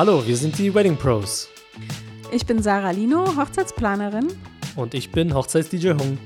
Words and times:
Hallo, 0.00 0.26
wir 0.26 0.34
sind 0.34 0.56
die 0.56 0.74
Wedding 0.74 0.96
Pros. 0.96 1.50
Ich 2.32 2.46
bin 2.46 2.62
Sarah 2.62 2.90
Lino, 2.90 3.36
Hochzeitsplanerin. 3.36 4.28
Und 4.74 4.94
ich 4.94 5.12
bin 5.12 5.34
Hochzeits-DJ 5.34 5.90
Hung. 5.90 6.16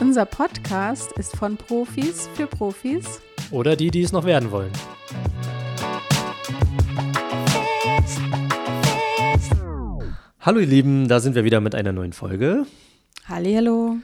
Unser 0.00 0.24
Podcast 0.24 1.12
ist 1.12 1.36
von 1.36 1.56
Profis 1.56 2.28
für 2.34 2.48
Profis. 2.48 3.20
Oder 3.52 3.76
die, 3.76 3.92
die 3.92 4.02
es 4.02 4.10
noch 4.10 4.24
werden 4.24 4.50
wollen. 4.50 4.72
Hallo 10.40 10.58
ihr 10.58 10.66
Lieben, 10.66 11.06
da 11.06 11.20
sind 11.20 11.36
wir 11.36 11.44
wieder 11.44 11.60
mit 11.60 11.76
einer 11.76 11.92
neuen 11.92 12.12
Folge. 12.12 12.66
Hallo. 13.28 13.98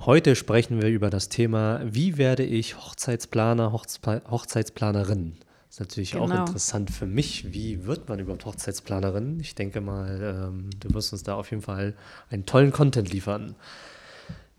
Heute 0.00 0.36
sprechen 0.36 0.82
wir 0.82 0.90
über 0.90 1.08
das 1.08 1.30
Thema, 1.30 1.80
wie 1.82 2.18
werde 2.18 2.42
ich 2.42 2.76
Hochzeitsplaner, 2.76 3.72
Hochzpa 3.72 4.20
Hochzeitsplanerin? 4.30 5.38
Ist 5.76 5.80
natürlich 5.80 6.12
genau. 6.12 6.24
auch 6.24 6.46
interessant 6.46 6.90
für 6.90 7.04
mich. 7.04 7.52
Wie 7.52 7.84
wird 7.84 8.08
man 8.08 8.18
überhaupt 8.18 8.46
Hochzeitsplanerin? 8.46 9.38
Ich 9.40 9.54
denke 9.54 9.82
mal, 9.82 10.48
ähm, 10.48 10.70
du 10.80 10.94
wirst 10.94 11.12
uns 11.12 11.22
da 11.22 11.34
auf 11.34 11.50
jeden 11.50 11.62
Fall 11.62 11.92
einen 12.30 12.46
tollen 12.46 12.72
Content 12.72 13.12
liefern. 13.12 13.54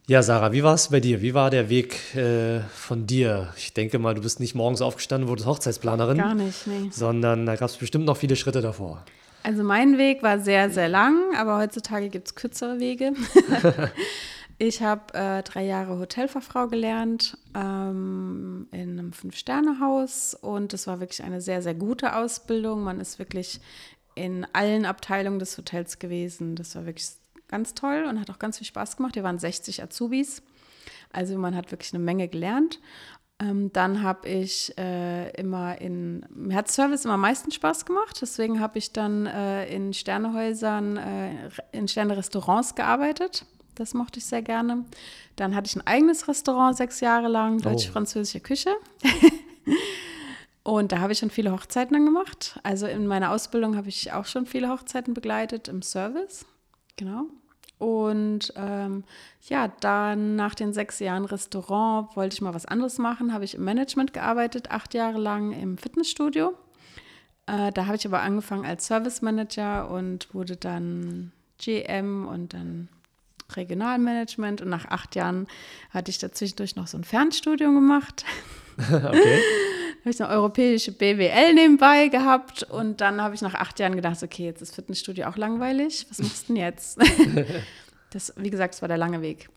Ja, 0.05 0.21
Sarah, 0.21 0.51
wie 0.51 0.61
war 0.61 0.75
es 0.75 0.89
bei 0.89 0.99
dir? 0.99 1.23
Wie 1.23 1.33
war 1.33 1.49
der 1.49 1.69
Weg 1.69 2.15
äh, 2.15 2.59
von 2.71 3.07
dir? 3.07 3.51
Ich 3.57 3.73
denke 3.73 3.97
mal, 3.97 4.13
du 4.13 4.21
bist 4.21 4.39
nicht 4.39 4.53
morgens 4.53 4.83
aufgestanden, 4.83 5.27
wurdest 5.27 5.47
Hochzeitsplanerin. 5.47 6.19
Gar 6.19 6.35
nicht, 6.35 6.67
nee. 6.67 6.89
Sondern 6.91 7.47
da 7.47 7.55
gab 7.55 7.69
es 7.69 7.77
bestimmt 7.77 8.05
noch 8.05 8.17
viele 8.17 8.35
Schritte 8.35 8.61
davor. 8.61 9.03
Also 9.41 9.63
mein 9.63 9.97
Weg 9.97 10.21
war 10.21 10.39
sehr, 10.39 10.69
sehr 10.69 10.87
lang, 10.87 11.35
aber 11.35 11.57
heutzutage 11.57 12.09
gibt 12.09 12.27
es 12.27 12.35
kürzere 12.35 12.79
Wege. 12.79 13.13
ich 14.59 14.81
habe 14.81 15.13
äh, 15.13 15.43
drei 15.43 15.63
Jahre 15.63 15.99
Hotelfachfrau 15.99 16.67
gelernt 16.67 17.37
ähm, 17.53 18.67
in 18.71 18.97
einem 18.99 19.13
Fünf-Sterne-Haus 19.13 20.33
und 20.33 20.73
es 20.73 20.87
war 20.87 20.99
wirklich 20.99 21.23
eine 21.23 21.41
sehr, 21.41 21.61
sehr 21.61 21.75
gute 21.75 22.15
Ausbildung. 22.15 22.83
Man 22.83 22.99
ist 22.99 23.19
wirklich 23.19 23.59
in 24.15 24.47
allen 24.53 24.85
Abteilungen 24.85 25.37
des 25.37 25.57
Hotels 25.57 25.99
gewesen. 25.99 26.55
Das 26.55 26.75
war 26.75 26.87
wirklich 26.87 27.07
ganz 27.47 27.75
toll 27.75 28.05
und 28.09 28.19
hat 28.19 28.31
auch 28.31 28.39
ganz 28.39 28.57
viel 28.57 28.65
Spaß 28.65 28.97
gemacht. 28.97 29.15
Wir 29.15 29.23
waren 29.23 29.37
60 29.37 29.83
Azubis. 29.83 30.41
Also 31.13 31.37
man 31.37 31.55
hat 31.55 31.71
wirklich 31.71 31.93
eine 31.93 32.03
Menge 32.03 32.27
gelernt. 32.27 32.79
Ähm, 33.39 33.71
dann 33.71 34.01
habe 34.01 34.27
ich 34.27 34.75
äh, 34.79 35.29
immer 35.39 35.79
in, 35.79 36.25
mir 36.33 36.57
hat 36.57 36.71
Service 36.71 37.05
immer 37.05 37.13
am 37.13 37.21
meisten 37.21 37.51
Spaß 37.51 37.85
gemacht, 37.85 38.17
deswegen 38.19 38.59
habe 38.59 38.79
ich 38.79 38.93
dann 38.93 39.27
äh, 39.27 39.67
in 39.67 39.93
Sternehäusern, 39.93 40.97
äh, 40.97 41.49
in 41.71 41.87
Sterne-Restaurants 41.87 42.73
gearbeitet. 42.73 43.45
Das 43.77 43.93
mochte 43.93 44.19
ich 44.19 44.25
sehr 44.25 44.41
gerne. 44.41 44.85
Dann 45.35 45.55
hatte 45.55 45.67
ich 45.67 45.75
ein 45.75 45.85
eigenes 45.85 46.27
Restaurant 46.27 46.75
sechs 46.75 46.99
Jahre 46.99 47.27
lang, 47.27 47.57
oh. 47.57 47.61
deutsch-französische 47.61 48.39
Küche. 48.39 48.71
Und 50.63 50.91
da 50.91 50.99
habe 50.99 51.13
ich 51.13 51.19
schon 51.19 51.29
viele 51.29 51.51
Hochzeiten 51.51 51.93
dann 51.93 52.05
gemacht. 52.05 52.59
Also 52.63 52.87
in 52.87 53.07
meiner 53.07 53.31
Ausbildung 53.31 53.77
habe 53.77 53.87
ich 53.87 54.11
auch 54.11 54.25
schon 54.25 54.45
viele 54.45 54.69
Hochzeiten 54.69 55.13
begleitet 55.13 55.67
im 55.69 55.81
Service. 55.81 56.45
Genau. 56.97 57.27
Und 57.77 58.51
ähm, 58.55 59.03
ja, 59.47 59.67
dann 59.79 60.35
nach 60.35 60.55
den 60.55 60.73
sechs 60.73 60.99
Jahren 60.99 61.25
Restaurant 61.25 62.15
wollte 62.17 62.33
ich 62.33 62.41
mal 62.41 62.53
was 62.53 62.65
anderes 62.65 62.97
machen. 62.97 63.33
Habe 63.33 63.45
ich 63.45 63.55
im 63.55 63.63
Management 63.63 64.11
gearbeitet, 64.13 64.71
acht 64.71 64.93
Jahre 64.93 65.19
lang 65.19 65.51
im 65.51 65.77
Fitnessstudio. 65.77 66.53
Äh, 67.45 67.71
da 67.71 67.85
habe 67.85 67.95
ich 67.95 68.05
aber 68.05 68.21
angefangen 68.21 68.65
als 68.65 68.87
Service 68.87 69.21
Manager 69.21 69.89
und 69.89 70.33
wurde 70.33 70.57
dann 70.57 71.31
GM 71.59 72.27
und 72.27 72.53
dann 72.53 72.89
Regionalmanagement. 73.55 74.61
Und 74.61 74.69
nach 74.69 74.85
acht 74.85 75.15
Jahren 75.15 75.47
hatte 75.91 76.11
ich 76.11 76.19
dazwischendurch 76.19 76.75
noch 76.75 76.87
so 76.87 76.97
ein 76.97 77.03
Fernstudium 77.03 77.75
gemacht. 77.75 78.25
okay 78.79 79.41
habe 80.07 80.13
ich 80.13 80.23
eine 80.23 80.31
europäische 80.31 80.93
BWL 80.93 81.53
nebenbei 81.53 82.07
gehabt 82.07 82.63
und 82.63 83.01
dann 83.01 83.21
habe 83.21 83.35
ich 83.35 83.41
nach 83.41 83.55
acht 83.55 83.77
Jahren 83.79 83.95
gedacht, 83.95 84.23
okay, 84.23 84.45
jetzt 84.45 84.61
ist 84.61 84.73
Fitnessstudio 84.73 85.27
auch 85.27 85.35
langweilig. 85.35 86.05
Was 86.09 86.19
machst 86.19 86.47
du 86.47 86.53
denn 86.53 86.63
jetzt? 86.63 86.97
das, 88.11 88.33
wie 88.37 88.49
gesagt, 88.49 88.75
es 88.75 88.81
war 88.81 88.87
der 88.87 88.97
lange 88.97 89.21
Weg. 89.21 89.49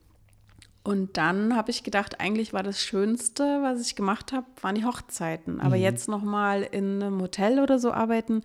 Und 0.82 1.16
dann 1.16 1.54
habe 1.54 1.70
ich 1.70 1.84
gedacht, 1.84 2.20
eigentlich 2.20 2.52
war 2.52 2.64
das 2.64 2.82
Schönste, 2.82 3.60
was 3.62 3.80
ich 3.80 3.94
gemacht 3.94 4.32
habe, 4.32 4.46
waren 4.60 4.74
die 4.74 4.84
Hochzeiten. 4.84 5.60
Aber 5.60 5.76
mhm. 5.76 5.82
jetzt 5.82 6.08
noch 6.08 6.22
mal 6.22 6.62
in 6.62 7.00
einem 7.00 7.20
Hotel 7.20 7.60
oder 7.60 7.78
so 7.78 7.92
arbeiten, 7.92 8.42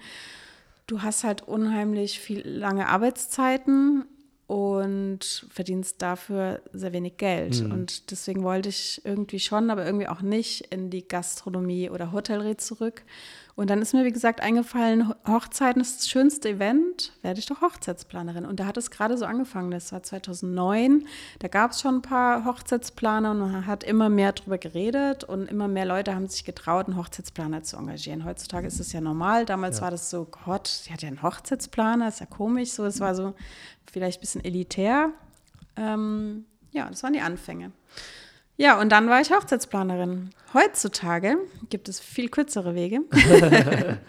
du 0.85 1.01
hast 1.01 1.23
halt 1.23 1.41
unheimlich 1.41 2.19
viel 2.19 2.47
lange 2.47 2.87
Arbeitszeiten 2.87 4.05
und 4.47 5.47
verdienst 5.49 6.01
dafür 6.01 6.61
sehr 6.71 6.93
wenig 6.93 7.17
Geld. 7.17 7.63
Mhm. 7.63 7.71
Und 7.71 8.11
deswegen 8.11 8.43
wollte 8.43 8.69
ich 8.69 9.01
irgendwie 9.03 9.39
schon, 9.39 9.69
aber 9.69 9.85
irgendwie 9.85 10.07
auch 10.07 10.21
nicht 10.21 10.67
in 10.73 10.89
die 10.89 11.07
Gastronomie 11.07 11.89
oder 11.89 12.11
Hotellerie 12.11 12.57
zurück. 12.57 13.03
Und 13.55 13.69
dann 13.69 13.81
ist 13.81 13.93
mir, 13.93 14.03
wie 14.03 14.11
gesagt, 14.11 14.41
eingefallen, 14.41 15.13
Hochzeiten 15.25 15.81
ist 15.81 15.99
das 15.99 16.09
schönste 16.09 16.49
Event, 16.49 17.13
werde 17.21 17.39
ich 17.39 17.45
doch 17.45 17.61
Hochzeitsplanerin. 17.61 18.45
Und 18.45 18.59
da 18.59 18.65
hat 18.65 18.75
es 18.75 18.91
gerade 18.91 19.17
so 19.17 19.23
angefangen, 19.23 19.71
das 19.71 19.93
war 19.93 20.03
2009. 20.03 21.07
Da 21.39 21.47
gab 21.47 21.71
es 21.71 21.79
schon 21.79 21.95
ein 21.95 22.01
paar 22.01 22.43
Hochzeitsplaner 22.43 23.31
und 23.31 23.39
man 23.39 23.65
hat 23.65 23.85
immer 23.85 24.09
mehr 24.09 24.33
darüber 24.33 24.57
geredet 24.57 25.23
und 25.23 25.49
immer 25.49 25.69
mehr 25.69 25.85
Leute 25.85 26.13
haben 26.13 26.27
sich 26.27 26.43
getraut, 26.43 26.87
einen 26.87 26.97
Hochzeitsplaner 26.97 27.63
zu 27.63 27.77
engagieren. 27.77 28.25
Heutzutage 28.25 28.67
ist 28.67 28.81
es 28.81 28.91
ja 28.91 28.99
normal. 28.99 29.45
Damals 29.45 29.77
ja. 29.77 29.83
war 29.83 29.91
das 29.91 30.09
so, 30.09 30.25
Gott, 30.25 30.81
die 30.85 30.91
hat 30.91 31.01
ja 31.01 31.07
einen 31.07 31.23
Hochzeitsplaner, 31.23 32.09
ist 32.09 32.19
ja 32.19 32.25
komisch. 32.25 32.71
So, 32.71 32.83
es 32.83 32.99
war 32.99 33.15
so 33.15 33.35
vielleicht 33.89 34.19
ein 34.19 34.21
bisschen 34.21 34.43
elitär. 34.43 35.11
Ähm, 35.77 36.43
ja, 36.71 36.89
das 36.89 37.03
waren 37.03 37.13
die 37.13 37.21
Anfänge. 37.21 37.71
Ja, 38.57 38.79
und 38.79 38.89
dann 38.89 39.09
war 39.09 39.19
ich 39.19 39.31
Hochzeitsplanerin. 39.31 40.29
Heutzutage 40.53 41.37
gibt 41.69 41.89
es 41.89 41.99
viel 41.99 42.29
kürzere 42.29 42.73
Wege. 42.73 43.01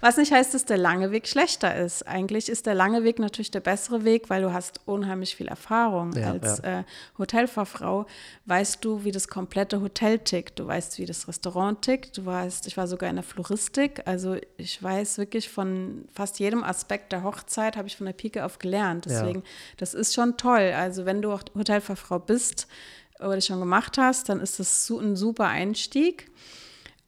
Was 0.00 0.18
nicht 0.18 0.30
heißt, 0.30 0.52
dass 0.52 0.66
der 0.66 0.76
lange 0.76 1.10
Weg 1.10 1.26
schlechter 1.26 1.74
ist. 1.74 2.06
Eigentlich 2.06 2.50
ist 2.50 2.66
der 2.66 2.74
lange 2.74 3.02
Weg 3.02 3.18
natürlich 3.18 3.50
der 3.50 3.60
bessere 3.60 4.04
Weg, 4.04 4.28
weil 4.28 4.42
du 4.42 4.52
hast 4.52 4.80
unheimlich 4.84 5.34
viel 5.34 5.48
Erfahrung. 5.48 6.12
Ja, 6.12 6.32
Als 6.32 6.58
ja. 6.58 6.80
Äh, 6.80 6.84
Hotelfachfrau 7.16 8.06
weißt 8.44 8.84
du, 8.84 9.04
wie 9.04 9.10
das 9.10 9.28
komplette 9.28 9.80
Hotel 9.80 10.18
tickt. 10.18 10.58
Du 10.58 10.66
weißt, 10.66 10.98
wie 10.98 11.06
das 11.06 11.26
Restaurant 11.26 11.82
tickt. 11.82 12.18
Du 12.18 12.26
weißt, 12.26 12.66
ich 12.66 12.76
war 12.76 12.86
sogar 12.86 13.08
in 13.08 13.16
der 13.16 13.24
Floristik. 13.24 14.02
Also 14.04 14.36
ich 14.58 14.80
weiß 14.80 15.16
wirklich 15.18 15.48
von 15.48 16.04
fast 16.12 16.38
jedem 16.38 16.62
Aspekt 16.62 17.10
der 17.10 17.24
Hochzeit, 17.24 17.76
habe 17.76 17.88
ich 17.88 17.96
von 17.96 18.06
der 18.06 18.12
Pike 18.12 18.44
auf 18.44 18.58
gelernt. 18.58 19.06
Deswegen, 19.06 19.40
ja. 19.40 19.46
das 19.78 19.94
ist 19.94 20.14
schon 20.14 20.36
toll. 20.36 20.74
Also 20.76 21.06
wenn 21.06 21.22
du 21.22 21.32
auch 21.32 21.42
Hotelfachfrau 21.56 22.18
bist, 22.18 22.68
oder 23.20 23.40
schon 23.40 23.60
gemacht 23.60 23.98
hast, 23.98 24.28
dann 24.28 24.40
ist 24.40 24.58
das 24.58 24.90
ein 24.90 25.16
super 25.16 25.46
Einstieg. 25.46 26.30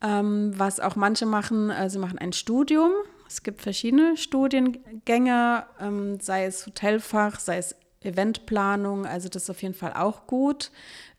Ähm, 0.02 0.52
was 0.56 0.80
auch 0.80 0.96
manche 0.96 1.26
machen, 1.26 1.70
äh, 1.70 1.90
sie 1.90 1.98
machen 1.98 2.18
ein 2.18 2.32
Studium. 2.32 2.90
Es 3.26 3.42
gibt 3.42 3.60
verschiedene 3.60 4.16
Studiengänge, 4.16 5.64
ähm, 5.78 6.18
sei 6.20 6.46
es 6.46 6.66
Hotelfach, 6.66 7.38
sei 7.38 7.58
es 7.58 7.76
Eventplanung, 8.02 9.04
also 9.04 9.28
das 9.28 9.44
ist 9.44 9.50
auf 9.50 9.62
jeden 9.62 9.74
Fall 9.74 9.92
auch 9.92 10.26
gut. 10.26 10.70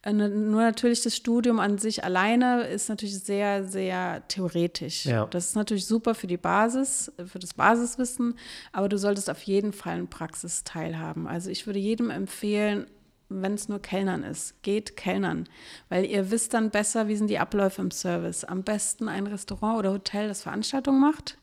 Äh, 0.02 0.14
nur 0.14 0.62
natürlich 0.62 1.02
das 1.02 1.16
Studium 1.16 1.60
an 1.60 1.78
sich 1.78 2.04
alleine 2.04 2.64
ist 2.64 2.90
natürlich 2.90 3.20
sehr, 3.20 3.66
sehr 3.66 4.28
theoretisch. 4.28 5.06
Ja. 5.06 5.28
Das 5.28 5.48
ist 5.48 5.56
natürlich 5.56 5.86
super 5.86 6.16
für 6.16 6.28
die 6.28 6.38
Basis, 6.38 7.12
für 7.28 7.38
das 7.38 7.54
Basiswissen, 7.54 8.36
aber 8.72 8.90
du 8.90 8.98
solltest 8.98 9.30
auf 9.30 9.44
jeden 9.44 9.74
Fall 9.74 9.94
einen 9.94 10.10
Praxisteil 10.10 10.98
haben. 10.98 11.28
Also 11.28 11.52
ich 11.52 11.68
würde 11.68 11.80
jedem 11.80 12.10
empfehlen, 12.10 12.88
wenn 13.32 13.54
es 13.54 13.70
nur 13.70 13.82
Kellnern 13.82 14.24
ist. 14.24 14.62
Geht 14.62 14.98
Kellnern, 14.98 15.48
weil 15.90 16.06
ihr 16.06 16.32
wisst 16.32 16.54
dann 16.54 16.70
besser, 16.70 17.08
wie 17.08 17.16
sind 17.16 17.30
die 17.30 17.40
Abläufe 17.40 17.82
im 17.82 17.92
Service. 17.92 18.44
Am 18.44 18.64
besten 18.64 19.08
ein 19.08 19.28
Restaurant 19.28 19.80
oder 19.80 19.94
Hotel, 19.94 20.28
das 20.28 20.44
Veranstaltungen 20.44 21.00
macht, 21.00 21.38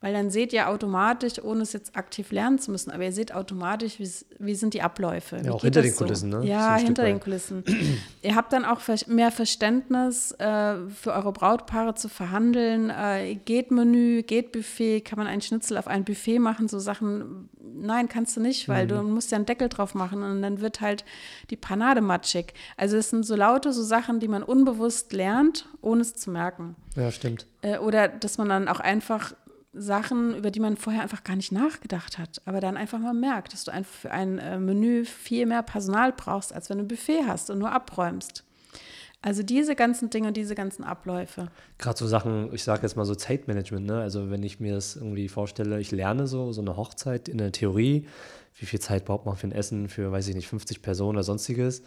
weil 0.00 0.14
dann 0.14 0.30
seht 0.30 0.52
ihr 0.52 0.68
automatisch, 0.68 1.42
ohne 1.42 1.62
es 1.62 1.72
jetzt 1.74 1.94
aktiv 1.94 2.32
lernen 2.32 2.58
zu 2.58 2.70
müssen, 2.70 2.90
aber 2.90 3.04
ihr 3.04 3.12
seht 3.12 3.34
automatisch, 3.34 3.98
wie 4.38 4.54
sind 4.54 4.72
die 4.72 4.80
Abläufe. 4.80 5.40
Ja, 5.44 5.52
auch 5.52 5.62
hinter 5.62 5.82
den 5.82 5.92
so? 5.92 6.04
Kulissen, 6.04 6.30
ne? 6.30 6.44
Ja, 6.44 6.78
so 6.78 6.86
hinter 6.86 7.04
den 7.04 7.20
Kulissen. 7.20 7.64
ihr 8.22 8.34
habt 8.34 8.52
dann 8.52 8.64
auch 8.64 8.80
mehr 9.06 9.30
Verständnis 9.30 10.32
äh, 10.32 10.76
für 10.88 11.12
eure 11.12 11.32
Brautpaare 11.32 11.94
zu 11.94 12.08
verhandeln. 12.08 12.88
Äh, 12.88 13.34
geht 13.44 13.70
Menü, 13.70 14.22
geht 14.22 14.52
Buffet, 14.52 15.02
kann 15.02 15.18
man 15.18 15.26
einen 15.26 15.42
Schnitzel 15.42 15.76
auf 15.76 15.86
ein 15.86 16.04
Buffet 16.04 16.38
machen, 16.38 16.68
so 16.68 16.78
Sachen. 16.78 17.50
Nein, 17.62 18.08
kannst 18.08 18.36
du 18.36 18.40
nicht, 18.40 18.68
weil 18.68 18.84
mhm. 18.84 18.88
du 18.88 19.02
musst 19.02 19.30
ja 19.32 19.36
einen 19.36 19.46
Deckel 19.46 19.68
drauf 19.68 19.94
machen 19.94 20.22
und 20.22 20.40
dann 20.40 20.60
wird 20.60 20.80
halt 20.80 21.04
die 21.50 21.56
Panade 21.56 22.00
matschig. 22.00 22.54
Also 22.78 22.96
es 22.96 23.10
sind 23.10 23.24
so 23.24 23.36
laute 23.36 23.72
so 23.72 23.82
Sachen, 23.82 24.18
die 24.18 24.28
man 24.28 24.42
unbewusst 24.42 25.12
lernt, 25.12 25.68
ohne 25.82 26.00
es 26.00 26.14
zu 26.14 26.30
merken. 26.30 26.74
Ja, 26.96 27.12
stimmt. 27.12 27.46
Äh, 27.60 27.78
oder 27.78 28.08
dass 28.08 28.38
man 28.38 28.48
dann 28.48 28.66
auch 28.66 28.80
einfach 28.80 29.34
Sachen, 29.72 30.34
über 30.34 30.50
die 30.50 30.60
man 30.60 30.76
vorher 30.76 31.02
einfach 31.02 31.22
gar 31.22 31.36
nicht 31.36 31.52
nachgedacht 31.52 32.18
hat, 32.18 32.42
aber 32.44 32.60
dann 32.60 32.76
einfach 32.76 32.98
mal 32.98 33.14
merkt, 33.14 33.52
dass 33.52 33.64
du 33.64 33.70
einfach 33.70 33.92
für 33.92 34.10
ein 34.10 34.38
äh, 34.38 34.58
Menü 34.58 35.04
viel 35.04 35.46
mehr 35.46 35.62
Personal 35.62 36.12
brauchst, 36.12 36.52
als 36.52 36.70
wenn 36.70 36.78
du 36.78 36.84
ein 36.84 36.88
Buffet 36.88 37.22
hast 37.26 37.50
und 37.50 37.58
nur 37.58 37.70
abräumst. 37.70 38.44
Also 39.22 39.42
diese 39.42 39.76
ganzen 39.76 40.08
Dinge, 40.08 40.32
diese 40.32 40.54
ganzen 40.54 40.82
Abläufe. 40.82 41.48
Gerade 41.78 41.98
so 41.98 42.06
Sachen, 42.06 42.52
ich 42.54 42.64
sage 42.64 42.82
jetzt 42.82 42.96
mal 42.96 43.04
so 43.04 43.14
Zeitmanagement, 43.14 43.86
ne? 43.86 44.00
Also 44.00 44.30
wenn 44.30 44.42
ich 44.42 44.60
mir 44.60 44.74
das 44.74 44.96
irgendwie 44.96 45.28
vorstelle, 45.28 45.78
ich 45.78 45.90
lerne 45.90 46.26
so, 46.26 46.52
so 46.52 46.62
eine 46.62 46.76
Hochzeit 46.76 47.28
in 47.28 47.36
der 47.36 47.52
Theorie, 47.52 48.06
wie 48.56 48.66
viel 48.66 48.80
Zeit 48.80 49.04
braucht 49.04 49.26
man 49.26 49.36
für 49.36 49.46
ein 49.46 49.52
Essen 49.52 49.88
für, 49.88 50.10
weiß 50.10 50.26
ich 50.28 50.34
nicht, 50.34 50.48
50 50.48 50.80
Personen 50.80 51.16
oder 51.16 51.22
sonstiges, 51.22 51.82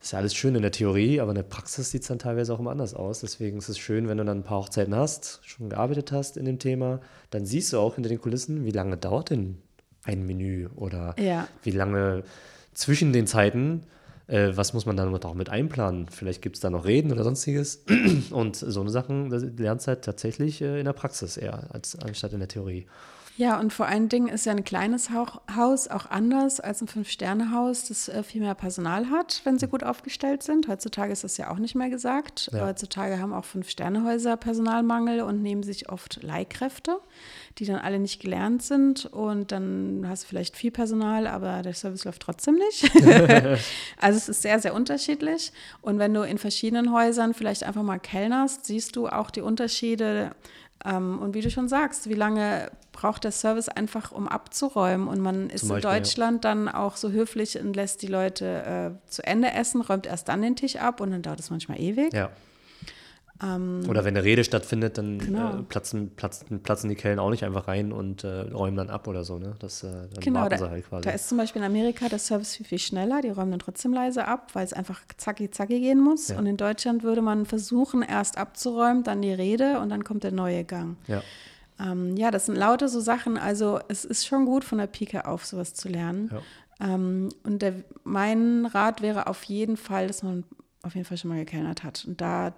ist 0.00 0.12
ja 0.12 0.18
alles 0.18 0.34
schön 0.34 0.54
in 0.54 0.62
der 0.62 0.72
Theorie, 0.72 1.20
aber 1.20 1.32
in 1.32 1.36
der 1.36 1.42
Praxis 1.42 1.90
sieht 1.90 2.02
es 2.02 2.08
dann 2.08 2.18
teilweise 2.18 2.54
auch 2.54 2.58
immer 2.58 2.70
anders 2.70 2.94
aus. 2.94 3.20
Deswegen 3.20 3.58
ist 3.58 3.68
es 3.68 3.78
schön, 3.78 4.08
wenn 4.08 4.18
du 4.18 4.24
dann 4.24 4.38
ein 4.38 4.44
paar 4.44 4.58
Hochzeiten 4.58 4.94
hast, 4.94 5.40
schon 5.44 5.68
gearbeitet 5.68 6.10
hast 6.10 6.36
in 6.36 6.46
dem 6.46 6.58
Thema, 6.58 7.00
dann 7.30 7.44
siehst 7.44 7.72
du 7.72 7.78
auch 7.78 7.96
hinter 7.96 8.08
den 8.08 8.20
Kulissen, 8.20 8.64
wie 8.64 8.70
lange 8.70 8.96
dauert 8.96 9.30
denn 9.30 9.58
ein 10.04 10.24
Menü 10.24 10.68
oder 10.76 11.14
ja. 11.18 11.46
wie 11.62 11.70
lange 11.70 12.24
zwischen 12.72 13.12
den 13.12 13.26
Zeiten, 13.26 13.82
äh, 14.26 14.52
was 14.54 14.72
muss 14.72 14.86
man 14.86 14.96
dann 14.96 15.14
auch 15.14 15.34
mit 15.34 15.50
einplanen? 15.50 16.08
Vielleicht 16.08 16.40
gibt 16.40 16.56
es 16.56 16.60
da 16.60 16.70
noch 16.70 16.86
Reden 16.86 17.12
oder 17.12 17.24
sonstiges. 17.24 17.84
Und 18.30 18.56
so 18.56 18.80
eine 18.80 18.90
Sachen 18.90 19.30
lernst 19.56 19.86
du 19.86 19.88
halt 19.88 20.02
tatsächlich 20.02 20.62
äh, 20.62 20.78
in 20.78 20.86
der 20.86 20.92
Praxis 20.92 21.36
eher, 21.36 21.64
als 21.74 21.98
anstatt 21.98 22.32
in 22.32 22.38
der 22.38 22.48
Theorie. 22.48 22.86
Ja, 23.40 23.58
und 23.58 23.72
vor 23.72 23.86
allen 23.86 24.10
Dingen 24.10 24.28
ist 24.28 24.44
ja 24.44 24.52
ein 24.52 24.64
kleines 24.64 25.08
Haus 25.08 25.88
auch 25.88 26.04
anders 26.04 26.60
als 26.60 26.82
ein 26.82 26.88
Fünf-Sterne-Haus, 26.88 27.88
das 27.88 28.10
äh, 28.10 28.22
viel 28.22 28.42
mehr 28.42 28.54
Personal 28.54 29.08
hat, 29.08 29.40
wenn 29.44 29.58
sie 29.58 29.66
gut 29.66 29.82
aufgestellt 29.82 30.42
sind. 30.42 30.68
Heutzutage 30.68 31.10
ist 31.10 31.24
das 31.24 31.38
ja 31.38 31.50
auch 31.50 31.56
nicht 31.56 31.74
mehr 31.74 31.88
gesagt. 31.88 32.50
Ja. 32.52 32.66
Heutzutage 32.66 33.18
haben 33.18 33.32
auch 33.32 33.46
Fünf-Sterne-Häuser 33.46 34.36
Personalmangel 34.36 35.22
und 35.22 35.40
nehmen 35.40 35.62
sich 35.62 35.88
oft 35.88 36.22
Leihkräfte, 36.22 36.98
die 37.56 37.64
dann 37.64 37.76
alle 37.76 37.98
nicht 37.98 38.20
gelernt 38.20 38.62
sind. 38.62 39.06
Und 39.06 39.52
dann 39.52 40.04
hast 40.06 40.24
du 40.24 40.28
vielleicht 40.28 40.54
viel 40.54 40.70
Personal, 40.70 41.26
aber 41.26 41.62
der 41.62 41.72
Service 41.72 42.04
läuft 42.04 42.20
trotzdem 42.20 42.56
nicht. 42.56 42.94
also 43.96 44.18
es 44.18 44.28
ist 44.28 44.42
sehr, 44.42 44.58
sehr 44.58 44.74
unterschiedlich. 44.74 45.54
Und 45.80 45.98
wenn 45.98 46.12
du 46.12 46.20
in 46.20 46.36
verschiedenen 46.36 46.92
Häusern 46.92 47.32
vielleicht 47.32 47.64
einfach 47.64 47.84
mal 47.84 48.00
kellnerst, 48.00 48.66
siehst 48.66 48.96
du 48.96 49.08
auch 49.08 49.30
die 49.30 49.40
Unterschiede 49.40 50.32
und 50.84 51.34
wie 51.34 51.40
du 51.42 51.50
schon 51.50 51.68
sagst, 51.68 52.08
wie 52.08 52.14
lange 52.14 52.70
braucht 52.92 53.24
der 53.24 53.32
Service 53.32 53.68
einfach, 53.68 54.12
um 54.12 54.28
abzuräumen? 54.28 55.08
Und 55.08 55.20
man 55.20 55.50
ist 55.50 55.68
Beispiel, 55.68 55.76
in 55.76 55.82
Deutschland 55.82 56.44
ja. 56.44 56.50
dann 56.50 56.68
auch 56.68 56.96
so 56.96 57.10
höflich 57.10 57.58
und 57.58 57.74
lässt 57.76 58.02
die 58.02 58.06
Leute 58.06 58.92
äh, 59.06 59.10
zu 59.10 59.26
Ende 59.26 59.52
essen, 59.52 59.80
räumt 59.82 60.06
erst 60.06 60.28
dann 60.28 60.42
den 60.42 60.56
Tisch 60.56 60.76
ab 60.76 61.00
und 61.00 61.10
dann 61.10 61.22
dauert 61.22 61.40
es 61.40 61.50
manchmal 61.50 61.80
ewig. 61.80 62.12
Ja. 62.12 62.30
Ähm, 63.42 63.82
Oder 63.88 64.04
wenn 64.04 64.14
eine 64.16 64.24
Rede 64.24 64.44
stattfindet, 64.44 64.98
dann 64.98 65.18
genau. 65.18 65.60
äh, 65.60 65.62
platzen, 65.62 66.10
platzen, 66.14 66.62
platzen 66.62 66.90
die 66.90 66.96
Kellen 66.96 67.18
auch 67.18 67.30
nicht 67.30 67.44
einfach 67.44 67.68
rein 67.68 67.90
und 67.90 68.22
äh, 68.22 68.40
räumen 68.40 68.76
dann 68.76 68.90
ab 68.90 69.08
oder 69.08 69.24
so. 69.24 69.38
Ne? 69.38 69.54
Das, 69.60 69.82
äh, 69.82 69.88
dann 70.12 70.20
genau, 70.20 70.48
da, 70.48 70.58
halt 70.70 70.84
da, 71.02 71.10
ist 71.10 71.28
zum 71.28 71.38
Beispiel 71.38 71.62
in 71.62 71.66
Amerika 71.66 72.08
der 72.08 72.18
Service 72.18 72.56
viel, 72.56 72.66
viel 72.66 72.78
schneller. 72.78 73.22
Die 73.22 73.30
räumen 73.30 73.52
dann 73.52 73.60
trotzdem 73.60 73.94
leise 73.94 74.26
ab, 74.28 74.50
weil 74.52 74.64
es 74.64 74.74
einfach 74.74 75.00
zacki 75.16 75.50
zacki 75.50 75.80
gehen 75.80 76.00
muss. 76.00 76.28
Ja. 76.28 76.38
Und 76.38 76.46
in 76.46 76.58
Deutschland 76.58 77.02
würde 77.02 77.22
man 77.22 77.46
versuchen, 77.46 78.02
erst 78.02 78.36
abzuräumen, 78.36 79.04
dann 79.04 79.22
die 79.22 79.32
Rede 79.32 79.80
und 79.80 79.88
dann 79.88 80.04
kommt 80.04 80.22
der 80.24 80.32
neue 80.32 80.64
Gang. 80.64 80.96
Ja. 81.06 81.22
Ähm, 81.80 82.16
ja, 82.16 82.30
das 82.30 82.44
sind 82.44 82.56
lauter 82.56 82.88
so 82.88 83.00
Sachen. 83.00 83.38
Also 83.38 83.80
es 83.88 84.04
ist 84.04 84.26
schon 84.26 84.44
gut, 84.44 84.64
von 84.64 84.76
der 84.76 84.86
Pike 84.86 85.26
auf 85.26 85.46
sowas 85.46 85.72
zu 85.72 85.88
lernen. 85.88 86.30
Ja. 86.30 86.94
Ähm, 86.94 87.30
und 87.44 87.62
der, 87.62 87.74
mein 88.04 88.66
Rat 88.66 89.00
wäre 89.00 89.28
auf 89.28 89.44
jeden 89.44 89.78
Fall, 89.78 90.08
dass 90.08 90.22
man 90.22 90.44
auf 90.82 90.94
jeden 90.94 91.06
Fall 91.06 91.16
schon 91.16 91.30
mal 91.30 91.38
gekellnert 91.38 91.84
hat. 91.84 92.04
Und 92.06 92.20
da 92.20 92.52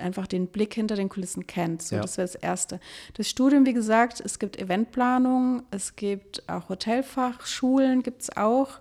einfach 0.00 0.26
den 0.26 0.48
Blick 0.48 0.74
hinter 0.74 0.96
den 0.96 1.08
Kulissen 1.08 1.46
kennt. 1.46 1.82
So, 1.82 1.96
ja. 1.96 2.02
Das 2.02 2.16
wäre 2.16 2.26
das 2.26 2.34
Erste. 2.34 2.80
Das 3.14 3.28
Studium, 3.28 3.66
wie 3.66 3.72
gesagt, 3.72 4.20
es 4.24 4.38
gibt 4.38 4.58
Eventplanung, 4.58 5.62
es 5.70 5.96
gibt 5.96 6.48
auch 6.48 6.68
Hotelfachschulen, 6.68 8.02
gibt 8.02 8.22
es 8.22 8.36
auch, 8.36 8.80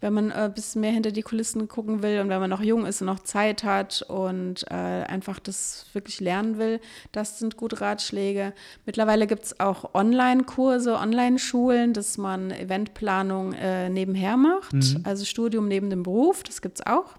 wenn 0.00 0.12
man 0.12 0.32
ein 0.32 0.50
äh, 0.50 0.52
bisschen 0.52 0.80
mehr 0.80 0.90
hinter 0.90 1.12
die 1.12 1.22
Kulissen 1.22 1.68
gucken 1.68 2.02
will 2.02 2.20
und 2.20 2.28
wenn 2.28 2.40
man 2.40 2.50
noch 2.50 2.60
jung 2.60 2.86
ist 2.86 3.00
und 3.00 3.06
noch 3.06 3.20
Zeit 3.20 3.62
hat 3.64 4.02
und 4.08 4.64
äh, 4.68 4.74
einfach 4.74 5.38
das 5.38 5.86
wirklich 5.92 6.20
lernen 6.20 6.58
will. 6.58 6.80
Das 7.12 7.38
sind 7.38 7.56
gute 7.56 7.80
Ratschläge. 7.80 8.52
Mittlerweile 8.84 9.26
gibt 9.26 9.44
es 9.44 9.60
auch 9.60 9.94
Online-Kurse, 9.94 10.94
Online-Schulen, 10.94 11.92
dass 11.92 12.18
man 12.18 12.50
Eventplanung 12.50 13.52
äh, 13.52 13.88
nebenher 13.88 14.36
macht, 14.36 14.74
mhm. 14.74 15.02
also 15.04 15.24
Studium 15.24 15.68
neben 15.68 15.88
dem 15.88 16.02
Beruf, 16.02 16.42
das 16.42 16.60
gibt 16.60 16.80
es 16.80 16.86
auch. 16.86 17.14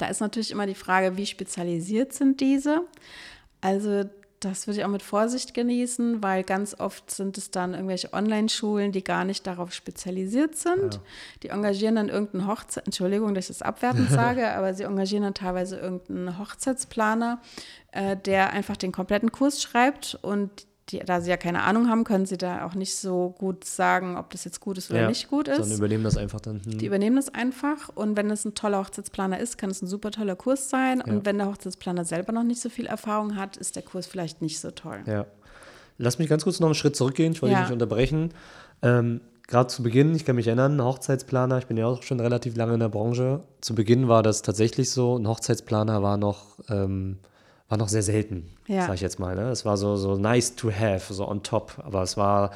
Da 0.00 0.06
ist 0.06 0.20
natürlich 0.20 0.50
immer 0.50 0.66
die 0.66 0.74
Frage, 0.74 1.16
wie 1.16 1.26
spezialisiert 1.26 2.12
sind 2.12 2.40
diese? 2.40 2.82
Also 3.60 4.04
das 4.40 4.66
würde 4.66 4.80
ich 4.80 4.84
auch 4.86 4.90
mit 4.90 5.02
Vorsicht 5.02 5.52
genießen, 5.52 6.22
weil 6.22 6.42
ganz 6.42 6.74
oft 6.80 7.10
sind 7.10 7.36
es 7.36 7.50
dann 7.50 7.74
irgendwelche 7.74 8.14
Online-Schulen, 8.14 8.90
die 8.90 9.04
gar 9.04 9.24
nicht 9.24 9.46
darauf 9.46 9.74
spezialisiert 9.74 10.56
sind. 10.56 10.94
Ja. 10.94 11.00
Die 11.42 11.48
engagieren 11.48 11.96
dann 11.96 12.08
irgendeinen 12.08 12.46
Hochzeit, 12.46 12.86
Entschuldigung, 12.86 13.34
dass 13.34 13.50
ich 13.50 13.58
das 13.58 13.62
abwertend 13.62 14.10
sage, 14.10 14.50
aber 14.52 14.72
sie 14.72 14.84
engagieren 14.84 15.24
dann 15.24 15.34
teilweise 15.34 15.76
irgendeinen 15.78 16.38
Hochzeitsplaner, 16.38 17.42
äh, 17.92 18.16
der 18.16 18.54
einfach 18.54 18.78
den 18.78 18.92
kompletten 18.92 19.30
Kurs 19.30 19.60
schreibt 19.62 20.18
und 20.22 20.66
die, 20.90 20.98
da 21.00 21.20
sie 21.20 21.30
ja 21.30 21.36
keine 21.36 21.62
Ahnung 21.62 21.88
haben, 21.88 22.04
können 22.04 22.26
sie 22.26 22.36
da 22.36 22.66
auch 22.66 22.74
nicht 22.74 22.94
so 22.94 23.34
gut 23.38 23.64
sagen, 23.64 24.16
ob 24.16 24.30
das 24.30 24.44
jetzt 24.44 24.60
gut 24.60 24.78
ist 24.78 24.90
oder 24.90 25.02
ja, 25.02 25.08
nicht 25.08 25.28
gut 25.28 25.48
ist. 25.48 25.58
Sondern 25.58 25.78
übernehmen 25.78 26.04
das 26.04 26.16
einfach 26.16 26.40
dann. 26.40 26.62
Hm. 26.64 26.78
Die 26.78 26.86
übernehmen 26.86 27.16
das 27.16 27.32
einfach 27.32 27.88
und 27.94 28.16
wenn 28.16 28.30
es 28.30 28.44
ein 28.44 28.54
toller 28.54 28.78
Hochzeitsplaner 28.78 29.38
ist, 29.38 29.58
kann 29.58 29.70
es 29.70 29.82
ein 29.82 29.86
super 29.86 30.10
toller 30.10 30.36
Kurs 30.36 30.70
sein. 30.70 31.02
Ja. 31.04 31.12
Und 31.12 31.24
wenn 31.26 31.38
der 31.38 31.46
Hochzeitsplaner 31.48 32.04
selber 32.04 32.32
noch 32.32 32.44
nicht 32.44 32.60
so 32.60 32.68
viel 32.68 32.86
Erfahrung 32.86 33.36
hat, 33.36 33.56
ist 33.56 33.76
der 33.76 33.82
Kurs 33.82 34.06
vielleicht 34.06 34.42
nicht 34.42 34.60
so 34.60 34.70
toll. 34.70 35.00
Ja. 35.06 35.26
Lass 35.98 36.18
mich 36.18 36.28
ganz 36.28 36.44
kurz 36.44 36.60
noch 36.60 36.68
einen 36.68 36.74
Schritt 36.74 36.96
zurückgehen, 36.96 37.32
ich 37.32 37.42
wollte 37.42 37.52
ja. 37.52 37.60
dich 37.60 37.68
nicht 37.68 37.74
unterbrechen. 37.74 38.32
Ähm, 38.82 39.20
Gerade 39.46 39.66
zu 39.66 39.82
Beginn, 39.82 40.14
ich 40.14 40.24
kann 40.24 40.36
mich 40.36 40.46
erinnern, 40.46 40.76
ein 40.76 40.84
Hochzeitsplaner, 40.84 41.58
ich 41.58 41.66
bin 41.66 41.76
ja 41.76 41.86
auch 41.86 42.04
schon 42.04 42.20
relativ 42.20 42.56
lange 42.56 42.74
in 42.74 42.80
der 42.80 42.88
Branche. 42.88 43.42
Zu 43.60 43.74
Beginn 43.74 44.06
war 44.06 44.22
das 44.22 44.42
tatsächlich 44.42 44.90
so, 44.90 45.18
ein 45.18 45.26
Hochzeitsplaner 45.26 46.04
war 46.04 46.16
noch 46.16 46.60
ähm, 46.68 47.18
war 47.70 47.78
noch 47.78 47.88
sehr 47.88 48.02
selten, 48.02 48.50
ja. 48.66 48.82
sage 48.82 48.96
ich 48.96 49.00
jetzt 49.00 49.20
mal. 49.20 49.36
Ne? 49.36 49.48
Es 49.50 49.64
war 49.64 49.76
so, 49.76 49.96
so 49.96 50.16
nice 50.16 50.56
to 50.56 50.70
have, 50.72 51.14
so 51.14 51.26
on 51.26 51.42
top. 51.42 51.80
Aber 51.84 52.02
es 52.02 52.16
war 52.16 52.50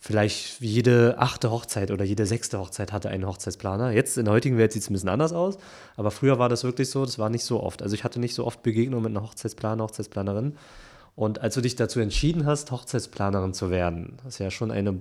vielleicht 0.00 0.60
jede 0.60 1.16
achte 1.18 1.52
Hochzeit 1.52 1.92
oder 1.92 2.04
jede 2.04 2.26
sechste 2.26 2.58
Hochzeit 2.58 2.92
hatte 2.92 3.10
einen 3.10 3.26
Hochzeitsplaner. 3.26 3.92
Jetzt 3.92 4.18
in 4.18 4.24
der 4.24 4.34
heutigen 4.34 4.58
Welt 4.58 4.72
sieht 4.72 4.82
es 4.82 4.90
ein 4.90 4.94
bisschen 4.94 5.08
anders 5.08 5.32
aus, 5.32 5.56
aber 5.96 6.10
früher 6.10 6.40
war 6.40 6.48
das 6.48 6.64
wirklich 6.64 6.90
so, 6.90 7.04
das 7.04 7.18
war 7.18 7.30
nicht 7.30 7.44
so 7.44 7.62
oft. 7.62 7.80
Also 7.80 7.94
ich 7.94 8.02
hatte 8.02 8.18
nicht 8.18 8.34
so 8.34 8.44
oft 8.44 8.62
Begegnungen 8.64 9.04
mit 9.04 9.16
einer 9.16 9.24
Hochzeitsplaner, 9.24 9.84
Hochzeitsplanerin. 9.84 10.56
Und 11.14 11.40
als 11.40 11.54
du 11.54 11.60
dich 11.60 11.76
dazu 11.76 12.00
entschieden 12.00 12.44
hast, 12.44 12.72
Hochzeitsplanerin 12.72 13.54
zu 13.54 13.70
werden, 13.70 14.16
das 14.24 14.34
ist 14.34 14.38
ja 14.40 14.50
schon 14.50 14.72
eine, 14.72 15.00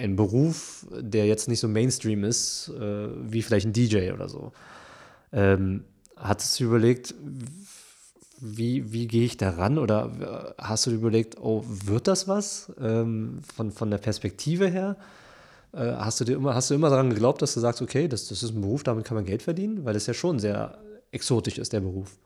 ein 0.00 0.14
Beruf, 0.14 0.86
der 0.92 1.26
jetzt 1.26 1.48
nicht 1.48 1.60
so 1.60 1.66
Mainstream 1.66 2.22
ist, 2.22 2.70
äh, 2.78 3.08
wie 3.22 3.42
vielleicht 3.42 3.66
ein 3.66 3.72
DJ 3.72 4.12
oder 4.12 4.28
so. 4.28 4.52
Ähm, 5.32 5.84
hattest 6.16 6.60
du 6.60 6.64
überlegt, 6.64 7.14
wie, 8.44 8.92
wie 8.92 9.06
gehe 9.08 9.24
ich 9.24 9.38
da 9.38 9.50
ran? 9.50 9.78
Oder 9.78 10.54
äh, 10.58 10.62
hast 10.62 10.86
du 10.86 10.90
dir 10.90 10.96
überlegt, 10.96 11.40
oh, 11.40 11.64
wird 11.66 12.06
das 12.06 12.28
was 12.28 12.70
ähm, 12.80 13.40
von, 13.54 13.72
von 13.72 13.90
der 13.90 13.98
Perspektive 13.98 14.68
her? 14.68 14.96
Äh, 15.72 15.92
hast, 15.96 16.20
du 16.20 16.24
dir 16.24 16.36
immer, 16.36 16.54
hast 16.54 16.70
du 16.70 16.74
immer 16.74 16.90
daran 16.90 17.08
geglaubt, 17.08 17.40
dass 17.40 17.54
du 17.54 17.60
sagst, 17.60 17.80
okay, 17.80 18.06
das, 18.06 18.28
das 18.28 18.42
ist 18.42 18.54
ein 18.54 18.60
Beruf, 18.60 18.82
damit 18.82 19.06
kann 19.06 19.14
man 19.14 19.24
Geld 19.24 19.42
verdienen? 19.42 19.84
Weil 19.84 19.94
das 19.94 20.06
ja 20.06 20.14
schon 20.14 20.38
sehr 20.38 20.78
exotisch 21.10 21.58
ist, 21.58 21.72
der 21.72 21.80
Beruf. 21.80 22.18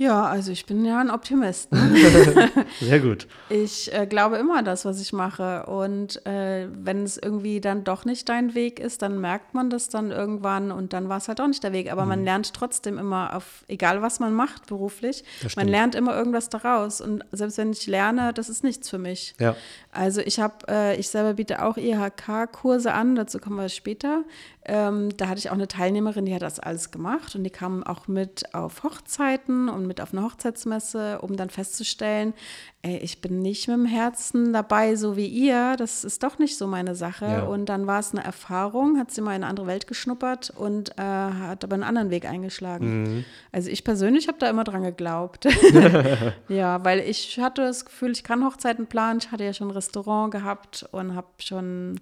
Ja, 0.00 0.24
also 0.24 0.50
ich 0.50 0.64
bin 0.64 0.82
ja 0.86 0.98
ein 0.98 1.10
Optimist. 1.10 1.72
Ne? 1.72 2.50
Sehr 2.80 3.00
gut. 3.00 3.26
Ich 3.50 3.92
äh, 3.92 4.06
glaube 4.06 4.38
immer 4.38 4.62
das, 4.62 4.86
was 4.86 4.98
ich 4.98 5.12
mache. 5.12 5.66
Und 5.66 6.24
äh, 6.24 6.68
wenn 6.72 7.02
es 7.02 7.18
irgendwie 7.18 7.60
dann 7.60 7.84
doch 7.84 8.06
nicht 8.06 8.26
dein 8.30 8.54
Weg 8.54 8.80
ist, 8.80 9.02
dann 9.02 9.20
merkt 9.20 9.52
man 9.52 9.68
das 9.68 9.90
dann 9.90 10.10
irgendwann 10.10 10.72
und 10.72 10.94
dann 10.94 11.10
war 11.10 11.18
es 11.18 11.28
halt 11.28 11.38
auch 11.42 11.46
nicht 11.48 11.62
der 11.62 11.74
Weg. 11.74 11.92
Aber 11.92 12.04
mhm. 12.04 12.08
man 12.08 12.24
lernt 12.24 12.54
trotzdem 12.54 12.96
immer 12.96 13.36
auf, 13.36 13.62
egal 13.68 14.00
was 14.00 14.20
man 14.20 14.32
macht 14.32 14.68
beruflich, 14.68 15.22
man 15.54 15.68
lernt 15.68 15.94
immer 15.94 16.16
irgendwas 16.16 16.48
daraus. 16.48 17.02
Und 17.02 17.22
selbst 17.30 17.58
wenn 17.58 17.72
ich 17.72 17.86
lerne, 17.86 18.32
das 18.32 18.48
ist 18.48 18.64
nichts 18.64 18.88
für 18.88 18.96
mich. 18.96 19.34
Ja. 19.38 19.54
Also 19.92 20.20
ich 20.20 20.38
habe, 20.38 20.54
äh, 20.68 20.96
ich 20.96 21.08
selber 21.08 21.34
biete 21.34 21.62
auch 21.64 21.76
IHK-Kurse 21.76 22.92
an, 22.92 23.16
dazu 23.16 23.38
kommen 23.38 23.56
wir 23.56 23.68
später. 23.68 24.24
Ähm, 24.64 25.16
da 25.16 25.28
hatte 25.28 25.38
ich 25.38 25.50
auch 25.50 25.54
eine 25.54 25.68
Teilnehmerin, 25.68 26.26
die 26.26 26.34
hat 26.34 26.42
das 26.42 26.60
alles 26.60 26.90
gemacht 26.90 27.34
und 27.34 27.44
die 27.44 27.50
kam 27.50 27.82
auch 27.82 28.06
mit 28.08 28.54
auf 28.54 28.84
Hochzeiten 28.84 29.68
und 29.68 29.86
mit 29.86 30.00
auf 30.00 30.12
eine 30.12 30.22
Hochzeitsmesse, 30.22 31.20
um 31.22 31.36
dann 31.36 31.50
festzustellen, 31.50 32.34
ey, 32.82 32.98
ich 32.98 33.20
bin 33.20 33.40
nicht 33.40 33.68
mit 33.68 33.76
dem 33.76 33.86
Herzen 33.86 34.52
dabei, 34.52 34.96
so 34.96 35.16
wie 35.16 35.26
ihr. 35.26 35.76
Das 35.76 36.04
ist 36.04 36.22
doch 36.22 36.38
nicht 36.38 36.56
so 36.56 36.66
meine 36.66 36.94
Sache. 36.94 37.26
Ja. 37.26 37.42
Und 37.42 37.66
dann 37.66 37.86
war 37.86 38.00
es 38.00 38.12
eine 38.12 38.24
Erfahrung, 38.24 38.98
hat 38.98 39.10
sie 39.10 39.20
mal 39.20 39.32
in 39.32 39.42
eine 39.42 39.46
andere 39.46 39.66
Welt 39.66 39.86
geschnuppert 39.86 40.50
und 40.50 40.90
äh, 40.98 41.02
hat 41.02 41.64
aber 41.64 41.74
einen 41.74 41.82
anderen 41.82 42.10
Weg 42.10 42.26
eingeschlagen. 42.26 43.02
Mhm. 43.02 43.24
Also 43.52 43.70
ich 43.70 43.84
persönlich 43.84 44.28
habe 44.28 44.38
da 44.38 44.48
immer 44.48 44.64
dran 44.64 44.82
geglaubt. 44.82 45.46
ja, 46.48 46.84
weil 46.84 47.00
ich 47.00 47.38
hatte 47.40 47.62
das 47.62 47.84
Gefühl, 47.84 48.12
ich 48.12 48.24
kann 48.24 48.44
Hochzeiten 48.44 48.86
planen. 48.86 49.20
Ich 49.22 49.30
hatte 49.30 49.44
ja 49.44 49.52
schon 49.52 49.70
Restaurant 49.80 50.30
gehabt 50.30 50.86
und 50.92 51.14
habe 51.14 51.28
schon 51.38 52.00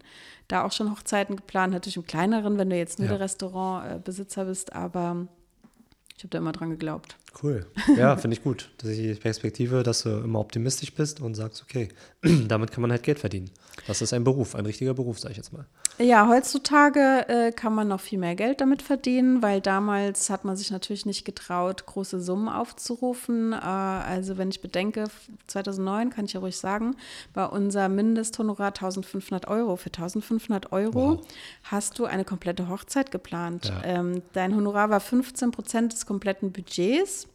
da 0.49 0.65
auch 0.65 0.73
schon 0.73 0.91
Hochzeiten 0.91 1.37
geplant, 1.37 1.73
natürlich 1.73 1.97
im 1.97 2.07
kleineren, 2.07 2.59
wenn 2.59 2.71
du 2.71 2.77
jetzt 2.77 2.99
nur 2.99 3.07
ja. 3.07 3.15
der 3.15 3.21
Restaurantbesitzer 3.21 4.47
bist, 4.47 4.73
aber 4.73 5.29
Ich 6.17 6.25
habe 6.25 6.31
da 6.31 6.39
immer 6.39 6.53
dran 6.53 6.71
geglaubt. 6.71 7.17
Cool. 7.43 7.67
Ja, 7.97 8.17
finde 8.17 8.37
ich 8.37 8.43
gut. 8.43 8.71
Die 8.83 9.15
Perspektive, 9.15 9.83
dass 9.83 10.03
du 10.03 10.11
immer 10.11 10.39
optimistisch 10.41 10.93
bist 10.93 11.21
und 11.21 11.35
sagst, 11.35 11.63
okay, 11.63 11.89
damit 12.49 12.71
kann 12.71 12.83
man 12.83 12.91
halt 12.91 13.03
Geld 13.03 13.19
verdienen. 13.19 13.51
Das 13.87 14.03
ist 14.03 14.13
ein 14.13 14.25
Beruf, 14.25 14.55
ein 14.55 14.67
richtiger 14.67 14.95
Beruf, 14.95 15.19
sage 15.19 15.33
ich 15.33 15.37
jetzt 15.39 15.53
mal. 15.53 15.67
Ja, 15.99 16.29
heutzutage 16.29 17.29
äh, 17.29 17.51
kann 17.51 17.75
man 17.75 17.89
noch 17.89 18.01
viel 18.01 18.19
mehr 18.19 18.37
Geld 18.37 18.61
damit 18.61 18.83
verdienen, 18.83 19.43
weil 19.43 19.61
damals 19.61 20.31
hat 20.31 20.45
man 20.45 20.57
sich 20.57 20.71
natürlich 20.71 21.07
nicht 21.07 21.25
getraut, 21.25 21.87
große 21.87 22.21
Summen 22.21 22.49
aufzurufen. 22.49 23.53
Äh, 23.53 23.57
also 23.57 24.39
wenn 24.39 24.51
ich 24.51 24.61
bedenke, 24.61 25.05
2009 25.49 26.11
kann 26.11 26.27
ich 26.27 26.35
ja 26.35 26.41
ruhig 26.41 26.57
sagen, 26.57 26.95
war 27.35 27.53
unser 27.53 27.89
Mindesthonorar 27.89 28.69
1500 28.69 29.49
Euro. 29.49 29.77
Für 29.77 29.89
1500 29.89 30.73
Euro 30.73 31.19
wow. 31.19 31.27
hast 31.65 31.99
du 31.99 32.05
eine 32.05 32.25
komplette 32.25 32.69
Hochzeit 32.69 33.11
geplant. 33.11 33.67
Ja. 33.67 33.83
Ähm, 33.85 34.23
dein 34.35 34.55
Honorar 34.55 34.91
war 34.91 35.01
15 35.01 35.51
Prozent 35.51 35.93
des 35.93 36.07
kompletten 36.07 36.53
Budgets. 36.53 37.28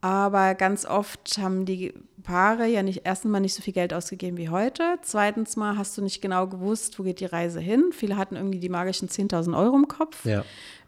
Aber 0.00 0.54
ganz 0.54 0.84
oft 0.84 1.38
haben 1.38 1.64
die 1.64 1.92
Paare 2.22 2.66
ja 2.66 2.82
nicht 2.82 3.02
erstens 3.04 3.30
mal 3.30 3.40
nicht 3.40 3.54
so 3.54 3.62
viel 3.62 3.72
Geld 3.72 3.94
ausgegeben 3.94 4.36
wie 4.36 4.48
heute. 4.48 4.98
Zweitens 5.02 5.56
mal 5.56 5.76
hast 5.76 5.96
du 5.96 6.02
nicht 6.02 6.20
genau 6.20 6.46
gewusst, 6.46 6.98
wo 6.98 7.02
geht 7.02 7.20
die 7.20 7.24
Reise 7.26 7.60
hin. 7.60 7.90
Viele 7.92 8.16
hatten 8.16 8.36
irgendwie 8.36 8.58
die 8.58 8.68
magischen 8.68 9.08
10.000 9.08 9.56
Euro 9.56 9.74
im 9.76 9.88
Kopf. 9.88 10.24
Ja. 10.24 10.44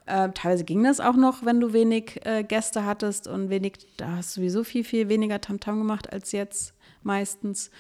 Äh, 0.06 0.30
teilweise 0.32 0.64
ging 0.64 0.84
das 0.84 1.00
auch 1.00 1.16
noch, 1.16 1.44
wenn 1.44 1.60
du 1.60 1.72
wenig 1.72 2.20
äh, 2.24 2.42
Gäste 2.42 2.84
hattest 2.84 3.26
und 3.28 3.50
wenig, 3.50 3.74
da 3.96 4.16
hast 4.16 4.36
du 4.36 4.40
sowieso 4.40 4.64
viel, 4.64 4.84
viel 4.84 5.08
weniger 5.08 5.40
Tamtam 5.40 5.76
-Tam 5.76 5.78
gemacht 5.78 6.12
als 6.12 6.32
jetzt 6.32 6.74
meistens. 7.02 7.70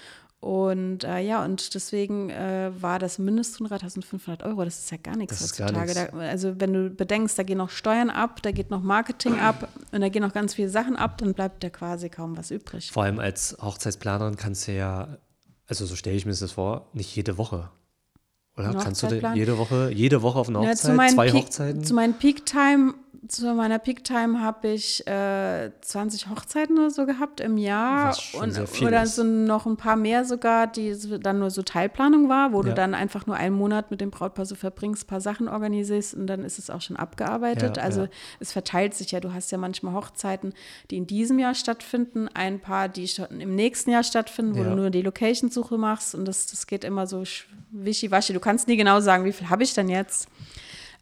Und 0.40 1.02
äh, 1.02 1.18
ja, 1.18 1.44
und 1.44 1.74
deswegen 1.74 2.30
äh, 2.30 2.70
war 2.80 3.00
das 3.00 3.18
Mindesthonorar 3.18 3.82
1500 3.82 4.44
Euro. 4.44 4.64
Das 4.64 4.78
ist 4.78 4.90
ja 4.90 4.96
gar 4.96 5.16
nichts 5.16 5.40
das 5.40 5.58
heutzutage. 5.58 5.94
Gar 5.94 6.06
da, 6.08 6.18
also, 6.18 6.60
wenn 6.60 6.72
du 6.72 6.90
bedenkst, 6.90 7.36
da 7.36 7.42
gehen 7.42 7.58
noch 7.58 7.70
Steuern 7.70 8.08
ab, 8.08 8.40
da 8.42 8.52
geht 8.52 8.70
noch 8.70 8.82
Marketing 8.82 9.40
ab 9.40 9.68
und 9.90 10.00
da 10.00 10.08
gehen 10.08 10.22
noch 10.22 10.32
ganz 10.32 10.54
viele 10.54 10.68
Sachen 10.68 10.96
ab, 10.96 11.18
dann 11.18 11.34
bleibt 11.34 11.64
da 11.64 11.70
quasi 11.70 12.08
kaum 12.08 12.36
was 12.36 12.52
übrig. 12.52 12.92
Vor 12.92 13.02
allem 13.02 13.18
als 13.18 13.56
Hochzeitsplanerin 13.60 14.36
kannst 14.36 14.68
du 14.68 14.72
ja, 14.72 15.18
also 15.66 15.86
so 15.86 15.96
stelle 15.96 16.14
ich 16.14 16.24
mir 16.24 16.32
das 16.32 16.52
vor, 16.52 16.86
nicht 16.92 17.14
jede 17.16 17.36
Woche. 17.36 17.70
Oder 18.56 18.74
kannst 18.74 19.02
du 19.02 19.32
jede 19.34 19.58
Woche, 19.58 19.90
jede 19.92 20.22
Woche 20.22 20.38
auf 20.38 20.48
eine 20.48 20.58
Hochzeit, 20.58 20.98
ja, 20.98 21.08
zwei 21.08 21.30
Peak, 21.30 21.34
Hochzeiten? 21.44 21.84
Zu 21.84 21.94
meinen 21.94 22.14
Peak-Time 22.14 22.94
zu 23.28 23.52
meiner 23.54 23.78
Peak-Time 23.78 24.40
habe 24.40 24.68
ich 24.68 25.06
äh, 25.06 25.70
20 25.80 26.28
Hochzeiten 26.28 26.78
oder 26.78 26.90
so 26.90 27.04
gehabt 27.06 27.40
im 27.40 27.58
Jahr. 27.58 28.16
und, 28.34 28.58
oder 28.82 29.06
so 29.06 29.24
noch 29.24 29.66
ein 29.66 29.76
paar 29.76 29.96
mehr 29.96 30.24
sogar, 30.24 30.66
die 30.66 30.96
dann 31.20 31.38
nur 31.38 31.50
so 31.50 31.62
Teilplanung 31.62 32.28
war, 32.28 32.52
wo 32.52 32.62
ja. 32.62 32.68
du 32.70 32.74
dann 32.74 32.94
einfach 32.94 33.26
nur 33.26 33.36
einen 33.36 33.54
Monat 33.54 33.90
mit 33.90 34.00
dem 34.00 34.10
Brautpaar 34.10 34.46
so 34.46 34.54
verbringst, 34.54 35.04
ein 35.04 35.06
paar 35.06 35.20
Sachen 35.20 35.48
organisierst 35.48 36.14
und 36.14 36.26
dann 36.26 36.44
ist 36.44 36.58
es 36.58 36.70
auch 36.70 36.80
schon 36.80 36.96
abgearbeitet. 36.96 37.76
Ja, 37.76 37.82
also 37.82 38.02
ja. 38.02 38.08
es 38.40 38.52
verteilt 38.52 38.94
sich 38.94 39.10
ja. 39.10 39.20
Du 39.20 39.32
hast 39.32 39.50
ja 39.52 39.58
manchmal 39.58 39.94
Hochzeiten, 39.94 40.54
die 40.90 40.96
in 40.96 41.06
diesem 41.06 41.38
Jahr 41.38 41.54
stattfinden, 41.54 42.28
ein 42.32 42.60
paar, 42.60 42.88
die 42.88 43.08
schon 43.08 43.40
im 43.40 43.54
nächsten 43.54 43.90
Jahr 43.90 44.04
stattfinden, 44.04 44.56
wo 44.56 44.62
du 44.62 44.74
nur 44.74 44.90
die 44.90 45.02
Location-Suche 45.02 45.76
machst 45.76 46.14
und 46.14 46.24
das, 46.24 46.46
das 46.46 46.66
geht 46.66 46.84
immer 46.84 47.06
so 47.06 47.24
wischiwaschi. 47.70 48.32
Du 48.32 48.40
kannst 48.40 48.68
nie 48.68 48.76
genau 48.76 49.00
sagen, 49.00 49.24
wie 49.24 49.32
viel 49.32 49.50
habe 49.50 49.62
ich 49.62 49.74
denn 49.74 49.88
jetzt. 49.88 50.28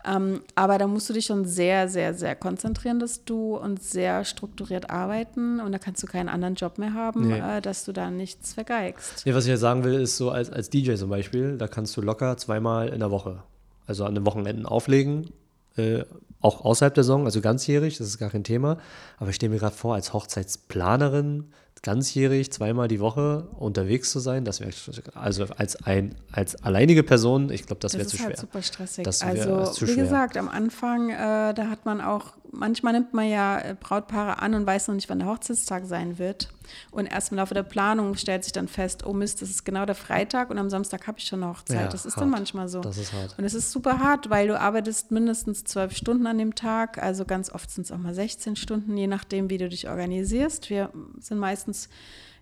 Ähm, 0.07 0.43
aber 0.55 0.79
da 0.79 0.87
musst 0.87 1.09
du 1.09 1.13
dich 1.13 1.27
schon 1.27 1.45
sehr, 1.45 1.89
sehr, 1.89 2.15
sehr 2.15 2.37
konzentrieren, 2.37 3.01
dass 3.01 3.25
du 3.25 3.57
und 3.57 3.83
sehr 3.83 4.25
strukturiert 4.25 4.91
arbeiten 4.91 5.61
und 5.61 5.73
da 5.73 5.79
kannst 5.79 6.03
du 6.03 6.07
keinen 6.07 6.29
anderen 6.29 6.55
Job 6.55 6.79
mehr 6.79 6.95
haben, 6.95 7.29
nee. 7.29 7.39
äh, 7.39 7.61
dass 7.61 7.85
du 7.85 7.93
da 7.93 8.11
nichts 8.11 8.55
vergeigst. 8.55 9.27
Nee, 9.27 9.35
was 9.35 9.45
ich 9.45 9.51
jetzt 9.51 9.61
sagen 9.61 9.85
will, 9.85 9.95
ist 9.95 10.17
so 10.17 10.31
als, 10.31 10.51
als 10.51 10.71
DJ 10.71 10.95
zum 10.95 11.11
Beispiel, 11.11 11.59
da 11.59 11.67
kannst 11.67 11.97
du 11.97 12.03
locker 12.03 12.37
zweimal 12.37 12.89
in 12.89 13.01
der 13.01 13.11
Woche, 13.11 13.43
also 13.87 14.05
an 14.05 14.15
den 14.15 14.25
Wochenenden 14.25 14.67
auflegen, 14.67 15.31
äh, 15.77 16.05
auch 16.41 16.65
außerhalb 16.65 16.95
der 16.95 17.03
Saison, 17.03 17.25
also 17.25 17.41
ganzjährig, 17.41 17.99
das 17.99 18.07
ist 18.07 18.19
gar 18.19 18.31
kein 18.31 18.45
Thema. 18.45 18.79
Aber 19.19 19.31
ich 19.31 19.37
stelle 19.37 19.53
mir 19.53 19.59
gerade 19.59 19.75
vor, 19.75 19.95
als 19.95 20.13
Hochzeitsplanerin 20.13 21.47
ganzjährig 21.83 22.53
zweimal 22.53 22.89
die 22.89 23.01
Woche 23.01 23.49
unterwegs 23.59 24.11
zu 24.11 24.19
sein, 24.19 24.45
das 24.45 24.61
wäre 24.61 24.73
also 25.15 25.45
als 25.57 25.77
ein 25.85 26.15
als 26.33 26.57
alleinige 26.63 27.03
Person, 27.03 27.51
ich 27.51 27.67
glaube, 27.67 27.81
das 27.81 27.95
wäre 27.95 28.07
zu 28.07 28.17
schwer. 28.17 28.31
Das 28.31 28.39
ist 28.39 28.43
halt 28.43 28.53
super 28.53 28.63
stressig. 28.63 29.07
Also 29.07 29.87
wie 29.87 29.93
schwer. 29.93 30.05
gesagt, 30.05 30.37
am 30.37 30.49
Anfang, 30.49 31.11
äh, 31.11 31.55
da 31.55 31.69
hat 31.71 31.85
man 31.85 32.01
auch 32.01 32.33
manchmal 32.57 32.93
nimmt 32.93 33.15
man 33.15 33.29
ja 33.29 33.59
äh, 33.59 33.77
Brautpaare 33.79 34.41
an 34.41 34.55
und 34.55 34.67
weiß 34.67 34.89
noch 34.89 34.95
nicht, 34.95 35.09
wann 35.09 35.19
der 35.19 35.29
Hochzeitstag 35.29 35.87
sein 35.87 36.19
wird. 36.19 36.49
Und 36.91 37.07
erst 37.07 37.31
im 37.31 37.37
Laufe 37.37 37.55
der 37.55 37.63
Planung 37.63 38.17
stellt 38.17 38.45
sich 38.45 38.53
dann 38.53 38.67
fest, 38.67 39.07
oh 39.07 39.13
Mist, 39.13 39.41
das 39.43 39.51
ist 39.51 39.65
genau 39.65 39.87
der 39.87 39.95
Freitag 39.95 40.51
und 40.51 40.59
am 40.59 40.69
Samstag 40.69 41.07
habe 41.07 41.19
ich 41.19 41.27
schon 41.27 41.43
eine 41.43 41.53
Hochzeit. 41.53 41.81
Ja, 41.81 41.89
das 41.89 42.05
ist 42.07 42.17
hart. 42.17 42.23
dann 42.23 42.31
manchmal 42.31 42.69
so. 42.69 42.81
Das 42.81 42.99
ist 42.99 43.13
hart. 43.13 43.39
Und 43.39 43.45
es 43.45 43.55
ist 43.55 43.71
super 43.71 44.01
hart, 44.01 44.31
weil 44.31 44.49
du 44.49 44.59
arbeitest 44.59 45.11
mindestens 45.11 45.65
zwölf 45.65 45.97
Stunden 45.97 46.27
an 46.27 46.39
dem 46.39 46.55
Tag. 46.55 47.03
Also 47.03 47.25
ganz 47.25 47.53
oft 47.53 47.71
sind 47.71 47.85
es 47.85 47.93
auch 47.93 47.99
mal 47.99 48.15
16 48.15 48.57
Stunden, 48.57 48.97
je 48.97 49.07
nachdem, 49.07 49.51
wie 49.51 49.59
du 49.59 49.69
dich 49.69 49.89
organisierst. 49.89 50.71
Wir 50.71 50.91
sind 51.21 51.39
meistens 51.39 51.89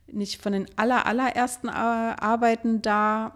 nicht 0.06 0.42
von 0.42 0.52
den 0.52 0.66
aller, 0.76 1.06
allerersten 1.06 1.68
Arbeiten 1.68 2.82
da, 2.82 3.32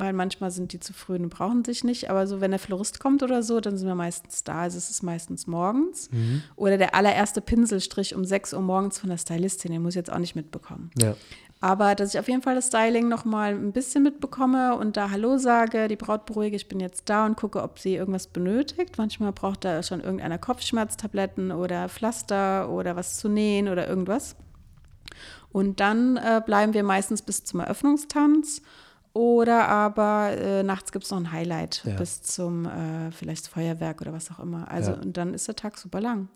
weil 0.00 0.12
manchmal 0.12 0.50
sind 0.50 0.72
die 0.72 0.80
zu 0.80 0.92
früh 0.92 1.16
und 1.16 1.28
brauchen 1.28 1.64
sich 1.64 1.84
nicht. 1.84 2.10
Aber 2.10 2.26
so, 2.26 2.40
wenn 2.40 2.50
der 2.50 2.58
Florist 2.58 2.98
kommt 2.98 3.22
oder 3.22 3.42
so, 3.42 3.60
dann 3.60 3.76
sind 3.76 3.86
wir 3.86 3.94
meistens 3.94 4.42
da. 4.42 4.62
Also 4.62 4.78
es 4.78 4.90
ist 4.90 5.02
meistens 5.02 5.46
morgens. 5.46 6.10
Mhm. 6.10 6.42
Oder 6.56 6.78
der 6.78 6.94
allererste 6.94 7.40
Pinselstrich 7.40 8.14
um 8.14 8.24
6 8.24 8.54
Uhr 8.54 8.62
morgens 8.62 8.98
von 8.98 9.10
der 9.10 9.18
Stylistin, 9.18 9.72
den 9.72 9.82
muss 9.82 9.92
ich 9.92 9.96
jetzt 9.96 10.12
auch 10.12 10.18
nicht 10.18 10.34
mitbekommen. 10.34 10.90
Ja. 10.98 11.14
Aber 11.62 11.94
dass 11.94 12.14
ich 12.14 12.18
auf 12.18 12.26
jeden 12.26 12.40
Fall 12.40 12.54
das 12.54 12.68
Styling 12.68 13.08
nochmal 13.08 13.52
ein 13.52 13.72
bisschen 13.72 14.02
mitbekomme 14.02 14.76
und 14.76 14.96
da 14.96 15.10
Hallo 15.10 15.36
sage, 15.36 15.88
die 15.88 15.96
Braut 15.96 16.24
beruhige, 16.24 16.56
ich 16.56 16.68
bin 16.68 16.80
jetzt 16.80 17.10
da 17.10 17.26
und 17.26 17.36
gucke, 17.36 17.62
ob 17.62 17.78
sie 17.78 17.96
irgendwas 17.96 18.28
benötigt. 18.28 18.96
Manchmal 18.96 19.32
braucht 19.32 19.66
da 19.66 19.82
schon 19.82 20.00
irgendeiner 20.00 20.38
Kopfschmerztabletten 20.38 21.52
oder 21.52 21.90
Pflaster 21.90 22.70
oder 22.70 22.96
was 22.96 23.18
zu 23.18 23.28
nähen 23.28 23.68
oder 23.68 23.86
irgendwas. 23.86 24.36
Und 25.52 25.80
dann 25.80 26.16
äh, 26.16 26.40
bleiben 26.44 26.72
wir 26.72 26.82
meistens 26.82 27.20
bis 27.20 27.44
zum 27.44 27.60
Eröffnungstanz 27.60 28.62
oder 29.12 29.68
aber 29.68 30.30
äh, 30.36 30.62
nachts 30.62 30.92
gibt 30.92 31.04
es 31.04 31.10
noch 31.10 31.18
ein 31.18 31.32
Highlight 31.32 31.82
ja. 31.84 31.96
bis 31.96 32.22
zum 32.22 32.66
äh, 32.66 33.10
vielleicht 33.10 33.48
Feuerwerk 33.48 34.00
oder 34.00 34.12
was 34.12 34.30
auch 34.30 34.38
immer. 34.38 34.70
Also 34.70 34.92
ja. 34.92 34.98
und 34.98 35.16
dann 35.16 35.34
ist 35.34 35.48
der 35.48 35.56
Tag 35.56 35.78
super 35.78 36.00
lang. 36.00 36.28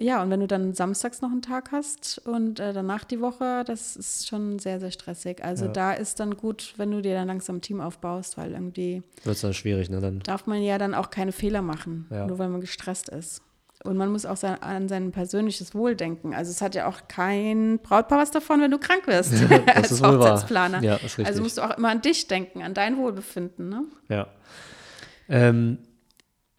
Ja, 0.00 0.22
und 0.22 0.30
wenn 0.30 0.38
du 0.38 0.46
dann 0.46 0.74
samstags 0.74 1.22
noch 1.22 1.30
einen 1.30 1.42
Tag 1.42 1.72
hast 1.72 2.18
und 2.24 2.60
äh, 2.60 2.72
danach 2.72 3.02
die 3.02 3.20
Woche, 3.20 3.64
das 3.66 3.96
ist 3.96 4.28
schon 4.28 4.60
sehr, 4.60 4.78
sehr 4.78 4.92
stressig. 4.92 5.42
Also 5.42 5.66
ja. 5.66 5.72
da 5.72 5.92
ist 5.92 6.20
dann 6.20 6.36
gut, 6.36 6.74
wenn 6.76 6.92
du 6.92 7.02
dir 7.02 7.14
dann 7.14 7.26
langsam 7.26 7.56
ein 7.56 7.62
Team 7.62 7.80
aufbaust, 7.80 8.38
weil 8.38 8.52
irgendwie 8.52 9.02
wird 9.24 9.34
es 9.34 9.42
dann 9.42 9.54
schwierig, 9.54 9.90
ne? 9.90 10.00
Dann 10.00 10.20
darf 10.20 10.46
man 10.46 10.62
ja 10.62 10.78
dann 10.78 10.94
auch 10.94 11.10
keine 11.10 11.32
Fehler 11.32 11.62
machen, 11.62 12.06
nur 12.10 12.38
weil 12.38 12.48
man 12.48 12.60
gestresst 12.60 13.08
ist. 13.08 13.42
Und 13.84 13.96
man 13.96 14.10
muss 14.10 14.26
auch 14.26 14.36
sein, 14.36 14.60
an 14.60 14.88
sein 14.88 15.12
persönliches 15.12 15.74
Wohl 15.74 15.94
denken. 15.94 16.34
Also 16.34 16.50
es 16.50 16.60
hat 16.60 16.74
ja 16.74 16.88
auch 16.88 17.02
kein 17.06 17.78
Brautpaar 17.78 18.18
was 18.18 18.32
davon, 18.32 18.60
wenn 18.60 18.72
du 18.72 18.78
krank 18.78 19.06
wirst 19.06 19.32
als 19.74 20.02
Hochzeitsplaner. 20.02 20.82
Ja, 20.82 20.98
also 21.24 21.42
musst 21.42 21.58
du 21.58 21.62
auch 21.62 21.76
immer 21.78 21.90
an 21.90 22.02
dich 22.02 22.26
denken, 22.26 22.62
an 22.62 22.74
dein 22.74 22.96
Wohlbefinden. 22.96 23.68
Ne? 23.68 23.84
Ja. 24.08 24.26
Ähm, 25.28 25.78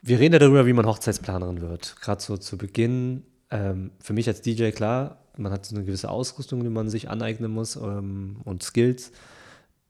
wir 0.01 0.19
reden 0.19 0.33
ja 0.33 0.39
darüber, 0.39 0.65
wie 0.65 0.73
man 0.73 0.85
Hochzeitsplanerin 0.85 1.61
wird. 1.61 1.97
Gerade 1.99 2.21
so 2.21 2.37
zu 2.37 2.57
Beginn. 2.57 3.25
Ähm, 3.51 3.91
für 3.99 4.13
mich 4.13 4.27
als 4.27 4.41
DJ 4.41 4.69
klar, 4.69 5.17
man 5.35 5.51
hat 5.51 5.65
so 5.65 5.75
eine 5.75 5.83
gewisse 5.83 6.09
Ausrüstung, 6.09 6.63
die 6.63 6.69
man 6.69 6.89
sich 6.89 7.09
aneignen 7.09 7.51
muss 7.51 7.75
ähm, 7.75 8.37
und 8.45 8.63
Skills. 8.63 9.11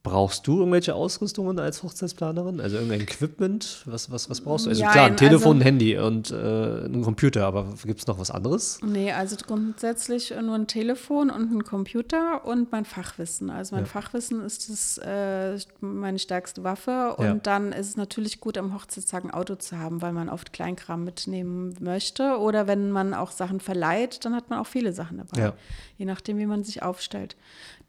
Brauchst 0.02 0.48
du 0.48 0.60
irgendwelche 0.60 0.96
Ausrüstungen 0.96 1.60
als 1.60 1.84
Hochzeitsplanerin? 1.84 2.62
Also 2.62 2.78
irgendein 2.78 3.02
Equipment? 3.02 3.84
Was, 3.86 4.10
was, 4.10 4.30
was 4.30 4.40
brauchst 4.40 4.66
du? 4.66 4.70
Also 4.70 4.82
ja, 4.82 4.92
klar, 4.92 5.08
ein 5.08 5.18
Telefon, 5.18 5.58
also, 5.58 5.60
ein 5.60 5.62
Handy 5.62 5.98
und 5.98 6.32
äh, 6.32 6.86
ein 6.86 7.02
Computer, 7.02 7.46
aber 7.46 7.66
gibt 7.84 8.00
es 8.00 8.08
noch 8.08 8.18
was 8.18 8.32
anderes? 8.32 8.80
Nee, 8.82 9.12
also 9.12 9.36
grundsätzlich 9.46 10.34
nur 10.42 10.56
ein 10.56 10.68
Telefon 10.68 11.30
und 11.30 11.52
ein 11.52 11.66
Computer 11.66 12.46
und 12.46 12.72
mein 12.72 12.86
Fachwissen. 12.86 13.50
Also 13.50 13.76
mein 13.76 13.84
ja. 13.84 13.90
Fachwissen 13.90 14.42
ist 14.46 14.70
das, 14.70 15.00
äh, 15.00 15.58
meine 15.82 16.18
stärkste 16.18 16.64
Waffe. 16.64 17.16
Und 17.18 17.26
ja. 17.26 17.34
dann 17.36 17.74
ist 17.74 17.90
es 17.90 17.98
natürlich 17.98 18.40
gut, 18.40 18.58
am 18.58 18.74
Hochzeitstag 18.74 19.26
ein 19.26 19.32
Auto 19.32 19.56
zu 19.56 19.80
haben, 19.80 20.02
weil 20.02 20.14
man 20.14 20.30
oft 20.30 20.54
Kleinkram 20.54 21.04
mitnehmen 21.04 21.76
möchte. 21.82 22.38
Oder 22.40 22.68
wenn 22.68 22.92
man 22.92 23.14
auch 23.14 23.32
Sachen 23.32 23.60
verleiht, 23.60 24.24
dann 24.24 24.34
hat 24.34 24.50
man 24.50 24.60
auch 24.60 24.68
viele 24.68 24.94
Sachen 24.94 25.18
dabei. 25.18 25.52
Je 25.98 26.06
nachdem, 26.06 26.38
wie 26.38 26.46
man 26.46 26.64
sich 26.64 26.84
aufstellt. 26.84 27.36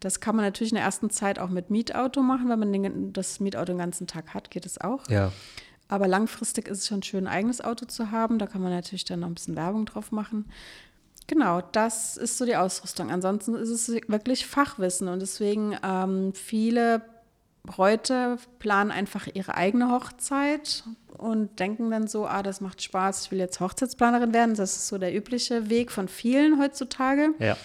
Das 0.01 0.19
kann 0.19 0.35
man 0.35 0.43
natürlich 0.43 0.73
in 0.73 0.75
der 0.75 0.83
ersten 0.83 1.09
Zeit 1.09 1.39
auch 1.39 1.49
mit 1.49 1.69
Mietauto 1.69 2.21
machen, 2.21 2.49
wenn 2.49 2.59
man 2.59 2.73
den, 2.73 3.13
das 3.13 3.39
Mietauto 3.39 3.71
den 3.71 3.77
ganzen 3.77 4.07
Tag 4.07 4.33
hat, 4.33 4.51
geht 4.51 4.65
es 4.65 4.81
auch. 4.81 5.07
Ja. 5.09 5.31
Aber 5.87 6.07
langfristig 6.07 6.67
ist 6.67 6.79
es 6.79 6.87
schon 6.87 7.03
schön, 7.03 7.27
ein 7.27 7.33
eigenes 7.33 7.61
Auto 7.61 7.85
zu 7.85 8.11
haben. 8.11 8.39
Da 8.39 8.47
kann 8.47 8.61
man 8.61 8.71
natürlich 8.71 9.05
dann 9.05 9.21
noch 9.21 9.27
ein 9.27 9.35
bisschen 9.35 9.55
Werbung 9.55 9.85
drauf 9.85 10.11
machen. 10.11 10.45
Genau, 11.27 11.61
das 11.61 12.17
ist 12.17 12.37
so 12.37 12.45
die 12.45 12.55
Ausrüstung. 12.55 13.11
Ansonsten 13.11 13.55
ist 13.55 13.69
es 13.69 13.89
wirklich 13.89 14.47
Fachwissen 14.47 15.07
und 15.07 15.21
deswegen 15.21 15.77
ähm, 15.83 16.33
viele 16.33 17.03
Bräute 17.63 18.37
planen 18.57 18.89
einfach 18.89 19.27
ihre 19.31 19.55
eigene 19.55 19.91
Hochzeit 19.91 20.83
und 21.17 21.59
denken 21.59 21.91
dann 21.91 22.07
so, 22.07 22.25
ah, 22.25 22.41
das 22.41 22.59
macht 22.59 22.81
Spaß, 22.81 23.25
ich 23.25 23.31
will 23.31 23.39
jetzt 23.39 23.59
Hochzeitsplanerin 23.59 24.33
werden. 24.33 24.55
Das 24.55 24.75
ist 24.75 24.87
so 24.87 24.97
der 24.97 25.15
übliche 25.15 25.69
Weg 25.69 25.91
von 25.91 26.07
vielen 26.07 26.59
heutzutage. 26.59 27.35
Ja. 27.37 27.55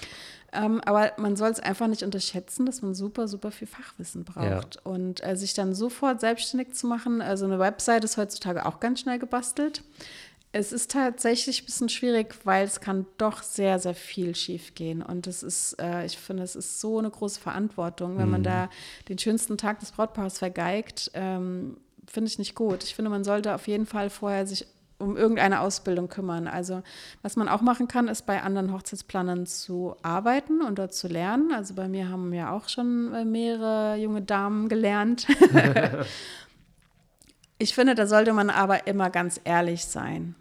Ähm, 0.53 0.81
aber 0.85 1.13
man 1.19 1.37
soll 1.37 1.51
es 1.51 1.61
einfach 1.61 1.87
nicht 1.87 2.03
unterschätzen, 2.03 2.67
dass 2.67 2.83
man 2.83 2.95
super, 2.95 3.29
super 3.29 3.51
viel 3.51 3.67
Fachwissen 3.67 4.25
braucht. 4.25 4.77
Ja. 4.77 4.81
Und 4.85 5.27
äh, 5.27 5.37
sich 5.37 5.55
dann 5.55 5.75
sofort 5.75 6.21
selbstständig 6.21 6.75
zu 6.75 6.87
machen, 6.87 7.21
also 7.21 7.45
eine 7.45 7.59
Website 7.59 8.05
ist 8.05 8.17
heutzutage 8.17 8.67
auch 8.67 8.81
ganz 8.81 9.01
schnell 9.01 9.19
gebastelt. 9.19 9.83
Es 10.53 10.73
ist 10.73 10.91
tatsächlich 10.91 11.63
ein 11.63 11.67
bisschen 11.67 11.89
schwierig, 11.89 12.35
weil 12.45 12.65
es 12.65 12.81
kann 12.81 13.05
doch 13.19 13.43
sehr, 13.43 13.79
sehr 13.79 13.95
viel 13.95 14.35
schief 14.35 14.75
gehen. 14.75 15.03
Und 15.03 15.27
es 15.27 15.43
ist, 15.43 15.75
äh, 15.81 16.07
ich 16.07 16.17
finde, 16.17 16.45
es 16.45 16.57
ist 16.57 16.81
so 16.81 16.99
eine 16.99 17.11
große 17.11 17.41
Verantwortung, 17.41 18.17
wenn 18.17 18.27
mhm. 18.27 18.33
man 18.33 18.43
da 18.43 18.71
den 19.09 19.19
schönsten 19.19 19.59
Tag 19.59 19.81
des 19.81 19.93
Brautpaares 19.93 20.39
vergeigt. 20.39 21.11
Ähm, 21.13 21.77
finde 22.07 22.31
ich 22.31 22.39
nicht 22.39 22.55
gut. 22.55 22.85
Ich 22.85 22.95
finde, 22.95 23.11
man 23.11 23.25
sollte 23.25 23.55
auf 23.55 23.67
jeden 23.67 23.85
Fall 23.85 24.09
vorher 24.09 24.47
sich 24.47 24.67
um 24.99 25.17
irgendeine 25.17 25.61
Ausbildung 25.61 26.09
kümmern. 26.09 26.49
Also 26.49 26.83
was 27.23 27.37
man 27.37 27.49
auch 27.49 27.61
machen 27.61 27.89
kann, 27.89 28.09
ist 28.09 28.27
bei 28.27 28.43
anderen 28.43 28.73
Hochzeitsplanern 28.73 29.47
zu 29.47 29.97
arbeiten 30.03 30.63
und 30.63 30.79
dort 30.79 30.95
zu 30.95 31.09
lernen. 31.09 31.53
Also 31.53 31.75
bei 31.75 31.89
mir 31.89 32.09
haben 32.09 32.33
ja 32.33 32.53
auch 32.53 32.69
schon 32.69 33.13
äh, 33.13 33.25
mehrere 33.25 33.97
junge 33.97 34.23
Damen 34.23 34.69
gelernt. 34.69 35.27
ich 37.59 37.75
finde, 37.75 37.95
da 37.95 38.07
sollte 38.07 38.33
man 38.33 38.51
aber 38.51 38.87
immer 38.87 39.11
ganz 39.11 39.41
ehrlich 39.45 39.85
sein. 39.85 40.35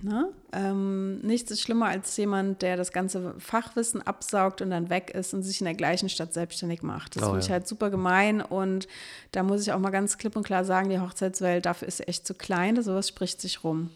Ne? 0.00 0.28
Ähm, 0.52 1.18
nichts 1.22 1.50
ist 1.50 1.60
schlimmer 1.60 1.86
als 1.86 2.16
jemand, 2.16 2.62
der 2.62 2.76
das 2.76 2.92
ganze 2.92 3.34
Fachwissen 3.38 4.00
absaugt 4.00 4.62
und 4.62 4.70
dann 4.70 4.90
weg 4.90 5.10
ist 5.10 5.34
und 5.34 5.42
sich 5.42 5.60
in 5.60 5.64
der 5.64 5.74
gleichen 5.74 6.08
Stadt 6.08 6.32
selbstständig 6.32 6.82
macht. 6.82 7.16
Das 7.16 7.24
oh, 7.24 7.26
finde 7.26 7.40
ja. 7.40 7.44
ich 7.46 7.50
halt 7.50 7.66
super 7.66 7.90
gemein 7.90 8.40
und 8.40 8.86
da 9.32 9.42
muss 9.42 9.62
ich 9.62 9.72
auch 9.72 9.78
mal 9.80 9.90
ganz 9.90 10.16
klipp 10.16 10.36
und 10.36 10.44
klar 10.44 10.64
sagen, 10.64 10.88
die 10.88 11.00
Hochzeitswelt 11.00 11.66
dafür 11.66 11.88
ist 11.88 12.06
echt 12.06 12.26
zu 12.26 12.34
klein, 12.34 12.80
sowas 12.80 13.08
spricht 13.08 13.40
sich 13.40 13.64
rum. 13.64 13.90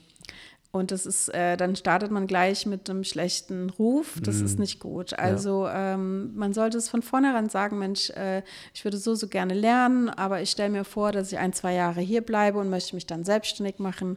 Und 0.73 0.91
das 0.91 1.05
ist, 1.05 1.29
äh, 1.35 1.59
dann 1.59 1.77
startet 1.77 2.11
man 2.11 2.27
gleich 2.27 2.65
mit 2.65 2.89
einem 2.89 3.05
schlechten 3.05 3.69
Ruf. 3.69 4.19
Das 4.23 4.37
mm. 4.37 4.45
ist 4.47 4.55
mhm. 4.55 4.61
nicht 4.63 4.81
gut. 4.81 5.19
Also 5.19 5.67
ja. 5.67 5.95
ähm, 5.95 6.35
man 6.35 6.55
sollte 6.55 6.79
es 6.79 6.89
von 6.89 7.03
vornherein 7.03 7.51
sagen, 7.51 7.79
Mensch, 7.79 8.09
äh, 8.11 8.43
ich 8.73 8.83
würde 8.83 8.97
so, 8.97 9.15
so 9.15 9.29
gerne 9.29 9.53
lernen, 9.53 10.09
aber 10.09 10.41
ich 10.41 10.51
stelle 10.51 10.71
mir 10.71 10.85
vor, 10.85 11.13
dass 11.13 11.31
ich 11.31 11.39
ein, 11.39 11.53
zwei 11.53 11.75
Jahre 11.75 12.01
hier 12.01 12.23
bleibe 12.23 12.59
und 12.59 12.71
möchte 12.71 12.95
mich 12.95 13.07
dann 13.07 13.23
selbstständig 13.23 13.81
machen 13.81 14.17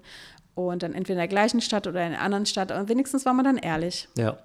und 0.56 0.84
dann 0.84 0.94
entweder 0.94 1.14
in 1.14 1.20
der 1.20 1.28
gleichen 1.28 1.62
Stadt 1.62 1.86
oder 1.86 2.02
in 2.02 2.14
einer 2.14 2.22
anderen 2.22 2.46
Stadt. 2.46 2.72
Und 2.72 2.90
wenigstens 2.90 3.26
war 3.26 3.34
man 3.34 3.46
dann 3.46 3.58
ehrlich. 3.58 4.08
Ja. 4.18 4.38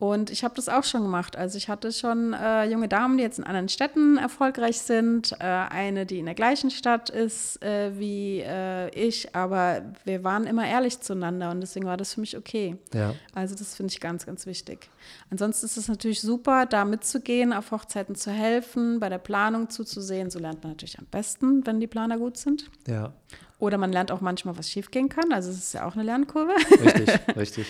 Und 0.00 0.30
ich 0.30 0.44
habe 0.44 0.54
das 0.54 0.70
auch 0.70 0.82
schon 0.82 1.02
gemacht. 1.02 1.36
Also 1.36 1.58
ich 1.58 1.68
hatte 1.68 1.92
schon 1.92 2.32
äh, 2.32 2.64
junge 2.64 2.88
Damen, 2.88 3.18
die 3.18 3.22
jetzt 3.22 3.38
in 3.38 3.44
anderen 3.44 3.68
Städten 3.68 4.16
erfolgreich 4.16 4.78
sind. 4.78 5.32
Äh, 5.32 5.44
eine, 5.44 6.06
die 6.06 6.20
in 6.20 6.24
der 6.24 6.34
gleichen 6.34 6.70
Stadt 6.70 7.10
ist 7.10 7.62
äh, 7.62 7.98
wie 7.98 8.40
äh, 8.40 8.88
ich. 8.98 9.36
Aber 9.36 9.82
wir 10.06 10.24
waren 10.24 10.46
immer 10.46 10.66
ehrlich 10.66 11.00
zueinander 11.00 11.50
und 11.50 11.60
deswegen 11.60 11.84
war 11.84 11.98
das 11.98 12.14
für 12.14 12.20
mich 12.20 12.34
okay. 12.34 12.78
Ja. 12.94 13.14
Also 13.34 13.54
das 13.54 13.74
finde 13.74 13.92
ich 13.92 14.00
ganz, 14.00 14.24
ganz 14.24 14.46
wichtig. 14.46 14.88
Ansonsten 15.28 15.66
ist 15.66 15.76
es 15.76 15.88
natürlich 15.88 16.22
super, 16.22 16.64
da 16.64 16.86
mitzugehen, 16.86 17.52
auf 17.52 17.70
Hochzeiten 17.70 18.14
zu 18.14 18.30
helfen, 18.30 19.00
bei 19.00 19.10
der 19.10 19.18
Planung 19.18 19.68
zuzusehen. 19.68 20.30
So 20.30 20.38
lernt 20.38 20.62
man 20.62 20.72
natürlich 20.72 20.98
am 20.98 21.06
besten, 21.10 21.66
wenn 21.66 21.78
die 21.78 21.86
Planer 21.86 22.16
gut 22.16 22.38
sind. 22.38 22.70
Ja. 22.88 23.12
Oder 23.60 23.78
man 23.78 23.92
lernt 23.92 24.10
auch 24.10 24.22
manchmal, 24.22 24.58
was 24.58 24.70
schiefgehen 24.70 25.08
kann. 25.08 25.32
Also 25.32 25.50
es 25.50 25.58
ist 25.58 25.74
ja 25.74 25.86
auch 25.86 25.94
eine 25.94 26.02
Lernkurve. 26.02 26.54
Richtig, 26.82 27.20
richtig. 27.36 27.66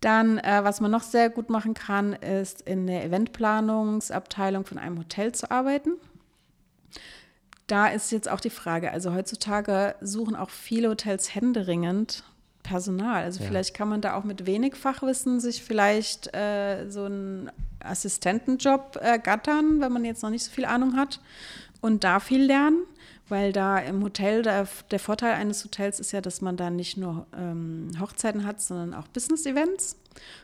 Dann, 0.00 0.38
äh, 0.38 0.60
was 0.62 0.80
man 0.80 0.92
noch 0.92 1.02
sehr 1.02 1.28
gut 1.28 1.50
machen 1.50 1.74
kann, 1.74 2.12
ist 2.12 2.62
in 2.62 2.86
der 2.86 3.04
Eventplanungsabteilung 3.04 4.64
von 4.64 4.78
einem 4.78 4.98
Hotel 4.98 5.32
zu 5.32 5.50
arbeiten. 5.50 5.94
Da 7.66 7.88
ist 7.88 8.12
jetzt 8.12 8.30
auch 8.30 8.40
die 8.40 8.48
Frage, 8.48 8.92
also 8.92 9.12
heutzutage 9.12 9.96
suchen 10.00 10.36
auch 10.36 10.50
viele 10.50 10.88
Hotels 10.88 11.34
händeringend 11.34 12.22
Personal. 12.62 13.24
Also 13.24 13.42
ja. 13.42 13.48
vielleicht 13.48 13.74
kann 13.74 13.88
man 13.88 14.00
da 14.00 14.14
auch 14.14 14.24
mit 14.24 14.46
wenig 14.46 14.76
Fachwissen 14.76 15.40
sich 15.40 15.64
vielleicht 15.64 16.34
äh, 16.34 16.88
so 16.88 17.04
einen 17.04 17.50
Assistentenjob 17.80 18.98
ergattern, 19.00 19.80
wenn 19.80 19.92
man 19.92 20.04
jetzt 20.04 20.22
noch 20.22 20.30
nicht 20.30 20.44
so 20.44 20.50
viel 20.50 20.64
Ahnung 20.64 20.96
hat 20.96 21.20
und 21.80 22.04
da 22.04 22.20
viel 22.20 22.42
lernen 22.42 22.84
weil 23.28 23.52
da 23.52 23.78
im 23.78 24.02
Hotel, 24.02 24.42
der, 24.42 24.66
der 24.90 24.98
Vorteil 24.98 25.34
eines 25.34 25.64
Hotels 25.64 26.00
ist 26.00 26.12
ja, 26.12 26.20
dass 26.20 26.40
man 26.40 26.56
da 26.56 26.70
nicht 26.70 26.96
nur 26.96 27.26
ähm, 27.36 27.90
Hochzeiten 28.00 28.44
hat, 28.44 28.60
sondern 28.60 28.94
auch 28.94 29.08
Business-Events. 29.08 29.96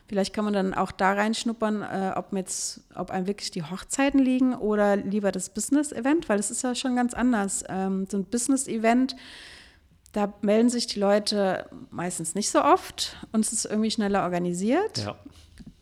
Vielleicht 0.07 0.35
kann 0.35 0.45
man 0.45 0.55
dann 0.55 0.75
auch 0.75 0.93
da 0.93 1.13
reinschnuppern, 1.13 1.83
äh, 1.83 2.13
ob, 2.17 2.33
jetzt, 2.33 2.83
ob 2.95 3.11
einem 3.11 3.27
wirklich 3.27 3.51
die 3.51 3.63
Hochzeiten 3.63 4.21
liegen 4.21 4.55
oder 4.55 4.97
lieber 4.97 5.33
das 5.33 5.51
Business-Event, 5.51 6.29
weil 6.29 6.39
es 6.39 6.51
ist 6.51 6.63
ja 6.63 6.75
schon 6.75 6.97
ganz 6.97 7.15
anders. 7.15 7.65
Ähm, 7.69 8.07
so 8.09 8.19
ein 8.19 8.25
Business-Event, 8.25 9.17
da 10.13 10.33
melden 10.43 10.69
sich 10.69 10.87
die 10.87 11.01
Leute 11.01 11.69
meistens 11.91 12.35
nicht 12.35 12.51
so 12.51 12.63
oft 12.63 13.17
und 13.33 13.45
es 13.45 13.53
ist 13.53 13.65
irgendwie 13.65 13.91
schneller 13.91 14.23
organisiert. 14.23 14.99
Ja. 14.99 15.17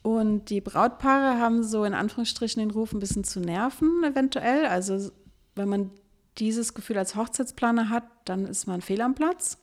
Und 0.03 0.47
die 0.47 0.61
Brautpaare 0.61 1.39
haben 1.39 1.63
so 1.63 1.85
in 1.85 1.95
Anführungsstrichen 1.95 2.61
den 2.61 2.71
Ruf, 2.71 2.93
ein 2.93 2.99
bisschen 2.99 3.25
zu 3.25 3.41
nerven, 3.41 4.03
eventuell. 4.03 4.67
Also 4.67 5.13
wenn 5.55 5.69
man 5.69 5.91
dieses 6.39 6.75
Gefühl 6.75 6.99
als 6.99 7.15
Hochzeitsplaner 7.15 7.91
hat, 7.91 8.05
dann 8.25 8.47
ist 8.47 8.67
man 8.67 8.81
fehl 8.81 9.01
am 9.01 9.15
Platz. 9.15 9.59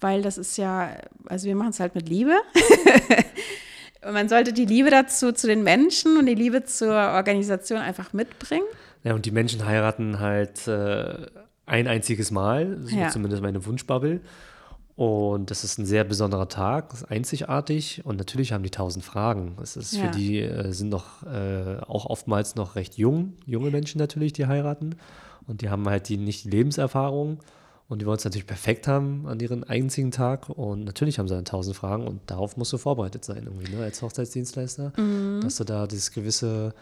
Weil 0.00 0.22
das 0.22 0.38
ist 0.38 0.56
ja, 0.58 0.90
also 1.26 1.46
wir 1.46 1.56
machen 1.56 1.70
es 1.70 1.80
halt 1.80 1.94
mit 1.94 2.08
Liebe. 2.08 2.34
und 4.02 4.12
man 4.12 4.28
sollte 4.28 4.52
die 4.52 4.66
Liebe 4.66 4.90
dazu 4.90 5.32
zu 5.32 5.46
den 5.46 5.62
Menschen 5.62 6.18
und 6.18 6.26
die 6.26 6.34
Liebe 6.34 6.64
zur 6.64 6.94
Organisation 6.94 7.78
einfach 7.78 8.12
mitbringen. 8.12 8.66
Ja, 9.04 9.14
und 9.14 9.24
die 9.24 9.30
Menschen 9.30 9.64
heiraten 9.64 10.18
halt 10.18 10.66
äh, 10.66 11.26
ein 11.64 11.86
einziges 11.86 12.30
Mal, 12.30 12.78
so 12.82 12.96
ja. 12.96 13.08
zumindest 13.08 13.42
meine 13.42 13.64
Wunschbubble. 13.64 14.20
Und 14.96 15.50
das 15.50 15.62
ist 15.62 15.78
ein 15.78 15.84
sehr 15.84 16.04
besonderer 16.04 16.48
Tag, 16.48 16.94
ist 16.94 17.04
einzigartig 17.04 18.00
und 18.04 18.16
natürlich 18.16 18.52
haben 18.52 18.62
die 18.62 18.70
tausend 18.70 19.04
Fragen. 19.04 19.56
Es 19.62 19.76
ist 19.76 19.92
ja. 19.92 20.06
für 20.06 20.10
die 20.10 20.40
äh, 20.40 20.72
sind 20.72 20.88
noch 20.88 21.22
äh, 21.24 21.76
auch 21.86 22.06
oftmals 22.06 22.54
noch 22.54 22.76
recht 22.76 22.96
jung, 22.96 23.34
junge 23.44 23.70
Menschen 23.70 23.98
natürlich, 23.98 24.32
die 24.32 24.46
heiraten. 24.46 24.96
Und 25.46 25.60
die 25.60 25.68
haben 25.68 25.86
halt 25.86 26.08
die 26.08 26.16
nicht 26.16 26.44
die 26.46 26.50
Lebenserfahrung 26.50 27.40
und 27.88 28.00
die 28.00 28.06
wollen 28.06 28.16
es 28.16 28.24
natürlich 28.24 28.46
perfekt 28.46 28.88
haben 28.88 29.26
an 29.28 29.38
ihren 29.38 29.64
einzigen 29.64 30.12
Tag. 30.12 30.48
Und 30.48 30.84
natürlich 30.84 31.18
haben 31.18 31.28
sie 31.28 31.34
dann 31.34 31.44
tausend 31.44 31.76
Fragen 31.76 32.06
und 32.06 32.22
darauf 32.26 32.56
musst 32.56 32.72
du 32.72 32.78
vorbereitet 32.78 33.22
sein, 33.22 33.44
irgendwie, 33.44 33.70
ne, 33.70 33.82
als 33.84 34.00
Hochzeitsdienstleister, 34.00 34.94
mhm. 34.96 35.42
dass 35.42 35.56
du 35.56 35.64
da 35.64 35.86
dieses 35.86 36.10
gewisse, 36.10 36.74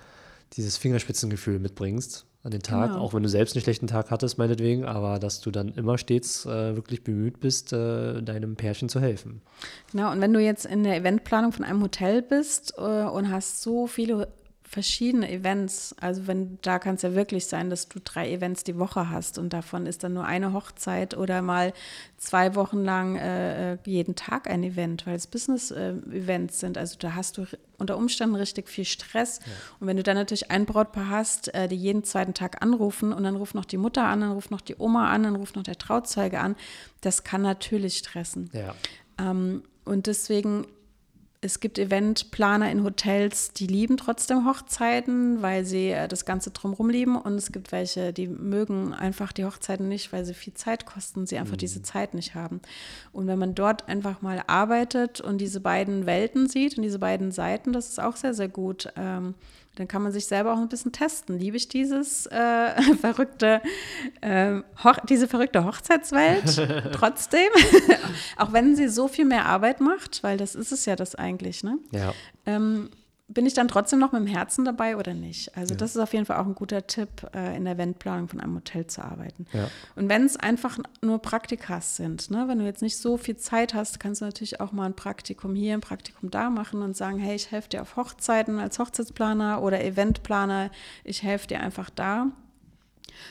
dieses 0.52 0.76
Fingerspitzengefühl 0.76 1.58
mitbringst 1.58 2.26
an 2.44 2.50
den 2.50 2.62
Tag, 2.62 2.90
genau. 2.90 3.02
auch 3.02 3.14
wenn 3.14 3.22
du 3.22 3.28
selbst 3.28 3.56
einen 3.56 3.62
schlechten 3.62 3.86
Tag 3.86 4.10
hattest, 4.10 4.36
meinetwegen, 4.36 4.84
aber 4.84 5.18
dass 5.18 5.40
du 5.40 5.50
dann 5.50 5.68
immer 5.70 5.96
stets 5.96 6.44
äh, 6.44 6.76
wirklich 6.76 7.02
bemüht 7.02 7.40
bist, 7.40 7.72
äh, 7.72 8.22
deinem 8.22 8.54
Pärchen 8.54 8.90
zu 8.90 9.00
helfen. 9.00 9.40
Genau, 9.90 10.12
und 10.12 10.20
wenn 10.20 10.32
du 10.34 10.40
jetzt 10.40 10.66
in 10.66 10.84
der 10.84 10.96
Eventplanung 10.96 11.52
von 11.52 11.64
einem 11.64 11.82
Hotel 11.82 12.20
bist 12.20 12.74
äh, 12.76 12.82
und 12.82 13.32
hast 13.32 13.62
so 13.62 13.86
viele 13.86 14.28
verschiedene 14.74 15.30
Events. 15.30 15.94
Also 16.00 16.26
wenn 16.26 16.58
da 16.62 16.80
kann 16.80 16.96
es 16.96 17.02
ja 17.02 17.14
wirklich 17.14 17.46
sein, 17.46 17.70
dass 17.70 17.88
du 17.88 18.00
drei 18.02 18.28
Events 18.32 18.64
die 18.64 18.76
Woche 18.76 19.08
hast 19.08 19.38
und 19.38 19.52
davon 19.52 19.86
ist 19.86 20.02
dann 20.02 20.14
nur 20.14 20.24
eine 20.24 20.52
Hochzeit 20.52 21.16
oder 21.16 21.42
mal 21.42 21.72
zwei 22.16 22.56
Wochen 22.56 22.82
lang 22.82 23.14
äh, 23.14 23.74
äh 23.74 23.78
jeden 23.84 24.16
Tag 24.16 24.50
ein 24.50 24.64
Event, 24.64 25.06
weil 25.06 25.14
es 25.14 25.28
Business-Events 25.28 26.56
äh, 26.56 26.58
sind. 26.58 26.76
Also 26.76 26.96
da 26.98 27.14
hast 27.14 27.38
du 27.38 27.46
unter 27.78 27.96
Umständen 27.96 28.34
richtig 28.34 28.68
viel 28.68 28.84
Stress. 28.84 29.38
Ja. 29.38 29.52
Und 29.78 29.86
wenn 29.86 29.96
du 29.96 30.02
dann 30.02 30.16
natürlich 30.16 30.50
ein 30.50 30.66
Brautpaar 30.66 31.08
hast, 31.08 31.54
äh, 31.54 31.68
die 31.68 31.76
jeden 31.76 32.02
zweiten 32.02 32.34
Tag 32.34 32.60
anrufen 32.60 33.12
und 33.12 33.22
dann 33.22 33.36
ruft 33.36 33.54
noch 33.54 33.66
die 33.66 33.76
Mutter 33.76 34.02
an, 34.04 34.22
dann 34.22 34.32
ruft 34.32 34.50
noch 34.50 34.60
die 34.60 34.74
Oma 34.76 35.08
an, 35.08 35.22
dann 35.22 35.36
ruft 35.36 35.54
noch 35.54 35.62
der 35.62 35.78
Trauzeuge 35.78 36.40
an, 36.40 36.56
das 37.00 37.22
kann 37.22 37.42
natürlich 37.42 37.98
stressen. 37.98 38.50
Ja. 38.52 38.74
Ähm, 39.20 39.62
und 39.84 40.08
deswegen 40.08 40.66
es 41.44 41.60
gibt 41.60 41.78
Eventplaner 41.78 42.70
in 42.70 42.84
Hotels, 42.84 43.52
die 43.52 43.66
lieben 43.66 43.98
trotzdem 43.98 44.46
Hochzeiten, 44.46 45.42
weil 45.42 45.66
sie 45.66 45.90
äh, 45.90 46.08
das 46.08 46.24
Ganze 46.24 46.50
drumherum 46.50 46.88
lieben. 46.88 47.16
Und 47.16 47.34
es 47.34 47.52
gibt 47.52 47.70
welche, 47.70 48.14
die 48.14 48.28
mögen 48.28 48.94
einfach 48.94 49.30
die 49.30 49.44
Hochzeiten 49.44 49.86
nicht, 49.86 50.10
weil 50.12 50.24
sie 50.24 50.32
viel 50.32 50.54
Zeit 50.54 50.86
kosten, 50.86 51.26
sie 51.26 51.36
einfach 51.36 51.52
mhm. 51.52 51.58
diese 51.58 51.82
Zeit 51.82 52.14
nicht 52.14 52.34
haben. 52.34 52.62
Und 53.12 53.26
wenn 53.26 53.38
man 53.38 53.54
dort 53.54 53.88
einfach 53.88 54.22
mal 54.22 54.42
arbeitet 54.46 55.20
und 55.20 55.38
diese 55.38 55.60
beiden 55.60 56.06
Welten 56.06 56.48
sieht 56.48 56.78
und 56.78 56.82
diese 56.82 56.98
beiden 56.98 57.30
Seiten, 57.30 57.74
das 57.74 57.90
ist 57.90 58.00
auch 58.00 58.16
sehr, 58.16 58.32
sehr 58.32 58.48
gut. 58.48 58.90
Ähm, 58.96 59.34
dann 59.76 59.88
kann 59.88 60.02
man 60.02 60.12
sich 60.12 60.26
selber 60.26 60.52
auch 60.52 60.58
ein 60.58 60.68
bisschen 60.68 60.92
testen. 60.92 61.38
Liebe 61.38 61.56
ich 61.56 61.68
dieses 61.68 62.26
äh, 62.26 62.82
verrückte, 63.00 63.60
äh, 64.20 64.60
diese 65.08 65.28
verrückte 65.28 65.64
Hochzeitswelt 65.64 66.92
trotzdem? 66.92 67.50
auch 68.36 68.52
wenn 68.52 68.76
sie 68.76 68.88
so 68.88 69.08
viel 69.08 69.24
mehr 69.24 69.46
Arbeit 69.46 69.80
macht, 69.80 70.22
weil 70.22 70.36
das 70.36 70.54
ist 70.54 70.72
es 70.72 70.84
ja 70.86 70.96
das 70.96 71.14
eigentlich, 71.14 71.64
ne? 71.64 71.78
Ja. 71.90 72.12
Ähm, 72.46 72.90
bin 73.26 73.46
ich 73.46 73.54
dann 73.54 73.68
trotzdem 73.68 74.00
noch 74.00 74.12
mit 74.12 74.20
dem 74.20 74.26
Herzen 74.26 74.64
dabei 74.64 74.96
oder 74.96 75.14
nicht? 75.14 75.56
Also 75.56 75.72
ja. 75.72 75.78
das 75.78 75.96
ist 75.96 76.02
auf 76.02 76.12
jeden 76.12 76.26
Fall 76.26 76.36
auch 76.36 76.46
ein 76.46 76.54
guter 76.54 76.86
Tipp, 76.86 77.26
äh, 77.34 77.56
in 77.56 77.64
der 77.64 77.74
Eventplanung 77.74 78.28
von 78.28 78.40
einem 78.40 78.54
Hotel 78.56 78.86
zu 78.86 79.02
arbeiten. 79.02 79.46
Ja. 79.52 79.68
Und 79.96 80.10
wenn 80.10 80.24
es 80.24 80.36
einfach 80.36 80.78
nur 81.00 81.20
Praktikas 81.20 81.96
sind, 81.96 82.30
ne? 82.30 82.44
wenn 82.48 82.58
du 82.58 82.66
jetzt 82.66 82.82
nicht 82.82 82.98
so 82.98 83.16
viel 83.16 83.36
Zeit 83.36 83.72
hast, 83.72 83.98
kannst 83.98 84.20
du 84.20 84.26
natürlich 84.26 84.60
auch 84.60 84.72
mal 84.72 84.86
ein 84.86 84.96
Praktikum 84.96 85.54
hier, 85.54 85.72
ein 85.72 85.80
Praktikum 85.80 86.30
da 86.30 86.50
machen 86.50 86.82
und 86.82 86.96
sagen, 86.96 87.18
hey, 87.18 87.34
ich 87.34 87.50
helfe 87.50 87.70
dir 87.70 87.82
auf 87.82 87.96
Hochzeiten 87.96 88.58
als 88.58 88.78
Hochzeitsplaner 88.78 89.62
oder 89.62 89.82
Eventplaner, 89.82 90.70
ich 91.02 91.22
helfe 91.22 91.46
dir 91.46 91.60
einfach 91.60 91.88
da. 91.88 92.26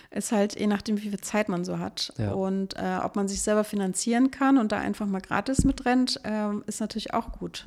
Ist 0.09 0.31
halt 0.31 0.59
je 0.59 0.67
nachdem, 0.67 0.97
wie 0.97 1.09
viel 1.09 1.19
Zeit 1.19 1.49
man 1.49 1.65
so 1.65 1.77
hat. 1.77 2.13
Ja. 2.17 2.31
Und 2.31 2.75
äh, 2.77 2.99
ob 3.03 3.15
man 3.15 3.27
sich 3.27 3.41
selber 3.41 3.63
finanzieren 3.63 4.31
kann 4.31 4.57
und 4.57 4.71
da 4.71 4.79
einfach 4.79 5.05
mal 5.05 5.21
gratis 5.21 5.65
mitrennt, 5.65 6.19
äh, 6.23 6.51
ist 6.65 6.79
natürlich 6.79 7.13
auch 7.13 7.31
gut. 7.33 7.65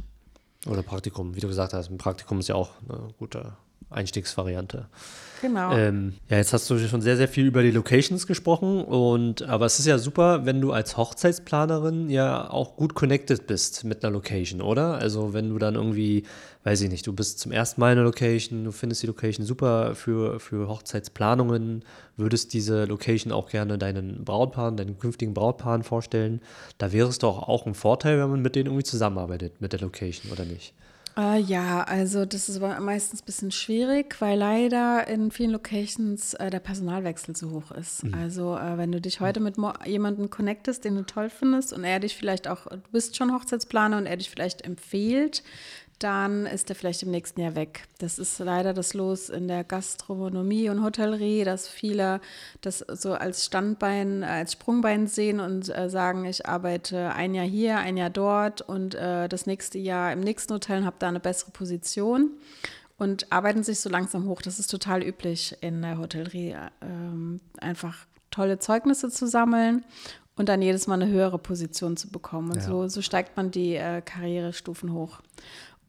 Oder 0.67 0.83
Praktikum, 0.83 1.35
wie 1.35 1.41
du 1.41 1.49
gesagt 1.49 1.73
hast, 1.73 1.91
ein 1.91 1.99
Praktikum 1.99 2.41
ist 2.41 2.49
ja 2.49 2.55
auch 2.55 2.71
eine 2.89 3.09
gute 3.19 3.57
Einstiegsvariante. 3.91 4.87
Genau. 5.43 5.77
Ähm, 5.77 6.15
ja, 6.29 6.39
jetzt 6.39 6.53
hast 6.53 6.69
du 6.71 6.79
schon 6.79 7.03
sehr, 7.03 7.17
sehr 7.17 7.29
viel 7.29 7.47
über 7.47 7.63
die 7.63 7.71
Locations 7.71 8.27
gesprochen 8.27 8.83
und 8.83 9.43
aber 9.43 9.67
es 9.67 9.79
ist 9.79 9.87
ja 9.87 9.99
super, 9.99 10.47
wenn 10.47 10.61
du 10.61 10.73
als 10.73 10.97
Hochzeitsplanerin 10.97 12.09
ja 12.09 12.51
auch 12.51 12.77
gut 12.77 12.95
connected 12.95 13.47
bist 13.47 13.85
mit 13.85 14.03
einer 14.03 14.13
Location, 14.13 14.63
oder? 14.63 14.95
Also 14.95 15.35
wenn 15.35 15.51
du 15.51 15.59
dann 15.59 15.75
irgendwie, 15.75 16.25
weiß 16.65 16.81
ich 16.81 16.91
nicht, 16.91 17.07
du 17.07 17.13
bist 17.13 17.39
zum 17.39 17.53
ersten 17.53 17.81
Mal 17.81 17.93
in 17.93 17.99
einer 17.99 18.07
Location, 18.07 18.65
du 18.65 18.73
findest 18.73 19.03
die 19.03 19.07
Location 19.07 19.45
super 19.45 19.95
für, 19.95 20.41
für 20.41 20.69
Hochzeitsplanungen, 20.69 21.85
würdest 22.17 22.55
diese 22.55 22.87
Location 22.87 23.33
auch 23.33 23.51
gerne 23.51 23.77
deinen 23.77 24.25
Brautpaaren, 24.25 24.77
deinen 24.77 24.99
künftigen 24.99 25.35
Brautpaaren 25.35 25.83
vorstellen, 25.83 26.41
da 26.79 26.93
wäre 26.93 27.09
es 27.09 27.19
doch 27.19 27.47
auch 27.47 27.67
ein 27.67 27.75
Vorteil, 27.75 28.19
wenn 28.19 28.31
man 28.31 28.43
mit 28.43 28.57
denen 28.57 28.67
irgendwie 28.67 28.85
zusammenarbeitet, 28.85 29.61
mit 29.61 29.73
der 29.73 29.81
Location, 29.81 30.33
oder 30.33 30.47
nicht? 30.47 30.73
Äh, 31.19 31.41
ja, 31.41 31.83
also 31.83 32.27
das 32.27 32.49
ist 32.51 32.61
meistens 32.61 33.23
ein 33.23 33.25
bisschen 33.25 33.51
schwierig, 33.51 34.21
weil 34.21 34.39
leider 34.39 35.07
in 35.09 35.31
vielen 35.31 35.51
Locations 35.51 36.35
äh, 36.35 36.51
der 36.51 36.61
Personalwechsel 36.61 37.35
so 37.35 37.51
hoch 37.53 37.71
ist. 37.71 38.05
Mhm. 38.05 38.15
Also 38.15 38.57
äh, 38.57 38.77
wenn 38.77 38.93
du 38.93 39.01
dich 39.01 39.21
heute 39.21 39.41
mit 39.41 39.57
jemandem 39.87 40.29
connectest, 40.29 40.85
den 40.85 40.97
du 40.97 41.07
toll 41.07 41.31
findest 41.31 41.73
und 41.73 41.85
er 41.85 42.01
dich 42.01 42.17
vielleicht 42.17 42.49
auch, 42.49 42.67
du 42.67 42.83
bist 42.93 43.17
schon 43.17 43.33
Hochzeitsplaner 43.33 43.97
und 43.97 44.07
er 44.07 44.19
dich 44.19 44.29
vielleicht 44.29 44.63
empfiehlt, 44.63 45.43
dann 45.99 46.45
ist 46.45 46.69
er 46.69 46.77
vielleicht 46.77 47.03
im 47.03 47.11
nächsten 47.11 47.41
Jahr 47.41 47.55
weg. 47.55 47.89
Das 47.99 48.19
ist 48.19 48.39
leider 48.39 48.75
das 48.75 48.93
Los 48.93 49.31
in 49.31 49.49
der 49.49 49.65
Gastronomie 49.65 50.69
und 50.69 50.83
Hotellerie, 50.83 51.45
dass 51.45 51.69
viele 51.69 52.21
das 52.61 52.81
so 52.81 53.15
als 53.15 53.47
Standbein, 53.47 54.23
als 54.23 54.53
Sprungbein 54.53 55.07
sehen 55.07 55.41
und 55.41 55.75
äh, 55.75 55.89
sagen, 55.89 56.27
ich 56.27 56.47
arbeite 56.47 57.15
ein 57.15 57.35
Jahr 57.35 57.47
hier, 57.47 57.79
ein 57.79 57.97
Jahr 57.97 58.11
dort 58.11 58.61
und 58.61 58.95
äh, 58.95 59.29
das 59.29 59.47
nächste 59.47 59.79
Jahr 59.79 60.13
im 60.13 60.21
nächsten 60.21 60.53
Hotel 60.53 60.81
und 60.81 60.87
habe 60.87 60.97
da 60.99 61.09
eine 61.09 61.21
bessere 61.21 61.51
Position 61.51 62.33
und 62.99 63.33
arbeiten 63.33 63.63
sich 63.63 63.81
so 63.81 63.89
langsam 63.89 64.27
hoch. 64.27 64.43
Das 64.43 64.59
ist 64.59 64.71
total 64.71 65.03
üblich 65.03 65.57
in 65.63 65.81
der 65.81 65.99
Hotellerie, 65.99 66.51
äh, 66.51 67.61
einfach 67.61 68.07
tolle 68.31 68.59
Zeugnisse 68.59 69.11
zu 69.11 69.27
sammeln 69.27 69.85
und 70.37 70.51
dann 70.51 70.61
jedes 70.61 70.87
Mal 70.87 71.01
eine 71.01 71.11
höhere 71.11 71.39
Position 71.39 71.97
zu 71.97 72.09
bekommen. 72.09 72.51
Und 72.51 72.59
ja. 72.59 72.63
so, 72.63 72.89
so 72.89 73.03
steigt 73.03 73.37
man 73.37 73.51
die 73.51 73.77
äh, 73.77 74.03
Karrierestufen 74.03 74.93
hoch. 74.93 75.21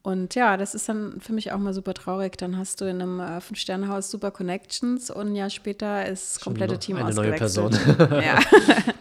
Und 0.08 0.34
ja, 0.34 0.56
das 0.56 0.74
ist 0.74 0.88
dann 0.88 1.20
für 1.20 1.34
mich 1.34 1.52
auch 1.52 1.58
mal 1.58 1.74
super 1.74 1.92
traurig. 1.92 2.38
Dann 2.38 2.56
hast 2.56 2.80
du 2.80 2.86
in 2.86 3.02
einem 3.02 3.20
äh, 3.20 3.42
Fünf-Sterne-Haus 3.42 4.10
super 4.10 4.30
Connections 4.30 5.10
und 5.10 5.32
ein 5.32 5.36
Jahr 5.36 5.50
später 5.50 6.06
ist 6.06 6.36
das 6.36 6.40
komplette 6.42 6.78
Team 6.78 6.96
eine 6.96 7.14
neue 7.14 7.32
Person. 7.32 7.72
ja. 7.98 8.38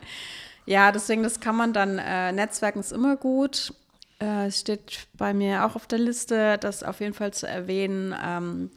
ja, 0.65 0.91
deswegen, 0.91 1.23
das 1.23 1.39
kann 1.39 1.55
man 1.55 1.71
dann, 1.71 1.97
äh, 1.97 2.33
Netzwerken 2.33 2.81
ist 2.81 2.91
immer 2.91 3.15
gut. 3.15 3.73
Äh, 4.19 4.47
es 4.47 4.59
steht 4.59 5.07
bei 5.13 5.33
mir 5.33 5.65
auch 5.65 5.77
auf 5.77 5.87
der 5.87 5.99
Liste, 5.99 6.57
das 6.57 6.83
auf 6.83 6.99
jeden 6.99 7.13
Fall 7.13 7.33
zu 7.33 7.47
erwähnen. 7.47 8.13
Ähm, 8.21 8.69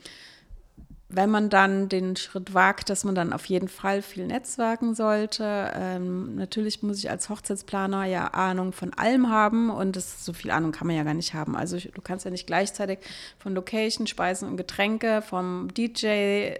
wenn 1.12 1.28
man 1.30 1.50
dann 1.50 1.88
den 1.88 2.14
Schritt 2.16 2.54
wagt, 2.54 2.88
dass 2.88 3.04
man 3.04 3.14
dann 3.14 3.32
auf 3.32 3.46
jeden 3.46 3.68
Fall 3.68 4.00
viel 4.00 4.26
netzwerken 4.26 4.94
sollte. 4.94 5.72
Ähm, 5.74 6.36
natürlich 6.36 6.82
muss 6.82 6.98
ich 6.98 7.10
als 7.10 7.28
Hochzeitsplaner 7.28 8.04
ja 8.04 8.28
Ahnung 8.28 8.72
von 8.72 8.94
allem 8.94 9.28
haben 9.28 9.70
und 9.70 9.96
das, 9.96 10.24
so 10.24 10.32
viel 10.32 10.50
Ahnung 10.52 10.70
kann 10.72 10.86
man 10.86 10.96
ja 10.96 11.02
gar 11.02 11.14
nicht 11.14 11.34
haben. 11.34 11.56
Also 11.56 11.78
du 11.78 12.00
kannst 12.00 12.24
ja 12.24 12.30
nicht 12.30 12.46
gleichzeitig 12.46 13.00
von 13.38 13.54
Location, 13.54 14.06
Speisen 14.06 14.48
und 14.48 14.56
Getränke, 14.56 15.22
vom 15.22 15.68
DJ, 15.74 16.52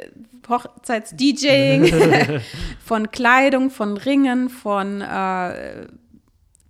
Hochzeits-DJing, 0.49 2.41
von 2.85 3.11
Kleidung, 3.13 3.71
von 3.71 3.97
Ringen, 3.97 4.49
von 4.49 5.01
äh, 5.01 5.83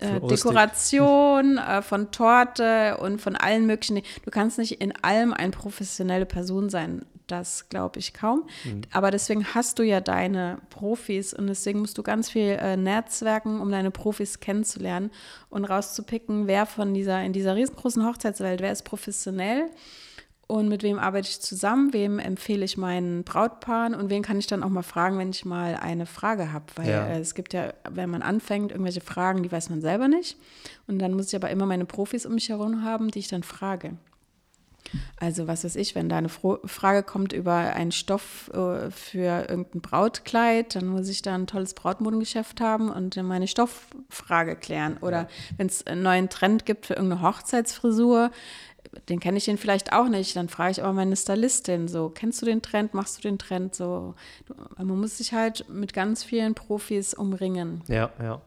äh, 0.01 0.21
Dekoration, 0.21 1.59
äh, 1.59 1.83
von 1.83 2.11
Torte 2.11 2.97
und 2.99 3.21
von 3.21 3.37
allen 3.37 3.67
möglichen. 3.67 4.03
Du 4.25 4.31
kannst 4.31 4.59
nicht 4.59 4.81
in 4.81 4.93
allem 5.03 5.33
eine 5.33 5.51
professionelle 5.51 6.27
Person 6.27 6.71
sein. 6.71 7.03
Das 7.31 7.69
glaube 7.69 7.99
ich 7.99 8.13
kaum. 8.15 8.45
Mhm. 8.65 8.83
Aber 8.93 9.11
deswegen 9.11 9.45
hast 9.55 9.79
du 9.79 9.83
ja 9.83 10.01
deine 10.01 10.59
Profis 10.71 11.33
und 11.35 11.47
deswegen 11.47 11.81
musst 11.81 11.99
du 11.99 12.03
ganz 12.03 12.31
viel 12.31 12.59
äh, 12.61 12.77
netzwerken, 12.77 13.61
um 13.61 13.71
deine 13.71 13.91
Profis 13.91 14.41
kennenzulernen 14.41 15.11
und 15.49 15.65
rauszupicken, 15.65 16.47
wer 16.47 16.67
von 16.67 16.95
dieser, 16.95 17.23
in 17.23 17.33
dieser 17.33 17.57
riesengroßen 17.57 18.07
Hochzeitswelt, 18.07 18.61
wer 18.61 18.73
ist 18.73 18.85
professionell 18.85 19.71
und 20.51 20.69
mit 20.69 20.83
wem 20.83 20.99
arbeite 20.99 21.29
ich 21.29 21.41
zusammen, 21.41 21.93
wem 21.93 22.19
empfehle 22.19 22.65
ich 22.65 22.77
meinen 22.77 23.23
Brautpaaren 23.23 23.95
und 23.95 24.11
wen 24.11 24.21
kann 24.21 24.37
ich 24.37 24.49
dann 24.49 24.65
auch 24.65 24.69
mal 24.69 24.83
fragen, 24.83 25.17
wenn 25.17 25.31
ich 25.31 25.45
mal 25.45 25.77
eine 25.77 26.07
Frage 26.07 26.53
habe. 26.53 26.65
Weil 26.75 26.91
ja. 26.91 27.07
äh, 27.07 27.21
es 27.21 27.37
gibt 27.37 27.53
ja, 27.53 27.73
wenn 27.89 28.11
man 28.11 28.21
anfängt, 28.21 28.73
irgendwelche 28.73 29.01
Fragen, 29.01 29.45
die 29.45 29.53
weiß 29.53 29.71
man 29.71 29.81
selber 29.81 30.09
nicht. 30.09 30.37
Und 30.89 30.99
dann 30.99 31.15
muss 31.15 31.29
ich 31.29 31.37
aber 31.37 31.51
immer 31.51 31.67
meine 31.67 31.85
Profis 31.85 32.27
um 32.27 32.35
mich 32.35 32.49
herum 32.49 32.83
haben, 32.83 33.13
die 33.13 33.21
ich 33.21 33.29
dann 33.29 33.45
frage. 33.45 33.93
Also 35.17 35.47
was 35.47 35.65
weiß 35.65 35.77
ich, 35.77 35.95
wenn 35.95 36.09
da 36.09 36.19
eine 36.19 36.29
Frage 36.29 37.03
kommt 37.03 37.33
über 37.33 37.55
einen 37.55 37.93
Stoff 37.93 38.51
äh, 38.55 38.91
für 38.91 39.47
irgendein 39.49 39.81
Brautkleid, 39.81 40.75
dann 40.75 40.87
muss 40.87 41.09
ich 41.09 41.23
da 41.23 41.35
ein 41.35 41.47
tolles 41.47 41.75
Brautmodengeschäft 41.75 42.61
haben 42.61 42.91
und 42.91 43.17
meine 43.23 43.49
Stofffrage 43.49 44.57
klären. 44.57 44.97
Oder 45.01 45.23
ja. 45.23 45.29
wenn 45.57 45.67
es 45.67 45.87
einen 45.87 46.03
neuen 46.03 46.29
Trend 46.29 46.67
gibt 46.67 46.87
für 46.87 46.95
irgendeine 46.95 47.23
Hochzeitsfrisur, 47.23 48.31
den 49.09 49.21
kenne 49.21 49.39
ich 49.39 49.45
den 49.45 49.59
vielleicht 49.59 49.93
auch 49.93 50.09
nicht. 50.09 50.35
Dann 50.37 50.49
frage 50.49 50.73
ich 50.73 50.83
aber 50.83 50.93
meine 50.93 51.17
Stylistin 51.17 51.89
so, 51.89 52.09
kennst 52.09 52.43
du 52.43 52.47
den 52.47 52.63
Trend, 52.63 52.95
machst 52.95 53.19
du 53.19 53.23
den 53.23 53.39
Trend 53.39 53.75
so? 53.75 54.15
Man 54.77 54.99
muss 54.99 55.19
sich 55.19 55.33
halt 55.33 55.69
mit 55.69 55.93
ganz 55.93 56.25
vielen 56.25 56.55
Profis 56.55 57.15
umringen. 57.15 57.83
Ja, 57.89 58.11
ja. 58.21 58.41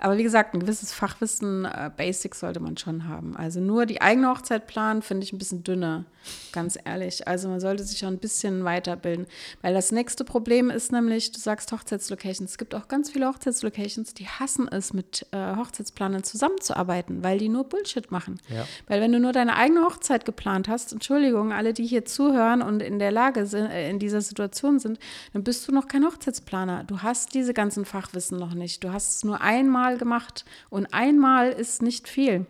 Aber 0.00 0.16
wie 0.16 0.22
gesagt, 0.22 0.54
ein 0.54 0.60
gewisses 0.60 0.92
Fachwissen, 0.92 1.64
äh, 1.64 1.90
Basics 1.96 2.40
sollte 2.40 2.60
man 2.60 2.76
schon 2.76 3.08
haben. 3.08 3.36
Also 3.36 3.60
nur 3.60 3.84
die 3.84 4.00
eigene 4.00 4.28
Hochzeit 4.28 4.68
planen, 4.68 5.02
finde 5.02 5.24
ich 5.24 5.32
ein 5.32 5.38
bisschen 5.38 5.64
dünner, 5.64 6.04
ganz 6.52 6.78
ehrlich. 6.84 7.26
Also 7.26 7.48
man 7.48 7.58
sollte 7.58 7.82
sich 7.82 7.98
schon 7.98 8.14
ein 8.14 8.18
bisschen 8.18 8.64
weiterbilden. 8.64 9.26
Weil 9.60 9.74
das 9.74 9.90
nächste 9.90 10.24
Problem 10.24 10.70
ist 10.70 10.92
nämlich, 10.92 11.32
du 11.32 11.40
sagst 11.40 11.72
Hochzeitslocations. 11.72 12.52
Es 12.52 12.58
gibt 12.58 12.76
auch 12.76 12.86
ganz 12.86 13.10
viele 13.10 13.26
Hochzeitslocations, 13.26 14.14
die 14.14 14.28
hassen 14.28 14.68
es, 14.68 14.92
mit 14.92 15.26
äh, 15.32 15.56
Hochzeitsplanern 15.56 16.22
zusammenzuarbeiten, 16.22 17.24
weil 17.24 17.38
die 17.38 17.48
nur 17.48 17.64
Bullshit 17.64 18.12
machen. 18.12 18.40
Ja. 18.48 18.66
Weil 18.86 19.00
wenn 19.00 19.10
du 19.10 19.18
nur 19.18 19.32
deine 19.32 19.56
eigene 19.56 19.82
Hochzeit 19.82 20.24
geplant 20.24 20.68
hast, 20.68 20.92
Entschuldigung, 20.92 21.52
alle, 21.52 21.72
die 21.72 21.86
hier 21.86 22.04
zuhören 22.04 22.62
und 22.62 22.82
in 22.82 23.00
der 23.00 23.10
Lage 23.10 23.46
sind, 23.46 23.66
äh, 23.66 23.90
in 23.90 23.98
dieser 23.98 24.20
Situation 24.20 24.78
sind, 24.78 25.00
dann 25.32 25.42
bist 25.42 25.66
du 25.66 25.72
noch 25.72 25.88
kein 25.88 26.04
Hochzeitsplaner. 26.04 26.84
Du 26.84 27.02
hast 27.02 27.34
diese 27.34 27.52
ganzen 27.52 27.84
Fachwissen 27.84 28.38
noch 28.38 28.54
nicht. 28.54 28.84
Du 28.84 28.92
hast 28.92 29.16
es 29.16 29.24
nur 29.24 29.40
einmal 29.40 29.87
einmal 29.88 29.98
gemacht 29.98 30.44
und 30.70 30.92
einmal 30.92 31.50
ist 31.50 31.82
nicht 31.82 32.08
viel. 32.08 32.46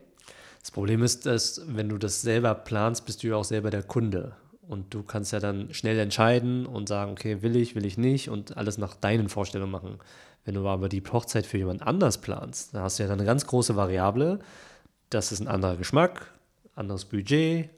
Das 0.61 0.71
Problem 0.71 1.03
ist, 1.03 1.25
dass 1.27 1.63
wenn 1.67 1.89
du 1.89 1.99
das 1.99 2.21
selber 2.21 2.55
planst, 2.55 3.07
bist 3.07 3.23
du 3.23 3.29
ja 3.29 3.37
auch 3.37 3.45
selber 3.45 3.71
der 3.71 3.83
Kunde. 3.83 4.33
Und 4.69 4.93
du 4.93 5.03
kannst 5.03 5.33
ja 5.33 5.41
dann 5.41 5.73
schnell 5.73 5.99
entscheiden 5.99 6.67
und 6.67 6.89
sagen, 6.89 7.13
okay, 7.13 7.41
will 7.41 7.57
ich, 7.57 7.75
will 7.75 7.87
ich 7.87 7.97
nicht 7.97 8.29
und 8.29 8.57
alles 8.59 8.77
nach 8.77 8.95
deinen 8.95 9.31
Vorstellungen 9.31 9.73
machen. 9.73 9.99
Wenn 10.45 10.55
du 10.55 10.67
aber 10.67 10.91
die 10.91 11.03
Hochzeit 11.03 11.47
für 11.47 11.57
jemand 11.57 11.83
anders 11.83 12.19
planst, 12.19 12.75
dann 12.75 12.83
hast 12.83 12.99
du 12.99 13.03
ja 13.05 13.09
dann 13.09 13.19
eine 13.19 13.27
ganz 13.27 13.47
große 13.47 13.77
Variable. 13.77 14.41
Das 15.09 15.33
ist 15.33 15.41
ein 15.41 15.49
anderer 15.49 15.77
Geschmack, 15.77 16.33
anderes 16.75 17.07
Budget, 17.07 17.71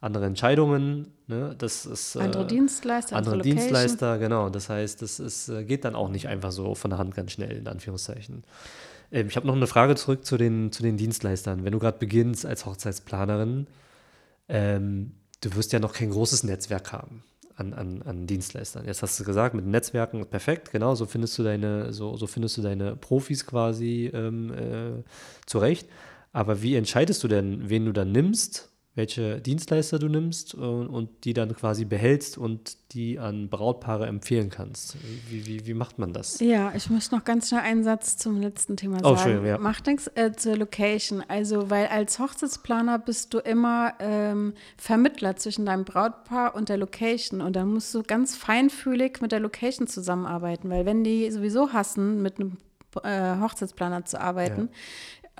andere 0.00 0.26
Entscheidungen. 0.26 1.12
Ne? 1.26 1.56
Das 1.58 1.84
ist, 1.84 2.14
äh, 2.14 2.20
andere 2.20 2.46
Dienstleister, 2.46 3.16
andere, 3.16 3.34
andere 3.34 3.48
Dienstleister, 3.48 4.18
genau. 4.18 4.48
Das 4.48 4.68
heißt, 4.68 5.02
das 5.02 5.18
ist, 5.18 5.48
äh, 5.48 5.64
geht 5.64 5.84
dann 5.84 5.96
auch 5.96 6.10
nicht 6.10 6.28
einfach 6.28 6.52
so 6.52 6.76
von 6.76 6.90
der 6.90 6.98
Hand 6.98 7.14
ganz 7.16 7.32
schnell, 7.32 7.56
in 7.56 7.66
Anführungszeichen. 7.66 8.44
Ähm, 9.12 9.28
ich 9.28 9.36
habe 9.36 9.46
noch 9.46 9.56
eine 9.56 9.66
Frage 9.66 9.94
zurück 9.94 10.24
zu 10.24 10.36
den, 10.36 10.72
zu 10.72 10.82
den 10.82 10.96
Dienstleistern. 10.96 11.64
Wenn 11.64 11.72
du 11.72 11.78
gerade 11.78 11.98
beginnst 11.98 12.46
als 12.46 12.66
Hochzeitsplanerin, 12.66 13.66
ähm, 14.48 15.12
du 15.40 15.54
wirst 15.54 15.72
ja 15.72 15.78
noch 15.78 15.92
kein 15.92 16.10
großes 16.10 16.44
Netzwerk 16.44 16.92
haben 16.92 17.22
an, 17.56 17.72
an, 17.72 18.02
an 18.02 18.26
Dienstleistern. 18.26 18.84
Jetzt 18.86 19.02
hast 19.02 19.18
du 19.18 19.24
gesagt, 19.24 19.54
mit 19.54 19.66
Netzwerken 19.66 20.24
perfekt, 20.26 20.70
genau, 20.72 20.94
so 20.94 21.06
findest 21.06 21.38
du 21.38 21.42
deine, 21.42 21.92
so, 21.92 22.16
so 22.16 22.26
findest 22.26 22.58
du 22.58 22.62
deine 22.62 22.96
Profis 22.96 23.46
quasi 23.46 24.10
ähm, 24.12 24.52
äh, 24.52 25.02
zurecht. 25.46 25.88
Aber 26.32 26.62
wie 26.62 26.76
entscheidest 26.76 27.24
du 27.24 27.28
denn, 27.28 27.68
wen 27.70 27.86
du 27.86 27.92
dann 27.92 28.12
nimmst 28.12 28.70
welche 28.96 29.42
Dienstleister 29.42 29.98
du 29.98 30.08
nimmst 30.08 30.54
und, 30.54 30.88
und, 30.88 31.24
die 31.24 31.34
dann 31.34 31.54
quasi 31.54 31.84
behältst 31.84 32.38
und 32.38 32.78
die 32.92 33.18
an 33.18 33.50
Brautpaare 33.50 34.06
empfehlen 34.06 34.48
kannst. 34.48 34.96
Wie, 35.28 35.46
wie, 35.46 35.66
wie 35.66 35.74
macht 35.74 35.98
man 35.98 36.14
das? 36.14 36.40
Ja, 36.40 36.72
ich 36.74 36.88
möchte 36.88 37.14
noch 37.14 37.24
ganz 37.24 37.48
schnell 37.48 37.60
einen 37.60 37.84
Satz 37.84 38.16
zum 38.16 38.40
letzten 38.40 38.78
Thema 38.78 38.96
oh, 39.04 39.14
sagen. 39.14 39.40
Oh, 39.42 39.46
ja. 39.46 39.58
Macht 39.58 39.86
nichts 39.86 40.10
äh, 40.14 40.32
zur 40.32 40.56
Location. 40.56 41.22
Also, 41.28 41.68
weil 41.68 41.88
als 41.88 42.18
Hochzeitsplaner 42.18 42.98
bist 42.98 43.34
du 43.34 43.38
immer 43.38 43.92
ähm, 44.00 44.54
Vermittler 44.78 45.36
zwischen 45.36 45.66
deinem 45.66 45.84
Brautpaar 45.84 46.54
und 46.54 46.70
der 46.70 46.78
Location. 46.78 47.42
Und 47.42 47.54
da 47.54 47.66
musst 47.66 47.94
du 47.94 48.02
ganz 48.02 48.34
feinfühlig 48.34 49.20
mit 49.20 49.30
der 49.30 49.40
Location 49.40 49.86
zusammenarbeiten, 49.86 50.70
weil 50.70 50.86
wenn 50.86 51.04
die 51.04 51.30
sowieso 51.30 51.74
hassen, 51.74 52.22
mit 52.22 52.40
einem 52.40 52.56
äh, 53.02 53.38
Hochzeitsplaner 53.42 54.06
zu 54.06 54.18
arbeiten, 54.18 54.70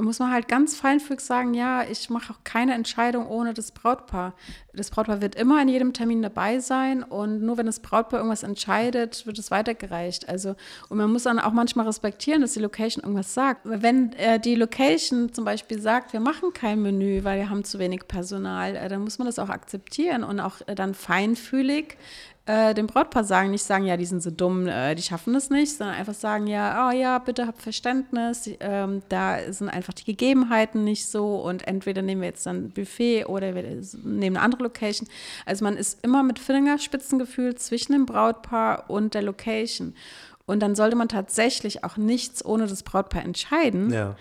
muss 0.04 0.18
man 0.18 0.30
halt 0.30 0.46
ganz 0.46 0.76
feinfühlig 0.76 1.20
sagen, 1.20 1.54
ja, 1.54 1.82
ich 1.82 2.10
mache 2.10 2.32
auch 2.32 2.44
keine 2.44 2.74
Entscheidung 2.74 3.26
ohne 3.26 3.54
das 3.54 3.72
Brautpaar. 3.72 4.34
Das 4.74 4.90
Brautpaar 4.90 5.22
wird 5.22 5.34
immer 5.36 5.60
in 5.62 5.68
jedem 5.68 5.94
Termin 5.94 6.20
dabei 6.20 6.58
sein 6.58 7.02
und 7.02 7.40
nur 7.42 7.56
wenn 7.56 7.64
das 7.64 7.80
Brautpaar 7.80 8.20
irgendwas 8.20 8.42
entscheidet, 8.42 9.26
wird 9.26 9.38
es 9.38 9.50
weitergereicht. 9.50 10.28
Also, 10.28 10.54
und 10.90 10.98
man 10.98 11.10
muss 11.10 11.22
dann 11.22 11.38
auch 11.38 11.52
manchmal 11.52 11.86
respektieren, 11.86 12.42
dass 12.42 12.52
die 12.52 12.60
Location 12.60 13.02
irgendwas 13.02 13.32
sagt. 13.32 13.62
Wenn 13.64 14.12
äh, 14.12 14.38
die 14.38 14.54
Location 14.54 15.32
zum 15.32 15.46
Beispiel 15.46 15.80
sagt, 15.80 16.12
wir 16.12 16.20
machen 16.20 16.52
kein 16.52 16.82
Menü, 16.82 17.24
weil 17.24 17.38
wir 17.38 17.48
haben 17.48 17.64
zu 17.64 17.78
wenig 17.78 18.06
Personal, 18.06 18.76
äh, 18.76 18.88
dann 18.90 19.00
muss 19.00 19.18
man 19.18 19.26
das 19.26 19.38
auch 19.38 19.48
akzeptieren 19.48 20.24
und 20.24 20.40
auch 20.40 20.60
äh, 20.66 20.74
dann 20.74 20.92
feinfühlig 20.92 21.96
äh, 22.46 22.74
dem 22.74 22.86
Brautpaar 22.86 23.24
sagen, 23.24 23.50
nicht 23.50 23.64
sagen, 23.64 23.84
ja, 23.84 23.96
die 23.96 24.06
sind 24.06 24.22
so 24.22 24.30
dumm, 24.30 24.68
äh, 24.68 24.94
die 24.94 25.02
schaffen 25.02 25.34
das 25.34 25.50
nicht, 25.50 25.76
sondern 25.76 25.96
einfach 25.96 26.14
sagen, 26.14 26.46
ja, 26.46 26.88
oh 26.88 26.92
ja, 26.92 27.18
bitte 27.18 27.46
habt 27.46 27.60
Verständnis, 27.60 28.48
ähm, 28.60 29.02
da 29.08 29.52
sind 29.52 29.68
einfach 29.68 29.92
die 29.92 30.04
Gegebenheiten 30.04 30.84
nicht 30.84 31.08
so 31.08 31.36
und 31.36 31.66
entweder 31.66 32.02
nehmen 32.02 32.20
wir 32.20 32.28
jetzt 32.28 32.46
dann 32.46 32.70
Buffet 32.70 33.24
oder 33.24 33.54
wir 33.54 33.64
nehmen 34.04 34.36
eine 34.36 34.44
andere 34.44 34.62
Location. 34.62 35.08
Also 35.44 35.64
man 35.64 35.76
ist 35.76 35.98
immer 36.04 36.22
mit 36.22 36.38
Fingerspitzengefühl 36.38 37.56
zwischen 37.56 37.92
dem 37.92 38.06
Brautpaar 38.06 38.88
und 38.88 39.14
der 39.14 39.22
Location. 39.22 39.94
Und 40.46 40.60
dann 40.60 40.76
sollte 40.76 40.94
man 40.94 41.08
tatsächlich 41.08 41.82
auch 41.82 41.96
nichts 41.96 42.44
ohne 42.44 42.68
das 42.68 42.84
Brautpaar 42.84 43.24
entscheiden. 43.24 43.92
Ja. 43.92 44.16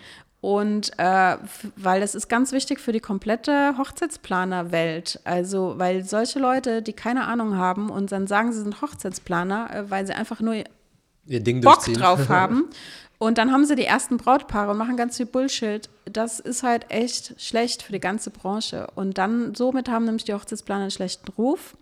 Und 0.46 0.92
äh, 1.00 1.38
weil 1.76 2.02
das 2.02 2.14
ist 2.14 2.28
ganz 2.28 2.52
wichtig 2.52 2.80
für 2.80 2.92
die 2.92 3.00
komplette 3.00 3.80
Hochzeitsplanerwelt. 3.80 5.20
Also, 5.24 5.74
weil 5.78 6.04
solche 6.04 6.38
Leute, 6.38 6.84
die 6.84 6.94
keine 6.94 7.26
Ahnung 7.26 7.58
haben 7.58 7.90
und 7.90 8.12
dann 8.12 8.28
sagen, 8.28 8.54
sie 8.54 8.62
sind 8.62 8.80
Hochzeitsplaner, 8.80 9.74
äh, 9.74 9.90
weil 9.90 10.06
sie 10.06 10.14
einfach 10.14 10.42
nur 10.42 10.54
Ihr 11.26 11.40
Ding 11.40 11.62
Bock 11.62 11.84
drauf 11.86 12.30
haben. 12.30 12.66
Und 13.18 13.40
dann 13.40 13.52
haben 13.52 13.66
sie 13.66 13.76
die 13.76 13.86
ersten 13.86 14.18
Brautpaare 14.18 14.70
und 14.70 14.78
machen 14.78 14.98
ganz 14.98 15.18
viel 15.18 15.26
Bullshit. 15.26 15.90
Das 16.06 16.40
ist 16.40 16.62
halt 16.62 16.92
echt 16.92 17.42
schlecht 17.42 17.82
für 17.82 17.94
die 17.94 18.00
ganze 18.00 18.30
Branche. 18.30 18.86
Und 18.94 19.18
dann, 19.18 19.56
somit 19.56 19.90
haben 19.90 20.06
nämlich 20.06 20.26
die 20.26 20.36
Hochzeitsplaner 20.36 20.82
einen 20.82 20.92
schlechten 20.92 21.32
Ruf. 21.32 21.76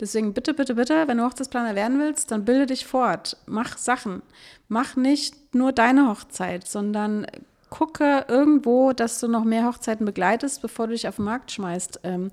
Deswegen 0.00 0.32
bitte, 0.32 0.54
bitte, 0.54 0.76
bitte, 0.76 1.06
wenn 1.08 1.18
du 1.18 1.24
Hochzeitsplaner 1.24 1.74
werden 1.74 1.98
willst, 1.98 2.30
dann 2.30 2.46
bilde 2.46 2.64
dich 2.64 2.86
fort. 2.86 3.36
Mach 3.44 3.76
Sachen. 3.76 4.22
Mach 4.68 4.96
nicht 4.96 5.54
nur 5.54 5.72
deine 5.72 6.08
Hochzeit, 6.08 6.66
sondern 6.66 7.26
gucke 7.70 8.24
irgendwo, 8.28 8.92
dass 8.92 9.20
du 9.20 9.28
noch 9.28 9.44
mehr 9.44 9.66
Hochzeiten 9.66 10.06
begleitest, 10.06 10.62
bevor 10.62 10.86
du 10.86 10.92
dich 10.92 11.08
auf 11.08 11.16
den 11.16 11.24
Markt 11.24 11.50
schmeißt. 11.50 12.00
Ähm, 12.04 12.30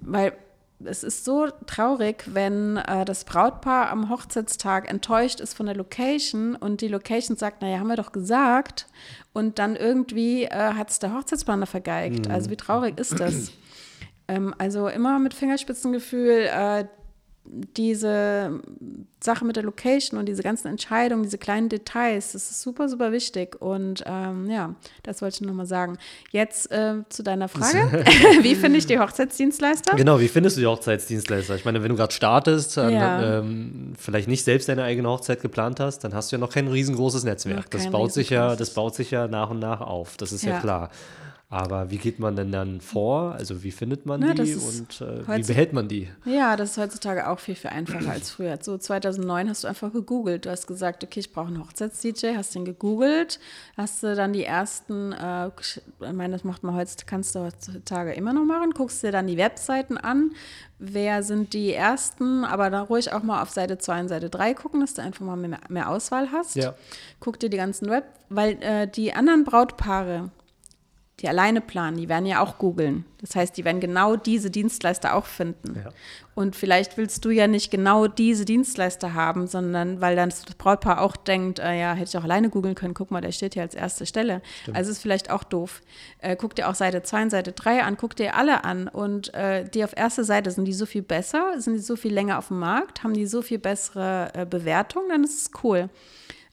weil 0.00 0.32
es 0.84 1.04
ist 1.04 1.24
so 1.24 1.48
traurig, 1.66 2.24
wenn 2.26 2.78
äh, 2.78 3.04
das 3.04 3.24
Brautpaar 3.24 3.90
am 3.90 4.08
Hochzeitstag 4.08 4.88
enttäuscht 4.90 5.40
ist 5.40 5.54
von 5.54 5.66
der 5.66 5.74
Location 5.74 6.56
und 6.56 6.80
die 6.80 6.88
Location 6.88 7.36
sagt, 7.36 7.62
naja, 7.62 7.78
haben 7.78 7.88
wir 7.88 7.96
doch 7.96 8.12
gesagt. 8.12 8.86
Und 9.32 9.58
dann 9.58 9.76
irgendwie 9.76 10.44
äh, 10.44 10.74
hat 10.74 10.90
es 10.90 10.98
der 10.98 11.14
Hochzeitsplaner 11.14 11.66
vergeigt. 11.66 12.26
Mhm. 12.26 12.32
Also 12.32 12.50
wie 12.50 12.56
traurig 12.56 12.98
ist 12.98 13.20
das? 13.20 13.52
ähm, 14.28 14.54
also 14.58 14.88
immer 14.88 15.18
mit 15.18 15.34
Fingerspitzengefühl 15.34 16.48
äh, 16.50 16.84
diese 17.44 18.60
Sache 19.22 19.44
mit 19.44 19.56
der 19.56 19.62
Location 19.64 20.18
und 20.18 20.26
diese 20.26 20.42
ganzen 20.42 20.68
Entscheidungen, 20.68 21.22
diese 21.22 21.38
kleinen 21.38 21.68
Details, 21.68 22.32
das 22.32 22.50
ist 22.50 22.62
super, 22.62 22.88
super 22.88 23.12
wichtig. 23.12 23.60
Und 23.60 24.02
ähm, 24.06 24.48
ja, 24.50 24.74
das 25.02 25.20
wollte 25.20 25.36
ich 25.36 25.48
nochmal 25.48 25.66
sagen. 25.66 25.98
Jetzt 26.30 26.70
äh, 26.70 26.96
zu 27.08 27.22
deiner 27.22 27.48
Frage. 27.48 28.04
wie 28.42 28.54
finde 28.54 28.78
ich 28.78 28.86
die 28.86 28.98
Hochzeitsdienstleister? 28.98 29.96
Genau, 29.96 30.20
wie 30.20 30.28
findest 30.28 30.56
du 30.56 30.60
die 30.60 30.66
Hochzeitsdienstleister? 30.66 31.56
Ich 31.56 31.64
meine, 31.64 31.82
wenn 31.82 31.90
du 31.90 31.96
gerade 31.96 32.12
startest, 32.12 32.76
ja. 32.76 33.38
ähm, 33.38 33.94
vielleicht 33.98 34.28
nicht 34.28 34.44
selbst 34.44 34.68
deine 34.68 34.84
eigene 34.84 35.08
Hochzeit 35.08 35.40
geplant 35.42 35.80
hast, 35.80 36.00
dann 36.00 36.14
hast 36.14 36.30
du 36.30 36.36
ja 36.36 36.40
noch 36.40 36.52
kein 36.52 36.68
riesengroßes 36.68 37.24
Netzwerk. 37.24 37.70
Das 37.70 37.90
baut, 37.90 38.12
sich 38.12 38.30
ja, 38.30 38.54
das 38.54 38.74
baut 38.74 38.94
sich 38.94 39.10
ja 39.10 39.28
nach 39.28 39.50
und 39.50 39.58
nach 39.58 39.80
auf. 39.80 40.16
Das 40.16 40.32
ist 40.32 40.44
ja, 40.44 40.52
ja 40.52 40.60
klar. 40.60 40.90
Aber 41.52 41.90
wie 41.90 41.98
geht 41.98 42.20
man 42.20 42.36
denn 42.36 42.52
dann 42.52 42.80
vor? 42.80 43.32
Also 43.32 43.64
wie 43.64 43.72
findet 43.72 44.06
man 44.06 44.22
ja, 44.22 44.34
die 44.34 44.54
und 44.54 45.00
äh, 45.00 45.26
wie 45.36 45.42
behält 45.42 45.72
man 45.72 45.88
die? 45.88 46.08
Ja, 46.24 46.54
das 46.54 46.70
ist 46.70 46.78
heutzutage 46.78 47.28
auch 47.28 47.40
viel, 47.40 47.56
viel 47.56 47.70
einfacher 47.70 48.12
als 48.12 48.30
früher. 48.30 48.56
So 48.62 48.78
2009 48.78 49.48
hast 49.48 49.64
du 49.64 49.68
einfach 49.68 49.92
gegoogelt. 49.92 50.46
Du 50.46 50.50
hast 50.50 50.68
gesagt, 50.68 51.02
okay, 51.02 51.18
ich 51.18 51.32
brauche 51.32 51.48
einen 51.48 51.58
Hochzeits-DJ, 51.58 52.36
hast 52.36 52.54
den 52.54 52.64
gegoogelt, 52.64 53.40
hast 53.76 54.04
du 54.04 54.14
dann 54.14 54.32
die 54.32 54.44
ersten, 54.44 55.10
äh, 55.10 55.48
ich 55.58 55.82
meine, 56.12 56.34
das 56.34 56.44
macht 56.44 56.62
man 56.62 56.76
heutzutage, 56.76 57.10
kannst 57.10 57.34
du 57.34 57.40
heutzutage 57.40 58.12
immer 58.12 58.32
noch 58.32 58.44
machen, 58.44 58.70
guckst 58.70 59.02
dir 59.02 59.10
dann 59.10 59.26
die 59.26 59.36
Webseiten 59.36 59.98
an, 59.98 60.30
wer 60.78 61.24
sind 61.24 61.52
die 61.52 61.72
ersten, 61.72 62.44
aber 62.44 62.70
dann 62.70 62.84
ruhig 62.84 63.12
auch 63.12 63.24
mal 63.24 63.42
auf 63.42 63.50
Seite 63.50 63.76
2 63.78 64.02
und 64.02 64.08
Seite 64.08 64.30
3 64.30 64.54
gucken, 64.54 64.80
dass 64.82 64.94
du 64.94 65.02
einfach 65.02 65.26
mal 65.26 65.36
mehr, 65.36 65.58
mehr 65.68 65.90
Auswahl 65.90 66.30
hast. 66.30 66.54
Ja. 66.54 66.74
Guck 67.18 67.40
dir 67.40 67.50
die 67.50 67.56
ganzen 67.56 67.90
Web, 67.90 68.04
weil 68.28 68.62
äh, 68.62 68.86
die 68.86 69.12
anderen 69.12 69.42
Brautpaare, 69.42 70.30
die 71.20 71.28
alleine 71.28 71.60
planen, 71.60 71.98
die 71.98 72.08
werden 72.08 72.24
ja 72.24 72.40
auch 72.40 72.56
googeln. 72.56 73.04
Das 73.20 73.36
heißt, 73.36 73.54
die 73.56 73.64
werden 73.66 73.80
genau 73.80 74.16
diese 74.16 74.50
Dienstleister 74.50 75.14
auch 75.14 75.26
finden. 75.26 75.76
Ja. 75.76 75.90
Und 76.34 76.56
vielleicht 76.56 76.96
willst 76.96 77.22
du 77.26 77.30
ja 77.30 77.46
nicht 77.46 77.70
genau 77.70 78.06
diese 78.06 78.46
Dienstleister 78.46 79.12
haben, 79.12 79.46
sondern 79.46 80.00
weil 80.00 80.16
dann 80.16 80.30
das 80.30 80.42
Brautpaar 80.56 81.02
auch 81.02 81.16
denkt, 81.16 81.58
äh, 81.58 81.78
ja, 81.78 81.92
hätte 81.92 82.08
ich 82.08 82.16
auch 82.16 82.24
alleine 82.24 82.48
googeln 82.48 82.74
können, 82.74 82.94
guck 82.94 83.10
mal, 83.10 83.20
der 83.20 83.32
steht 83.32 83.52
hier 83.52 83.62
als 83.62 83.74
erste 83.74 84.06
Stelle. 84.06 84.40
Stimmt. 84.62 84.78
Also 84.78 84.90
ist 84.90 85.02
vielleicht 85.02 85.30
auch 85.30 85.44
doof. 85.44 85.82
Äh, 86.20 86.36
guck 86.36 86.54
dir 86.54 86.68
auch 86.68 86.74
Seite 86.74 87.02
2 87.02 87.24
und 87.24 87.30
Seite 87.30 87.52
3 87.52 87.82
an, 87.82 87.98
guck 87.98 88.16
dir 88.16 88.34
alle 88.34 88.64
an. 88.64 88.88
Und 88.88 89.34
äh, 89.34 89.68
die 89.68 89.84
auf 89.84 89.94
erster 89.94 90.24
Seite, 90.24 90.50
sind 90.50 90.64
die 90.64 90.72
so 90.72 90.86
viel 90.86 91.02
besser, 91.02 91.60
sind 91.60 91.74
die 91.74 91.80
so 91.80 91.96
viel 91.96 92.14
länger 92.14 92.38
auf 92.38 92.48
dem 92.48 92.60
Markt, 92.60 93.04
haben 93.04 93.12
die 93.12 93.26
so 93.26 93.42
viel 93.42 93.58
bessere 93.58 94.30
äh, 94.32 94.46
Bewertung, 94.46 95.02
dann 95.10 95.24
ist 95.24 95.42
es 95.42 95.50
cool 95.62 95.90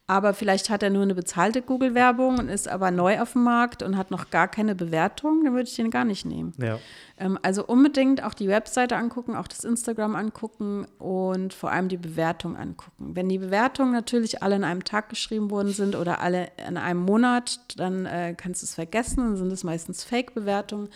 aber 0.09 0.33
vielleicht 0.33 0.69
hat 0.69 0.83
er 0.83 0.89
nur 0.89 1.03
eine 1.03 1.15
bezahlte 1.15 1.61
Google-Werbung 1.61 2.39
und 2.39 2.47
ist 2.47 2.69
aber 2.69 2.91
neu 2.91 3.19
auf 3.19 3.33
dem 3.33 3.43
Markt 3.43 3.83
und 3.83 3.97
hat 3.97 4.09
noch 4.09 4.29
gar 4.29 4.47
keine 4.47 4.73
Bewertung, 4.73 5.43
dann 5.43 5.53
würde 5.53 5.67
ich 5.67 5.75
den 5.75 5.91
gar 5.91 6.05
nicht 6.05 6.25
nehmen. 6.25 6.53
Ja. 6.57 6.79
Ähm, 7.17 7.37
also 7.41 7.65
unbedingt 7.65 8.23
auch 8.23 8.33
die 8.33 8.47
Webseite 8.47 8.95
angucken, 8.95 9.35
auch 9.35 9.49
das 9.49 9.65
Instagram 9.65 10.15
angucken 10.15 10.87
und 10.97 11.53
vor 11.53 11.71
allem 11.71 11.89
die 11.89 11.97
Bewertung 11.97 12.55
angucken. 12.55 13.15
Wenn 13.15 13.27
die 13.27 13.37
Bewertungen 13.37 13.91
natürlich 13.91 14.41
alle 14.41 14.55
in 14.55 14.63
einem 14.63 14.85
Tag 14.85 15.09
geschrieben 15.09 15.51
worden 15.51 15.73
sind 15.73 15.97
oder 15.97 16.21
alle 16.21 16.51
in 16.65 16.77
einem 16.77 17.01
Monat, 17.01 17.59
dann 17.75 18.05
äh, 18.05 18.33
kannst 18.37 18.61
du 18.61 18.65
es 18.65 18.75
vergessen, 18.75 19.17
dann 19.17 19.35
sind 19.35 19.51
es 19.51 19.65
meistens 19.65 20.05
Fake-Bewertungen. 20.05 20.87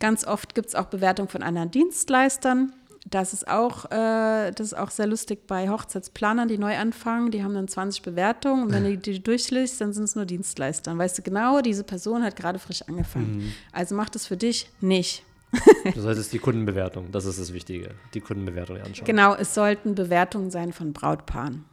Ganz 0.00 0.26
oft 0.26 0.56
gibt 0.56 0.68
es 0.68 0.74
auch 0.74 0.86
Bewertungen 0.86 1.28
von 1.28 1.44
anderen 1.44 1.70
Dienstleistern 1.70 2.72
das 3.06 3.32
ist 3.32 3.48
auch, 3.48 3.86
äh, 3.86 4.50
das 4.50 4.68
ist 4.68 4.74
auch 4.74 4.90
sehr 4.90 5.06
lustig 5.06 5.46
bei 5.46 5.68
Hochzeitsplanern, 5.68 6.48
die 6.48 6.58
neu 6.58 6.76
anfangen. 6.76 7.30
Die 7.30 7.42
haben 7.42 7.54
dann 7.54 7.68
20 7.68 8.02
Bewertungen 8.02 8.64
und 8.64 8.72
wenn 8.72 8.84
du 8.84 8.96
die 8.96 9.22
durchliest, 9.22 9.80
dann 9.80 9.92
sind 9.92 10.04
es 10.04 10.14
nur 10.14 10.26
Dienstleister. 10.26 10.90
Dann 10.90 10.98
weißt 10.98 11.18
du 11.18 11.22
genau, 11.22 11.60
diese 11.60 11.84
Person 11.84 12.22
hat 12.22 12.36
gerade 12.36 12.58
frisch 12.58 12.82
angefangen. 12.82 13.38
Mhm. 13.38 13.52
Also 13.72 13.94
mach 13.94 14.08
das 14.08 14.26
für 14.26 14.36
dich 14.36 14.68
nicht. 14.80 15.24
du 15.94 16.00
solltest 16.00 16.32
die 16.32 16.38
Kundenbewertung, 16.38 17.10
das 17.10 17.24
ist 17.24 17.40
das 17.40 17.54
Wichtige, 17.54 17.94
die 18.12 18.20
Kundenbewertung 18.20 18.76
anschauen. 18.76 19.06
Genau, 19.06 19.34
es 19.34 19.54
sollten 19.54 19.94
Bewertungen 19.94 20.50
sein 20.50 20.72
von 20.72 20.92
Brautpaaren. 20.92 21.64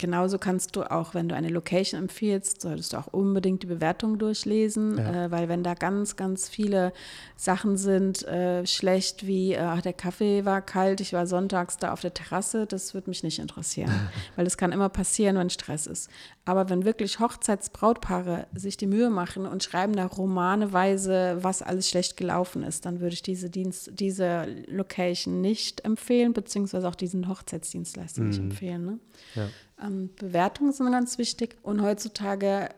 Genauso 0.00 0.38
kannst 0.38 0.76
du 0.76 0.90
auch, 0.90 1.12
wenn 1.12 1.28
du 1.28 1.34
eine 1.34 1.50
Location 1.50 2.00
empfiehlst, 2.00 2.62
solltest 2.62 2.94
du 2.94 2.96
auch 2.96 3.08
unbedingt 3.08 3.62
die 3.62 3.66
Bewertung 3.66 4.18
durchlesen, 4.18 4.96
ja. 4.96 5.26
äh, 5.26 5.30
weil 5.30 5.50
wenn 5.50 5.62
da 5.62 5.74
ganz, 5.74 6.16
ganz 6.16 6.48
viele 6.48 6.94
Sachen 7.36 7.76
sind, 7.76 8.26
äh, 8.26 8.66
schlecht 8.66 9.26
wie, 9.26 9.52
äh, 9.52 9.58
ach, 9.58 9.82
der 9.82 9.92
Kaffee 9.92 10.46
war 10.46 10.62
kalt, 10.62 11.02
ich 11.02 11.12
war 11.12 11.26
sonntags 11.26 11.76
da 11.76 11.92
auf 11.92 12.00
der 12.00 12.14
Terrasse, 12.14 12.66
das 12.66 12.94
würde 12.94 13.10
mich 13.10 13.22
nicht 13.22 13.38
interessieren, 13.38 13.92
weil 14.36 14.46
das 14.46 14.56
kann 14.56 14.72
immer 14.72 14.88
passieren, 14.88 15.36
wenn 15.36 15.50
Stress 15.50 15.86
ist. 15.86 16.08
Aber 16.46 16.70
wenn 16.70 16.86
wirklich 16.86 17.20
Hochzeitsbrautpaare 17.20 18.46
sich 18.54 18.78
die 18.78 18.86
Mühe 18.86 19.10
machen 19.10 19.44
und 19.44 19.62
schreiben 19.62 19.94
da 19.94 20.06
romaneweise, 20.06 21.36
was 21.42 21.60
alles 21.60 21.90
schlecht 21.90 22.16
gelaufen 22.16 22.62
ist, 22.62 22.86
dann 22.86 23.00
würde 23.00 23.12
ich 23.12 23.22
diese 23.22 23.50
Dienst, 23.50 23.90
diese 23.92 24.46
Location 24.66 25.42
nicht 25.42 25.84
empfehlen, 25.84 26.32
beziehungsweise 26.32 26.88
auch 26.88 26.94
diesen 26.94 27.28
Hochzeitsdienstleister 27.28 28.22
mhm. 28.22 28.28
nicht 28.28 28.38
empfehlen. 28.40 28.86
Ne? 28.86 28.98
Ja. 29.34 29.48
Ähm, 29.82 30.10
Bewertungen 30.16 30.72
sind 30.72 30.90
ganz 30.90 31.18
wichtig. 31.18 31.56
Und 31.62 31.82
heutzutage 31.82 32.68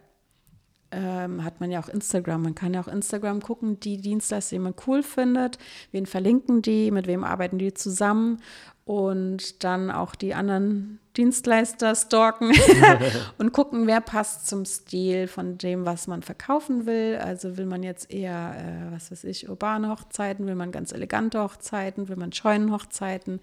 ähm, 0.93 1.43
hat 1.43 1.61
man 1.61 1.71
ja 1.71 1.81
auch 1.81 1.89
Instagram. 1.89 2.43
Man 2.43 2.55
kann 2.55 2.75
ja 2.75 2.81
auch 2.81 2.89
Instagram 2.89 3.41
gucken, 3.41 3.81
die 3.81 3.97
Dienstleister, 3.97 4.57
die 4.57 4.61
man 4.61 4.75
cool 4.87 5.03
findet, 5.03 5.59
wen 5.91 6.07
verlinken 6.07 6.63
die, 6.63 6.91
mit 6.91 7.07
wem 7.07 7.25
arbeiten 7.25 7.59
die 7.59 7.75
zusammen 7.75 8.41
und 8.85 9.63
dann 9.63 9.91
auch 9.91 10.15
die 10.15 10.35
anderen 10.35 10.99
Dienstleister 11.17 11.95
stalken 11.95 12.53
und 13.39 13.53
gucken, 13.53 13.87
wer 13.87 14.01
passt 14.01 14.49
zum 14.49 14.65
Stil 14.65 15.29
von 15.29 15.59
dem, 15.59 15.85
was 15.85 16.07
man 16.07 16.23
verkaufen 16.23 16.87
will. 16.87 17.19
Also 17.23 17.59
will 17.59 17.67
man 17.67 17.83
jetzt 17.83 18.11
eher, 18.11 18.55
äh, 18.57 18.95
was 18.95 19.13
weiß 19.13 19.25
ich, 19.25 19.49
urbane 19.49 19.89
Hochzeiten, 19.91 20.47
will 20.47 20.55
man 20.55 20.73
ganz 20.73 20.91
elegante 20.93 21.41
Hochzeiten, 21.41 22.09
will 22.09 22.17
man 22.17 22.33
Scheunenhochzeiten, 22.33 23.41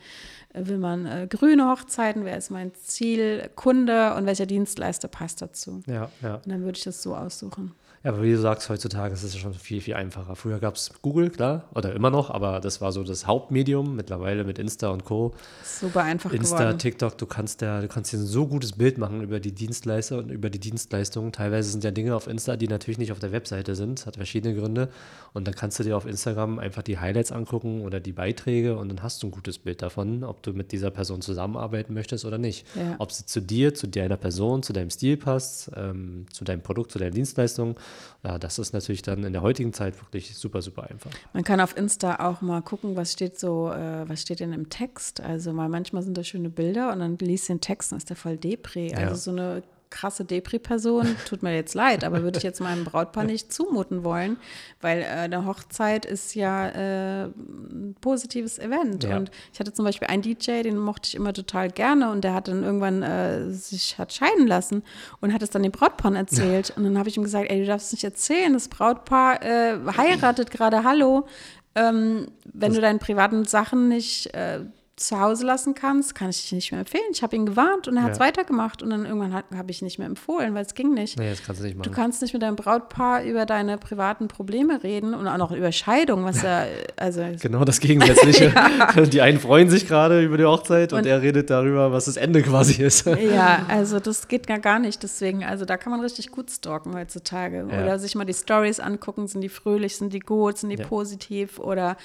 äh, 0.54 0.66
will 0.66 0.80
man 0.80 1.06
äh, 1.06 1.28
grüne 1.30 1.70
Hochzeiten, 1.70 2.26
wer 2.26 2.38
ist 2.38 2.50
mein 2.50 2.74
Zielkunde 2.74 4.16
und 4.16 4.26
welcher 4.26 4.48
Dienstleister 4.48 5.08
passt 5.08 5.42
dazu. 5.42 5.82
Ja, 5.86 6.10
ja. 6.22 6.36
Und 6.36 6.48
dann 6.48 6.62
würde 6.64 6.78
ich 6.78 6.84
das 6.84 7.02
so 7.04 7.16
aussuchen. 7.16 7.76
Ja, 8.04 8.12
aber 8.12 8.24
wie 8.24 8.32
du 8.32 8.38
sagst, 8.38 8.70
heutzutage 8.70 9.14
ist 9.14 9.24
es 9.24 9.38
schon 9.38 9.54
viel, 9.54 9.82
viel 9.82 9.96
einfacher. 9.96 10.38
Früher 10.38 10.60
gab 10.60 10.76
es 10.76 10.92
Google, 11.02 11.30
klar, 11.30 11.66
oder 11.76 11.94
immer 11.94 12.10
noch, 12.10 12.30
aber 12.30 12.62
das 12.62 12.80
war 12.80 12.94
so 12.94 13.04
das 13.04 13.28
Hauptmedium. 13.28 13.98
Mittlerweile 13.98 14.46
mit 14.46 14.58
Insta 14.58 14.90
und 14.90 15.04
Co. 15.04 15.34
Super 15.64 16.04
einfach 16.04 16.32
Insta, 16.32 16.60
geworden. 16.60 16.80
TikTok, 16.80 17.18
du 17.18 17.26
kannst 17.26 17.62
ja, 17.62 17.82
du 17.82 17.90
kannst 17.90 18.14
dir 18.14 18.18
ein 18.18 18.26
so 18.26 18.48
gutes 18.48 18.72
Bild 18.72 18.98
machen 18.98 19.22
über 19.22 19.42
die 19.42 19.52
Dienstleister 19.52 20.18
und 20.18 20.32
über 20.32 20.50
die 20.50 20.60
Dienstleistungen. 20.60 21.34
Teilweise 21.34 21.72
sind 21.72 21.84
ja 21.84 21.92
Dinge 21.92 22.16
auf 22.16 22.28
Insta, 22.28 22.56
die 22.56 22.70
natürlich 22.70 23.00
nicht 23.00 23.12
auf 23.12 23.20
der 23.20 23.34
Webseite 23.34 23.76
sind, 23.76 24.06
hat 24.06 24.16
verschiedene 24.16 24.56
Gründe. 24.56 24.88
Und 25.34 25.46
dann 25.46 25.54
kannst 25.54 25.78
du 25.80 25.84
dir 25.84 25.98
auf 25.98 26.06
Instagram 26.06 26.58
einfach 26.58 26.84
die 26.84 27.00
Highlights 27.00 27.34
angucken 27.34 27.82
oder 27.82 28.00
die 28.00 28.14
Beiträge 28.14 28.78
und 28.78 28.88
dann 28.88 29.04
hast 29.04 29.22
du 29.24 29.28
ein 29.28 29.32
gutes 29.32 29.60
Bild 29.60 29.82
davon, 29.82 30.24
ob 30.24 30.42
du 30.42 30.54
mit 30.54 30.72
dieser 30.72 30.90
Person 30.90 31.22
zusammenarbeiten 31.22 31.94
möchtest 31.94 32.24
oder 32.24 32.38
nicht. 32.38 32.66
Ja. 32.76 32.96
Ob 33.00 33.12
sie 33.12 33.26
zu 33.26 33.42
dir, 33.42 33.74
zu 33.74 33.88
deiner 33.88 34.18
Person, 34.18 34.64
zu 34.64 34.72
deinem 34.72 34.90
Stil 34.90 35.18
passt, 35.18 35.70
ähm, 35.76 36.28
zu 36.32 36.46
deinem 36.46 36.62
Produkt, 36.62 36.94
zu 36.94 37.00
deiner 37.00 37.12
Dienstleistung. 37.12 37.76
Ja, 38.24 38.38
das 38.38 38.60
ist 38.60 38.74
natürlich 38.74 39.02
dann 39.02 39.24
in 39.24 39.32
der 39.32 39.42
heutigen 39.42 39.72
Zeit 39.72 40.00
wirklich 40.02 40.36
super, 40.36 40.62
super 40.62 40.90
einfach. 40.90 41.12
Man 41.34 41.44
kann 41.44 41.62
auf 41.62 41.78
Insta 41.78 42.28
auch 42.28 42.42
mal 42.42 42.62
gucken, 42.62 42.96
was 42.96 43.14
steht 43.14 43.40
so, 43.40 43.72
äh, 43.72 44.08
was 44.10 44.22
steht 44.22 44.42
denn 44.42 44.52
im 44.52 44.70
Text. 44.70 45.22
Also 45.22 45.54
mal 45.54 45.70
manchmal 45.70 46.04
sind 46.04 46.18
da 46.18 46.24
schöne 46.24 46.50
Bilder 46.50 46.92
und 46.92 47.00
dann 47.00 47.18
liest 47.18 47.48
den 47.48 47.62
Text 47.62 47.92
und 47.92 47.98
ist 47.98 48.10
der 48.10 48.18
voll 48.18 48.38
Depri. 48.38 48.94
Also 48.94 49.10
ja. 49.12 49.16
so 49.16 49.32
eine 49.32 49.64
krasse 49.90 50.26
Depri-Person, 50.26 51.16
tut 51.28 51.44
mir 51.44 51.56
jetzt 51.56 51.74
leid, 51.74 52.04
aber 52.04 52.24
würde 52.24 52.38
ich 52.38 52.44
jetzt 52.44 52.60
meinem 52.60 52.84
Brautpaar 52.84 53.24
nicht 53.26 53.52
zumuten 53.52 54.04
wollen, 54.04 54.38
weil 54.82 55.02
äh, 55.02 55.06
eine 55.06 55.46
Hochzeit 55.46 56.06
ist 56.06 56.36
ja 56.36 56.70
äh, 56.70 57.26
ein 57.26 57.96
positives 58.02 58.60
Event. 58.60 59.04
Ja. 59.04 59.18
Und 59.18 59.32
ich 59.54 59.60
hatte 59.60 59.74
zum 59.74 59.86
Beispiel 59.86 60.08
einen 60.08 60.22
DJ, 60.22 60.64
den 60.64 60.78
mochte 60.78 61.08
ich 61.08 61.16
immer 61.16 61.34
total 61.34 61.70
gerne 61.70 62.12
und 62.12 62.24
der 62.24 62.34
hat 62.34 62.48
dann 62.48 62.64
irgendwann 62.64 63.04
äh, 63.04 63.52
sich 63.52 63.98
hat 63.98 64.14
scheiden 64.14 64.48
lassen 64.48 64.84
und 65.22 65.34
hat 65.34 65.42
es 65.42 65.50
dann 65.50 65.64
dem 65.64 65.72
Brautpaar 65.72 66.16
erzählt. 66.16 66.74
Und 66.76 66.84
dann 66.84 66.98
habe 66.98 67.10
ich 67.10 67.18
ihm 67.18 67.24
gesagt, 67.24 67.50
ey, 67.50 67.60
du 67.62 67.66
darfst 67.66 67.88
es 67.88 67.94
nicht 67.94 68.04
erzählen, 68.04 68.54
das 68.54 68.68
Brautpaar 68.68 69.44
äh, 69.44 69.78
heiratet 69.98 70.52
gerade, 70.52 70.84
hallo. 70.84 71.28
Ähm, 71.76 72.28
wenn 72.46 72.72
das 72.72 72.76
du 72.76 72.82
deine 72.82 73.00
privaten 73.00 73.46
Sachen 73.46 73.90
nicht 73.90 74.34
äh, 74.34 74.62
zu 75.00 75.20
Hause 75.20 75.46
lassen 75.46 75.74
kannst, 75.74 76.14
kann 76.14 76.30
ich 76.30 76.42
dich 76.42 76.52
nicht 76.52 76.72
mehr 76.72 76.82
empfehlen. 76.82 77.04
Ich 77.12 77.24
habe 77.24 77.36
ihn 77.36 77.46
gewarnt 77.46 77.88
und 77.88 77.98
er 77.98 78.04
hat 78.04 78.14
es 78.14 78.20
weitergemacht 78.20 78.84
und 78.84 78.90
dann 78.90 79.06
irgendwann 79.06 79.34
habe 79.34 79.72
ich 79.72 79.82
nicht 79.82 79.98
mehr 79.98 80.08
empfohlen, 80.08 80.54
weil 80.54 80.66
es 80.66 80.74
ging 80.74 80.94
nicht. 80.94 81.18
Nee, 81.18 81.30
das 81.30 81.44
kannst 81.44 81.62
du 81.62 81.66
nicht 81.66 81.78
machen. 81.78 81.90
Du 81.90 81.96
kannst 81.96 82.22
nicht 82.22 82.34
mit 82.34 82.42
deinem 82.42 82.56
Brautpaar 82.56 83.24
über 83.24 83.46
deine 83.46 83.78
privaten 83.78 84.28
Probleme 84.28 84.84
reden 84.84 85.14
und 85.14 85.28
auch 85.28 85.38
noch 85.38 85.52
über 85.52 85.72
Scheidung, 85.72 86.26
was 86.26 86.42
ja, 86.42 86.66
also. 86.98 87.24
Genau 87.42 87.64
das 87.64 87.80
Gegensätzliche. 87.80 88.54
ja. 88.54 89.02
Die 89.06 89.22
einen 89.22 89.40
freuen 89.40 89.70
sich 89.70 89.88
gerade 89.88 90.22
über 90.22 90.38
die 90.38 90.46
Hochzeit 90.46 90.94
und, 90.94 91.00
und, 91.00 91.06
er 91.06 91.22
redet 91.22 91.50
darüber, 91.50 91.92
was 91.92 92.06
das 92.06 92.18
Ende 92.18 92.42
quasi 92.42 92.82
ist. 92.84 93.06
ja, 93.06 93.66
also 93.68 94.00
das 94.00 94.28
geht 94.28 94.48
gar, 94.48 94.60
gar 94.60 94.80
nicht. 94.80 95.02
Deswegen, 95.04 95.44
also 95.44 95.66
da 95.66 95.78
kann 95.78 95.92
man 95.92 96.02
richtig 96.02 96.32
gut 96.32 96.52
stalken 96.52 96.96
heutzutage. 96.96 97.66
Ja. 97.72 97.84
Oder 97.84 98.00
sich 98.00 98.16
mal 98.16 98.26
die 98.26 98.34
Stories 98.34 98.80
angucken, 98.80 99.28
sind 99.28 99.42
die 99.42 99.50
fröhlich, 99.50 99.96
sind 99.96 100.14
die 100.14 100.20
gut, 100.20 100.58
sind 100.58 100.70
die 100.70 100.78
positiv 100.78 101.60
oder 101.60 101.96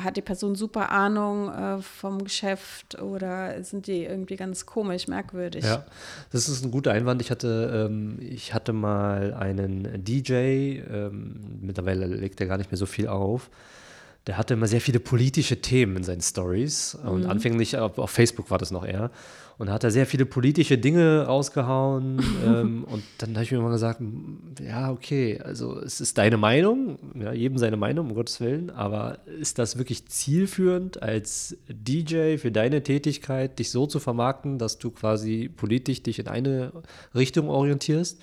hat 0.00 0.16
die 0.16 0.22
Person 0.22 0.54
super 0.54 0.90
Ahnung 0.90 1.52
äh, 1.52 1.82
vom 1.82 2.24
Geschäft 2.24 3.00
oder 3.00 3.62
sind 3.62 3.86
die 3.86 4.04
irgendwie 4.04 4.36
ganz 4.36 4.66
komisch, 4.66 5.08
merkwürdig? 5.08 5.64
Ja, 5.64 5.84
das 6.30 6.48
ist 6.48 6.64
ein 6.64 6.70
guter 6.70 6.92
Einwand. 6.92 7.20
Ich 7.22 7.30
hatte, 7.30 7.88
ähm, 7.88 8.18
ich 8.20 8.54
hatte 8.54 8.72
mal 8.72 9.34
einen 9.34 10.04
DJ, 10.04 10.32
ähm, 10.32 11.58
mittlerweile 11.60 12.06
legt 12.06 12.40
er 12.40 12.46
gar 12.46 12.58
nicht 12.58 12.70
mehr 12.70 12.78
so 12.78 12.86
viel 12.86 13.08
auf. 13.08 13.50
Der 14.26 14.38
hatte 14.38 14.54
immer 14.54 14.66
sehr 14.66 14.80
viele 14.80 15.00
politische 15.00 15.60
Themen 15.60 15.98
in 15.98 16.02
seinen 16.02 16.22
Stories. 16.22 16.94
Und 16.94 17.24
mhm. 17.24 17.30
anfänglich 17.30 17.76
auf, 17.76 17.98
auf 17.98 18.10
Facebook 18.10 18.50
war 18.50 18.58
das 18.58 18.70
noch 18.70 18.86
eher. 18.86 19.10
Und 19.58 19.70
hat 19.70 19.84
er 19.84 19.90
sehr 19.90 20.06
viele 20.06 20.24
politische 20.24 20.78
Dinge 20.78 21.26
rausgehauen. 21.26 22.22
ähm, 22.46 22.84
und 22.84 23.02
dann 23.18 23.34
habe 23.34 23.44
ich 23.44 23.52
mir 23.52 23.60
mal 23.60 23.70
gesagt, 23.70 24.00
ja, 24.66 24.90
okay, 24.90 25.40
also 25.44 25.78
es 25.78 26.00
ist 26.00 26.16
deine 26.16 26.38
Meinung, 26.38 26.98
ja, 27.14 27.32
jedem 27.32 27.58
seine 27.58 27.76
Meinung, 27.76 28.08
um 28.08 28.14
Gottes 28.14 28.40
Willen, 28.40 28.70
aber 28.70 29.18
ist 29.26 29.58
das 29.58 29.76
wirklich 29.76 30.06
zielführend 30.06 31.02
als 31.02 31.56
DJ 31.68 32.38
für 32.38 32.50
deine 32.50 32.82
Tätigkeit, 32.82 33.58
dich 33.58 33.70
so 33.70 33.86
zu 33.86 34.00
vermarkten, 34.00 34.58
dass 34.58 34.78
du 34.78 34.90
quasi 34.90 35.50
politisch 35.54 36.02
dich 36.02 36.18
in 36.18 36.28
eine 36.28 36.72
Richtung 37.14 37.48
orientierst? 37.48 38.20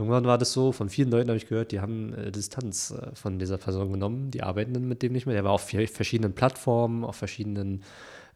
Irgendwann 0.00 0.24
war 0.24 0.38
das 0.38 0.54
so, 0.54 0.72
von 0.72 0.88
vielen 0.88 1.10
Leuten 1.10 1.28
habe 1.28 1.36
ich 1.36 1.46
gehört, 1.46 1.72
die 1.72 1.80
haben 1.80 2.14
äh, 2.14 2.32
Distanz 2.32 2.90
äh, 2.90 3.14
von 3.14 3.38
dieser 3.38 3.58
Person 3.58 3.92
genommen, 3.92 4.30
die 4.30 4.42
arbeiten 4.42 4.72
dann 4.72 4.88
mit 4.88 5.02
dem 5.02 5.12
nicht 5.12 5.26
mehr. 5.26 5.34
Der 5.34 5.44
war 5.44 5.52
auf 5.52 5.68
verschiedenen 5.68 6.32
Plattformen, 6.32 7.04
auf 7.04 7.16
verschiedenen 7.16 7.82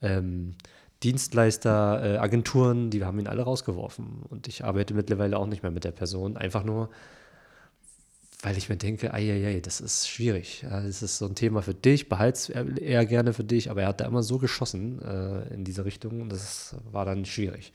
ähm, 0.02 0.56
Dienstleister, 1.02 2.16
äh, 2.16 2.18
Agenturen, 2.18 2.90
die 2.90 3.02
haben 3.02 3.18
ihn 3.18 3.28
alle 3.28 3.44
rausgeworfen. 3.44 4.24
Und 4.28 4.46
ich 4.46 4.62
arbeite 4.62 4.92
mittlerweile 4.92 5.38
auch 5.38 5.46
nicht 5.46 5.62
mehr 5.62 5.72
mit 5.72 5.84
der 5.84 5.92
Person. 5.92 6.36
Einfach 6.36 6.64
nur, 6.64 6.90
weil 8.42 8.58
ich 8.58 8.68
mir 8.68 8.76
denke, 8.76 9.14
ei, 9.14 9.58
das 9.64 9.80
ist 9.80 10.06
schwierig. 10.06 10.66
Ja, 10.68 10.82
das 10.82 11.00
ist 11.00 11.16
so 11.16 11.24
ein 11.24 11.34
Thema 11.34 11.62
für 11.62 11.72
dich, 11.72 12.10
behalte 12.10 12.36
es 12.36 12.48
eher 12.50 13.06
gerne 13.06 13.32
für 13.32 13.44
dich, 13.44 13.70
aber 13.70 13.80
er 13.80 13.88
hat 13.88 14.02
da 14.02 14.04
immer 14.04 14.22
so 14.22 14.36
geschossen 14.36 15.00
äh, 15.00 15.54
in 15.54 15.64
diese 15.64 15.86
Richtung 15.86 16.28
das 16.28 16.76
war 16.92 17.06
dann 17.06 17.24
schwierig. 17.24 17.72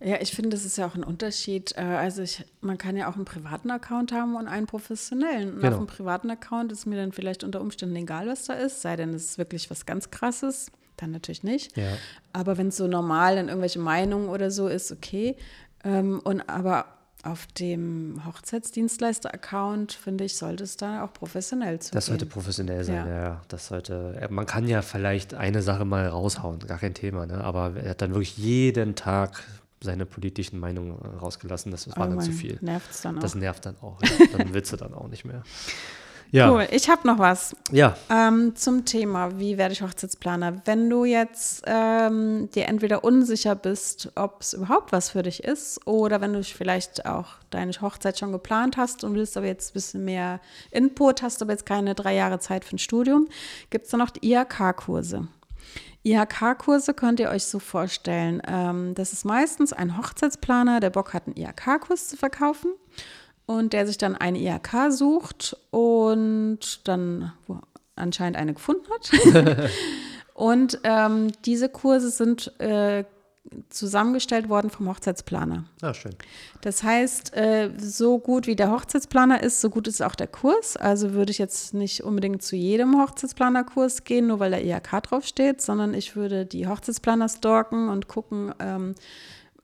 Ja, 0.00 0.16
ich 0.20 0.30
finde, 0.30 0.50
das 0.50 0.64
ist 0.64 0.78
ja 0.78 0.86
auch 0.86 0.94
ein 0.94 1.02
Unterschied. 1.02 1.74
Äh, 1.76 1.80
also 1.80 2.22
ich, 2.22 2.44
man 2.60 2.78
kann 2.78 2.96
ja 2.96 3.10
auch 3.10 3.16
einen 3.16 3.24
privaten 3.24 3.70
Account 3.70 4.12
haben 4.12 4.36
und 4.36 4.46
einen 4.46 4.66
professionellen. 4.66 5.54
Und 5.54 5.60
genau. 5.60 5.72
auf 5.72 5.78
einem 5.78 5.86
privaten 5.86 6.30
Account 6.30 6.70
ist 6.70 6.86
mir 6.86 6.96
dann 6.96 7.12
vielleicht 7.12 7.42
unter 7.42 7.60
Umständen 7.60 7.96
egal, 7.96 8.28
was 8.28 8.44
da 8.44 8.54
ist, 8.54 8.82
sei 8.82 8.96
denn 8.96 9.12
es 9.12 9.24
ist 9.24 9.38
wirklich 9.38 9.70
was 9.70 9.86
ganz 9.86 10.10
Krasses 10.10 10.70
dann 10.96 11.10
natürlich 11.10 11.42
nicht. 11.42 11.76
Ja. 11.76 11.96
Aber 12.32 12.58
wenn 12.58 12.68
es 12.68 12.76
so 12.76 12.86
normal 12.86 13.36
dann 13.36 13.48
irgendwelche 13.48 13.78
Meinungen 13.80 14.28
oder 14.28 14.50
so 14.50 14.68
ist, 14.68 14.92
okay. 14.92 15.36
Ähm, 15.84 16.20
und 16.22 16.48
aber 16.48 16.86
auf 17.24 17.46
dem 17.46 18.22
Hochzeitsdienstleister-Account, 18.24 19.92
finde 19.92 20.24
ich, 20.24 20.36
sollte 20.36 20.62
es 20.62 20.76
dann 20.76 21.00
auch 21.00 21.12
professionell 21.12 21.82
sein. 21.82 21.90
Das 21.92 22.06
sollte 22.06 22.26
professionell 22.26 22.84
sein, 22.84 23.06
ja. 23.06 23.22
ja. 23.22 23.42
Das 23.48 23.66
sollte, 23.66 24.28
man 24.30 24.46
kann 24.46 24.68
ja 24.68 24.82
vielleicht 24.82 25.34
eine 25.34 25.62
Sache 25.62 25.84
mal 25.84 26.06
raushauen, 26.06 26.60
gar 26.60 26.78
kein 26.78 26.94
Thema, 26.94 27.26
ne? 27.26 27.42
aber 27.42 27.74
er 27.76 27.90
hat 27.90 28.02
dann 28.02 28.10
wirklich 28.10 28.38
jeden 28.38 28.94
Tag 28.94 29.42
seine 29.80 30.06
politischen 30.06 30.58
Meinungen 30.58 30.92
rausgelassen. 30.92 31.70
Das 31.70 31.88
war 31.88 32.06
oh 32.06 32.10
dann 32.10 32.20
zu 32.20 32.32
viel. 32.32 32.58
Nervt's 32.60 33.02
dann 33.02 33.18
auch. 33.18 33.22
Das 33.22 33.34
nervt 33.34 33.66
dann 33.66 33.76
auch. 33.80 34.00
Ja. 34.02 34.26
Dann 34.36 34.54
willst 34.54 34.72
du 34.72 34.76
dann 34.76 34.94
auch 34.94 35.08
nicht 35.08 35.24
mehr. 35.24 35.42
Ja. 36.30 36.50
Cool. 36.50 36.66
Ich 36.70 36.90
habe 36.90 37.06
noch 37.06 37.18
was. 37.18 37.56
Ja. 37.72 37.96
Ähm, 38.10 38.54
zum 38.54 38.84
Thema, 38.84 39.38
wie 39.38 39.56
werde 39.56 39.72
ich 39.72 39.82
Hochzeitsplaner? 39.82 40.62
Wenn 40.66 40.90
du 40.90 41.04
jetzt 41.04 41.62
ähm, 41.66 42.50
dir 42.54 42.66
entweder 42.66 43.02
unsicher 43.02 43.54
bist, 43.54 44.12
ob 44.14 44.42
es 44.42 44.52
überhaupt 44.52 44.92
was 44.92 45.10
für 45.10 45.22
dich 45.22 45.42
ist, 45.44 45.86
oder 45.86 46.20
wenn 46.20 46.34
du 46.34 46.42
vielleicht 46.44 47.06
auch 47.06 47.36
deine 47.50 47.72
Hochzeit 47.80 48.18
schon 48.18 48.32
geplant 48.32 48.76
hast 48.76 49.04
und 49.04 49.14
willst 49.14 49.36
aber 49.36 49.46
jetzt 49.46 49.70
ein 49.70 49.74
bisschen 49.74 50.04
mehr 50.04 50.40
Input, 50.70 51.22
hast 51.22 51.40
aber 51.40 51.52
jetzt 51.52 51.64
keine 51.64 51.94
drei 51.94 52.14
Jahre 52.14 52.40
Zeit 52.40 52.64
für 52.64 52.76
ein 52.76 52.78
Studium, 52.78 53.28
gibt 53.70 53.86
es 53.86 53.90
dann 53.90 54.00
noch 54.00 54.10
die 54.10 54.30
IHK-Kurse. 54.30 55.28
IHK-Kurse 56.04 56.94
könnt 56.94 57.20
ihr 57.20 57.30
euch 57.30 57.44
so 57.44 57.58
vorstellen. 57.58 58.40
Ähm, 58.46 58.94
das 58.94 59.12
ist 59.12 59.24
meistens 59.24 59.72
ein 59.72 59.98
Hochzeitsplaner, 59.98 60.80
der 60.80 60.90
Bock 60.90 61.12
hat, 61.14 61.26
einen 61.26 61.36
IHK-Kurs 61.36 62.08
zu 62.08 62.16
verkaufen 62.16 62.72
und 63.46 63.72
der 63.72 63.86
sich 63.86 63.98
dann 63.98 64.16
eine 64.16 64.38
IHK 64.38 64.90
sucht 64.90 65.56
und 65.70 66.86
dann 66.86 67.32
anscheinend 67.96 68.36
eine 68.36 68.54
gefunden 68.54 68.86
hat. 68.90 69.70
und 70.34 70.78
ähm, 70.84 71.32
diese 71.44 71.68
Kurse 71.68 72.10
sind 72.10 72.58
äh, 72.60 73.04
zusammengestellt 73.70 74.48
worden 74.48 74.70
vom 74.70 74.88
Hochzeitsplaner. 74.88 75.64
Ah, 75.82 75.94
schön. 75.94 76.14
Das 76.60 76.82
heißt, 76.82 77.36
äh, 77.36 77.70
so 77.78 78.18
gut 78.18 78.46
wie 78.46 78.56
der 78.56 78.70
Hochzeitsplaner 78.70 79.42
ist, 79.42 79.60
so 79.60 79.70
gut 79.70 79.88
ist 79.88 80.02
auch 80.02 80.14
der 80.14 80.26
Kurs. 80.26 80.76
Also 80.76 81.12
würde 81.12 81.30
ich 81.30 81.38
jetzt 81.38 81.74
nicht 81.74 82.02
unbedingt 82.02 82.42
zu 82.42 82.56
jedem 82.56 83.00
Hochzeitsplanerkurs 83.00 84.04
gehen, 84.04 84.26
nur 84.26 84.40
weil 84.40 84.50
der 84.50 84.64
IHK 84.64 85.02
draufsteht, 85.02 85.60
sondern 85.60 85.94
ich 85.94 86.16
würde 86.16 86.46
die 86.46 86.66
Hochzeitsplaner 86.66 87.28
stalken 87.28 87.88
und 87.88 88.08
gucken, 88.08 88.54
ähm, 88.58 88.94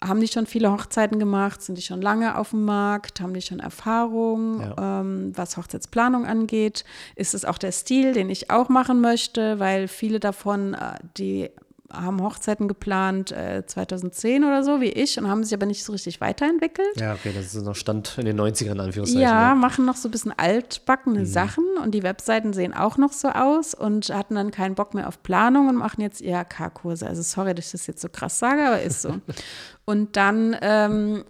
haben 0.02 0.20
die 0.20 0.28
schon 0.28 0.46
viele 0.46 0.70
Hochzeiten 0.70 1.18
gemacht? 1.18 1.62
Sind 1.62 1.78
die 1.78 1.82
schon 1.82 2.02
lange 2.02 2.36
auf 2.36 2.50
dem 2.50 2.64
Markt? 2.64 3.20
Haben 3.20 3.34
die 3.34 3.42
schon 3.42 3.60
Erfahrung, 3.60 4.60
ja. 4.60 5.00
ähm, 5.00 5.32
was 5.34 5.56
Hochzeitsplanung 5.56 6.26
angeht? 6.26 6.84
Ist 7.16 7.34
es 7.34 7.44
auch 7.44 7.58
der 7.58 7.72
Stil, 7.72 8.12
den 8.12 8.28
ich 8.28 8.50
auch 8.50 8.68
machen 8.68 9.00
möchte? 9.00 9.58
Weil 9.60 9.88
viele 9.88 10.20
davon, 10.20 10.74
äh, 10.74 10.94
die 11.16 11.50
haben 11.92 12.22
Hochzeiten 12.22 12.66
geplant 12.68 13.32
äh, 13.32 13.64
2010 13.66 14.44
oder 14.44 14.64
so, 14.64 14.80
wie 14.80 14.88
ich, 14.88 15.18
und 15.18 15.28
haben 15.28 15.44
sich 15.44 15.54
aber 15.54 15.66
nicht 15.66 15.84
so 15.84 15.92
richtig 15.92 16.20
weiterentwickelt. 16.20 16.96
Ja, 16.96 17.14
okay, 17.14 17.32
das 17.34 17.54
ist 17.54 17.64
noch 17.64 17.76
Stand 17.76 18.16
in 18.18 18.24
den 18.24 18.40
90ern, 18.40 18.80
Anführungszeichen. 18.80 19.20
Ja, 19.20 19.54
ne? 19.54 19.60
machen 19.60 19.84
noch 19.84 19.96
so 19.96 20.08
ein 20.08 20.10
bisschen 20.10 20.32
altbackene 20.36 21.20
mhm. 21.20 21.26
Sachen 21.26 21.64
und 21.82 21.92
die 21.92 22.02
Webseiten 22.02 22.52
sehen 22.52 22.74
auch 22.74 22.96
noch 22.96 23.12
so 23.12 23.28
aus 23.28 23.74
und 23.74 24.08
hatten 24.08 24.34
dann 24.34 24.50
keinen 24.50 24.74
Bock 24.74 24.94
mehr 24.94 25.08
auf 25.08 25.22
Planung 25.22 25.68
und 25.68 25.76
machen 25.76 26.00
jetzt 26.00 26.20
IHK-Kurse. 26.20 27.06
Also 27.06 27.22
sorry, 27.22 27.54
dass 27.54 27.66
ich 27.66 27.72
das 27.72 27.86
jetzt 27.86 28.00
so 28.00 28.08
krass 28.08 28.38
sage, 28.38 28.66
aber 28.66 28.80
ist 28.80 29.02
so. 29.02 29.16
und 29.84 30.16
dann 30.16 30.56
ähm, 30.62 31.24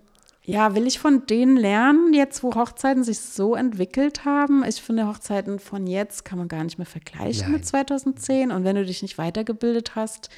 ja, 0.46 0.74
will 0.74 0.86
ich 0.86 0.98
von 0.98 1.24
denen 1.26 1.56
lernen, 1.56 2.12
jetzt 2.12 2.42
wo 2.42 2.54
Hochzeiten 2.54 3.02
sich 3.02 3.20
so 3.20 3.54
entwickelt 3.54 4.26
haben? 4.26 4.62
Ich 4.68 4.82
finde, 4.82 5.08
Hochzeiten 5.08 5.58
von 5.58 5.86
jetzt 5.86 6.24
kann 6.26 6.38
man 6.38 6.48
gar 6.48 6.62
nicht 6.64 6.76
mehr 6.76 6.86
vergleichen 6.86 7.44
Nein. 7.44 7.52
mit 7.52 7.66
2010. 7.66 8.52
Und 8.52 8.62
wenn 8.62 8.76
du 8.76 8.84
dich 8.84 9.00
nicht 9.00 9.16
weitergebildet 9.16 9.96
hast 9.96 10.28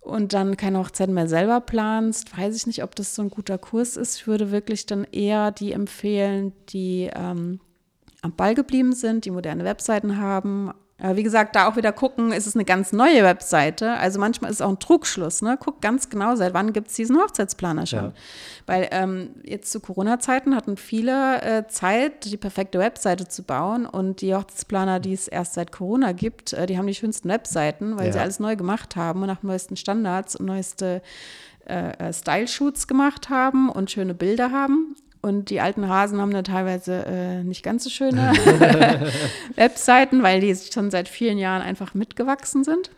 und 0.00 0.32
dann 0.32 0.56
keine 0.56 0.80
Hochzeiten 0.80 1.14
mehr 1.14 1.28
selber 1.28 1.60
planst, 1.60 2.36
weiß 2.36 2.56
ich 2.56 2.66
nicht, 2.66 2.82
ob 2.82 2.96
das 2.96 3.14
so 3.14 3.22
ein 3.22 3.30
guter 3.30 3.58
Kurs 3.58 3.96
ist. 3.96 4.16
Ich 4.16 4.26
würde 4.26 4.50
wirklich 4.50 4.86
dann 4.86 5.04
eher 5.04 5.52
die 5.52 5.70
empfehlen, 5.70 6.52
die 6.70 7.08
ähm, 7.14 7.60
am 8.22 8.34
Ball 8.34 8.56
geblieben 8.56 8.92
sind, 8.92 9.24
die 9.24 9.30
moderne 9.30 9.62
Webseiten 9.62 10.16
haben, 10.16 10.72
Aber 10.98 11.16
wie 11.16 11.22
gesagt, 11.22 11.54
da 11.54 11.68
auch 11.68 11.76
wieder 11.76 11.92
gucken, 11.92 12.32
ist 12.32 12.46
es 12.46 12.54
eine 12.54 12.64
ganz 12.64 12.92
neue 12.92 13.22
Webseite. 13.22 13.92
Also 13.98 14.18
manchmal 14.18 14.50
ist 14.50 14.58
es 14.58 14.60
auch 14.62 14.70
ein 14.70 14.78
Trugschluss. 14.78 15.42
Ne? 15.42 15.58
Guck 15.62 15.82
ganz 15.82 16.08
genau, 16.08 16.36
seit 16.36 16.54
wann 16.54 16.72
gibt 16.72 16.88
es 16.88 16.94
diesen 16.94 17.18
Hochzeitsplaner 17.18 17.84
schon. 17.84 18.04
Ja. 18.04 18.12
Weil 18.64 18.88
ähm, 18.92 19.30
jetzt 19.44 19.70
zu 19.70 19.80
Corona-Zeiten 19.80 20.56
hatten 20.56 20.78
viele 20.78 21.42
äh, 21.42 21.66
Zeit, 21.68 22.24
die 22.24 22.38
perfekte 22.38 22.78
Webseite 22.78 23.28
zu 23.28 23.42
bauen. 23.42 23.84
Und 23.84 24.22
die 24.22 24.34
Hochzeitsplaner, 24.34 24.98
die 24.98 25.12
es 25.12 25.28
erst 25.28 25.54
seit 25.54 25.70
Corona 25.70 26.12
gibt, 26.12 26.54
äh, 26.54 26.64
die 26.64 26.78
haben 26.78 26.86
die 26.86 26.94
schönsten 26.94 27.28
Webseiten, 27.28 27.98
weil 27.98 28.06
ja. 28.06 28.12
sie 28.12 28.18
alles 28.18 28.40
neu 28.40 28.56
gemacht 28.56 28.96
haben 28.96 29.20
und 29.20 29.26
nach 29.26 29.42
neuesten 29.42 29.76
Standards 29.76 30.34
und 30.34 30.46
neueste 30.46 31.02
äh, 31.66 31.90
äh, 31.98 32.12
Style-Shoots 32.12 32.86
gemacht 32.86 33.28
haben 33.28 33.68
und 33.68 33.90
schöne 33.90 34.14
Bilder 34.14 34.50
haben. 34.50 34.96
Und 35.26 35.50
die 35.50 35.60
alten 35.60 35.88
Hasen 35.88 36.20
haben 36.20 36.30
da 36.30 36.42
teilweise 36.42 37.04
äh, 37.04 37.42
nicht 37.42 37.64
ganz 37.64 37.82
so 37.82 37.90
schöne 37.90 38.32
Webseiten, 39.56 40.22
weil 40.22 40.40
die 40.40 40.54
schon 40.54 40.92
seit 40.92 41.08
vielen 41.08 41.36
Jahren 41.36 41.62
einfach 41.62 41.94
mitgewachsen 41.94 42.62
sind. 42.62 42.92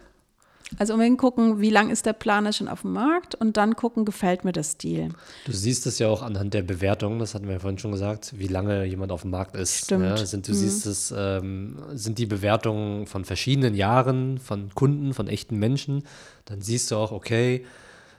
Also 0.77 0.93
unbedingt 0.93 1.17
gucken, 1.17 1.63
wie 1.63 1.71
lang 1.71 1.89
ist 1.89 2.05
der 2.05 2.13
Planer 2.13 2.53
schon 2.53 2.69
auf 2.69 2.83
dem 2.83 2.93
Markt 2.93 3.35
und 3.35 3.57
dann 3.57 3.77
gucken, 3.77 4.05
gefällt 4.05 4.45
mir 4.45 4.53
der 4.53 4.63
Stil. 4.65 5.09
Du 5.47 5.53
siehst 5.53 5.87
es 5.87 5.99
ja 5.99 6.09
auch 6.09 6.21
anhand 6.21 6.53
der 6.53 6.61
Bewertung, 6.61 7.19
das 7.19 7.35
hatten 7.35 7.47
wir 7.47 7.55
ja 7.55 7.61
vorhin 7.61 7.79
schon 7.79 7.93
gesagt, 7.93 8.35
wie 8.37 8.49
lange 8.49 8.85
jemand 8.85 9.11
auf 9.11 9.23
dem 9.23 9.31
Markt 9.31 9.57
ist. 9.57 9.85
Stimmt. 9.87 10.05
Ja, 10.05 10.19
sind, 10.19 10.47
du 10.47 10.53
mhm. 10.53 10.57
siehst 10.57 10.85
es, 10.85 11.15
ähm, 11.17 11.79
sind 11.95 12.19
die 12.19 12.27
Bewertungen 12.27 13.07
von 13.07 13.25
verschiedenen 13.25 13.75
Jahren, 13.75 14.37
von 14.37 14.69
Kunden, 14.75 15.15
von 15.15 15.29
echten 15.29 15.57
Menschen, 15.57 16.03
dann 16.45 16.61
siehst 16.61 16.91
du 16.91 16.97
auch, 16.97 17.11
okay, 17.11 17.65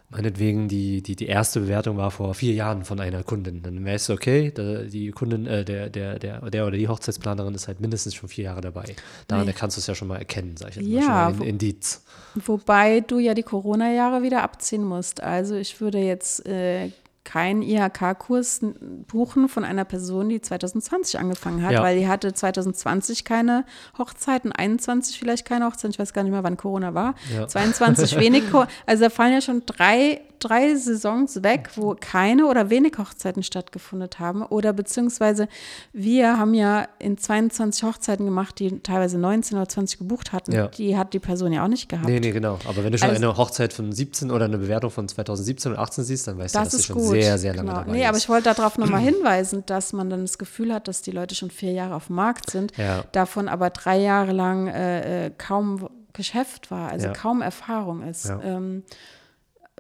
meinetwegen 0.10 0.68
die, 0.68 1.02
die, 1.02 1.16
die 1.16 1.28
erste 1.28 1.62
Bewertung 1.62 1.98
war 1.98 2.12
vor 2.12 2.34
vier 2.34 2.54
Jahren 2.54 2.84
von 2.84 3.00
einer 3.00 3.24
Kundin. 3.24 3.62
Dann 3.62 3.86
weißt 3.86 4.10
du, 4.10 4.14
okay, 4.14 4.52
die 4.52 5.12
Kundin, 5.12 5.46
äh, 5.46 5.64
der, 5.64 5.90
der, 5.90 6.20
der, 6.20 6.42
der 6.50 6.66
oder 6.66 6.78
die 6.78 6.88
Hochzeitsplanerin 6.88 7.54
ist 7.54 7.68
halt 7.68 7.80
mindestens 7.80 8.16
schon 8.16 8.30
vier 8.30 8.46
Jahre 8.46 8.62
dabei. 8.62 8.96
Daran 9.28 9.46
nee. 9.46 9.54
kannst 9.54 9.78
du 9.78 9.82
es 9.82 9.88
ja 9.88 9.96
schon 9.96 10.08
mal 10.08 10.18
erkennen, 10.18 10.56
sag 10.58 10.70
ich 10.70 10.78
jetzt 10.78 10.88
ja, 10.88 11.08
mal, 11.08 11.30
schon 11.30 11.40
mal 11.40 11.46
in, 11.46 11.50
Indiz. 11.52 12.04
Wobei 12.46 13.02
du 13.02 13.20
ja 13.20 13.34
die 13.34 13.44
Corona-Jahre 13.44 14.24
wieder 14.24 14.44
abziehen 14.44 14.84
musst. 14.84 15.22
Also 15.22 15.56
ich 15.56 15.80
würde 15.80 16.00
jetzt 16.00 16.46
äh, 16.46 16.90
keinen 17.30 17.62
IHK-Kurs 17.62 18.62
buchen 19.08 19.50
von 19.50 19.64
einer 19.64 19.86
Person, 19.86 20.30
die 20.30 20.42
2020 20.42 21.20
angefangen 21.20 21.64
hat, 21.64 21.74
ja. 21.74 21.84
weil 21.84 22.00
die 22.00 22.08
hatte 22.08 22.34
2020 22.34 23.24
keine 23.24 23.66
Hochzeiten, 24.00 24.52
21 24.52 25.20
vielleicht 25.20 25.46
keine 25.46 25.66
Hochzeiten, 25.68 25.92
ich 25.92 26.00
weiß 26.00 26.14
gar 26.14 26.24
nicht 26.24 26.32
mehr, 26.32 26.44
wann 26.44 26.58
Corona 26.58 26.96
war, 26.96 27.14
ja. 27.32 27.48
22 27.48 28.16
wenig, 28.20 28.44
also 28.88 29.04
da 29.04 29.10
fallen 29.12 29.34
ja 29.34 29.42
schon 29.42 29.62
drei 29.68 30.22
drei 30.40 30.76
Saisons 30.76 31.44
weg, 31.44 31.72
wo 31.76 31.96
keine 32.00 32.46
oder 32.48 32.70
wenig 32.70 32.94
Hochzeiten 32.98 33.44
stattgefunden 33.44 34.10
haben. 34.18 34.44
Oder 34.44 34.74
beziehungsweise 34.74 35.48
wir 35.94 36.38
haben 36.38 36.54
ja 36.54 36.88
in 37.00 37.18
22 37.18 37.84
Hochzeiten 37.84 38.26
gemacht, 38.26 38.60
die 38.60 38.80
teilweise 38.80 39.18
19 39.18 39.58
oder 39.58 39.68
20 39.68 40.00
gebucht 40.00 40.32
hatten. 40.32 40.52
Ja. 40.52 40.68
Die 40.68 40.98
hat 40.98 41.14
die 41.14 41.20
Person 41.20 41.52
ja 41.52 41.64
auch 41.64 41.68
nicht 41.68 41.90
gehabt. 41.90 42.08
Nee, 42.08 42.20
nee, 42.20 42.32
genau. 42.32 42.60
Aber 42.68 42.84
wenn 42.84 42.92
du 42.92 42.98
schon 42.98 43.10
also, 43.10 43.22
eine 43.22 43.38
Hochzeit 43.38 43.74
von 43.74 43.92
17 43.92 44.32
oder 44.32 44.46
eine 44.46 44.58
Bewertung 44.58 44.92
von 44.92 45.08
2017 45.08 45.74
und 45.74 45.78
18 45.78 46.04
siehst, 46.04 46.28
dann 46.28 46.38
weißt 46.38 46.56
du, 46.56 46.60
dass 46.60 46.72
sie 46.72 46.84
schon 46.84 46.98
gut. 46.98 47.10
sehr, 47.10 47.38
sehr 47.38 47.54
lange 47.54 47.70
genau. 47.70 47.82
dabei 47.82 47.92
Nee, 47.92 48.06
aber 48.06 48.18
ich 48.18 48.30
wollte 48.30 48.54
darauf 48.54 48.78
nochmal 48.78 49.02
hinweisen, 49.02 49.64
dass 49.66 49.94
man 49.94 50.10
dann 50.10 50.22
das 50.22 50.38
Gefühl 50.38 50.74
hat, 50.74 50.88
dass 50.88 51.02
die 51.02 51.12
Leute 51.12 51.36
schon 51.36 51.52
vier 51.52 51.72
Jahre 51.72 51.96
auf 51.96 52.08
dem 52.08 52.16
Markt 52.16 52.50
sind, 52.50 52.76
ja. 52.78 53.04
davon 53.12 53.48
aber 53.48 53.70
drei 53.70 54.00
Jahre 54.00 54.32
lang 54.32 54.68
äh, 54.68 55.28
äh 55.28 55.32
kaum 55.38 55.90
Geschäft 56.14 56.72
war, 56.72 56.92
also 56.92 57.08
ja. 57.08 57.14
kaum 57.14 57.42
Erfahrung 57.42 58.04
ist. 58.04 58.26
Ja. 58.26 58.42
Ähm, 58.44 58.84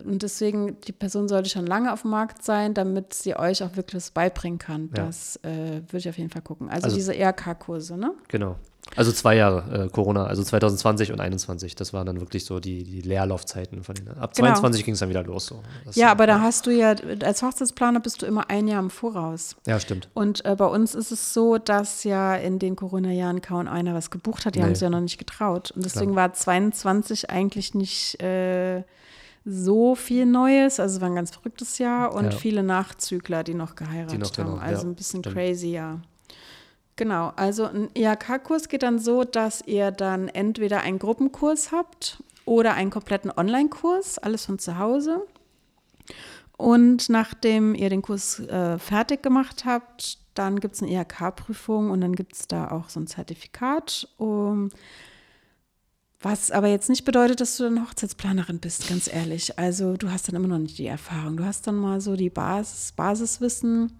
und 0.05 0.23
deswegen, 0.23 0.79
die 0.81 0.91
Person 0.91 1.27
sollte 1.27 1.49
schon 1.49 1.65
lange 1.65 1.93
auf 1.93 2.01
dem 2.01 2.11
Markt 2.11 2.43
sein, 2.43 2.73
damit 2.73 3.13
sie 3.13 3.35
euch 3.35 3.63
auch 3.63 3.75
wirklich 3.75 3.95
was 3.95 4.11
beibringen 4.11 4.59
kann. 4.59 4.89
Ja. 4.95 5.05
Das 5.05 5.37
äh, 5.43 5.81
würde 5.87 5.97
ich 5.97 6.09
auf 6.09 6.17
jeden 6.17 6.29
Fall 6.29 6.41
gucken. 6.41 6.69
Also, 6.69 6.85
also 6.85 6.95
diese 6.95 7.15
ERK-Kurse, 7.15 7.97
ne? 7.97 8.13
Genau. 8.27 8.55
Also 8.95 9.11
zwei 9.11 9.35
Jahre 9.35 9.85
äh, 9.85 9.89
Corona, 9.89 10.25
also 10.25 10.43
2020 10.43 11.11
und 11.11 11.17
2021. 11.17 11.75
Das 11.75 11.93
waren 11.93 12.05
dann 12.05 12.19
wirklich 12.19 12.45
so 12.45 12.59
die, 12.59 12.83
die 12.83 13.01
Leerlaufzeiten 13.01 13.83
von 13.83 13.95
denen. 13.95 14.09
Ab 14.17 14.33
genau. 14.33 14.47
22 14.47 14.83
ging 14.83 14.93
es 14.93 14.99
dann 14.99 15.09
wieder 15.09 15.23
los. 15.23 15.47
So. 15.47 15.61
ja, 15.93 16.09
aber 16.09 16.25
da 16.27 16.41
hast 16.41 16.65
du 16.65 16.71
ja, 16.71 16.95
als 17.23 17.41
Hochzeitsplaner 17.41 17.99
bist 17.99 18.21
du 18.21 18.25
immer 18.25 18.49
ein 18.49 18.67
Jahr 18.67 18.81
im 18.81 18.89
Voraus. 18.89 19.55
Ja, 19.67 19.79
stimmt. 19.79 20.09
Und 20.13 20.43
äh, 20.45 20.55
bei 20.55 20.65
uns 20.65 20.95
ist 20.95 21.11
es 21.11 21.33
so, 21.33 21.57
dass 21.57 22.03
ja 22.03 22.35
in 22.35 22.57
den 22.57 22.75
Corona-Jahren 22.75 23.41
kaum 23.41 23.67
einer 23.67 23.93
was 23.93 24.09
gebucht 24.09 24.45
hat. 24.45 24.55
Die 24.55 24.59
nee. 24.59 24.65
haben 24.65 24.71
es 24.71 24.79
ja 24.79 24.89
noch 24.89 25.01
nicht 25.01 25.17
getraut. 25.17 25.71
Und 25.71 25.85
deswegen 25.85 26.13
Klar. 26.13 26.29
war 26.29 26.33
22 26.33 27.29
eigentlich 27.29 27.75
nicht 27.75 28.21
äh, 28.21 28.83
so 29.49 29.95
viel 29.95 30.25
Neues. 30.25 30.79
Also 30.79 30.95
es 30.95 31.01
war 31.01 31.09
ein 31.09 31.15
ganz 31.15 31.31
verrücktes 31.31 31.77
Jahr 31.79 32.13
und 32.13 32.25
ja. 32.25 32.31
viele 32.31 32.63
Nachzügler, 32.63 33.43
die 33.43 33.55
noch 33.55 33.75
geheiratet 33.75 34.13
die 34.13 34.17
noch, 34.17 34.37
haben. 34.37 34.51
Genau, 34.51 34.57
also 34.61 34.83
ja, 34.83 34.89
ein 34.89 34.95
bisschen 34.95 35.21
stimmt. 35.21 35.35
crazy, 35.35 35.71
ja. 35.71 35.99
Genau, 36.95 37.31
also 37.35 37.65
ein 37.65 37.89
IHK-Kurs 37.95 38.67
geht 38.67 38.83
dann 38.83 38.99
so, 38.99 39.23
dass 39.23 39.65
ihr 39.65 39.91
dann 39.91 40.27
entweder 40.27 40.81
einen 40.81 40.99
Gruppenkurs 40.99 41.71
habt 41.71 42.21
oder 42.45 42.73
einen 42.73 42.89
kompletten 42.89 43.31
Online-Kurs, 43.31 44.17
alles 44.17 44.45
von 44.45 44.59
zu 44.59 44.77
Hause. 44.77 45.25
Und 46.57 47.09
nachdem 47.09 47.73
ihr 47.73 47.89
den 47.89 48.01
Kurs 48.01 48.39
äh, 48.41 48.77
fertig 48.77 49.23
gemacht 49.23 49.63
habt, 49.63 50.17
dann 50.33 50.59
gibt 50.59 50.75
es 50.75 50.83
eine 50.83 50.91
IHK-Prüfung 50.91 51.89
und 51.89 52.01
dann 52.01 52.15
gibt 52.15 52.33
es 52.33 52.47
da 52.47 52.69
auch 52.71 52.89
so 52.89 52.99
ein 52.99 53.07
Zertifikat. 53.07 54.09
Um, 54.17 54.69
was 56.21 56.51
aber 56.51 56.67
jetzt 56.67 56.89
nicht 56.89 57.05
bedeutet, 57.05 57.39
dass 57.39 57.55
du 57.55 57.63
dann 57.63 57.81
Hochzeitsplanerin 57.87 58.59
bist, 58.59 58.89
ganz 58.89 59.11
ehrlich. 59.11 59.57
Also 59.57 59.95
du 59.95 60.11
hast 60.11 60.27
dann 60.27 60.35
immer 60.35 60.49
noch 60.49 60.57
nicht 60.57 60.77
die 60.77 60.87
Erfahrung. 60.87 61.37
Du 61.37 61.45
hast 61.45 61.65
dann 61.65 61.75
mal 61.75 62.01
so 62.01 62.15
die 62.15 62.29
Basis, 62.29 62.91
Basiswissen. 62.91 63.97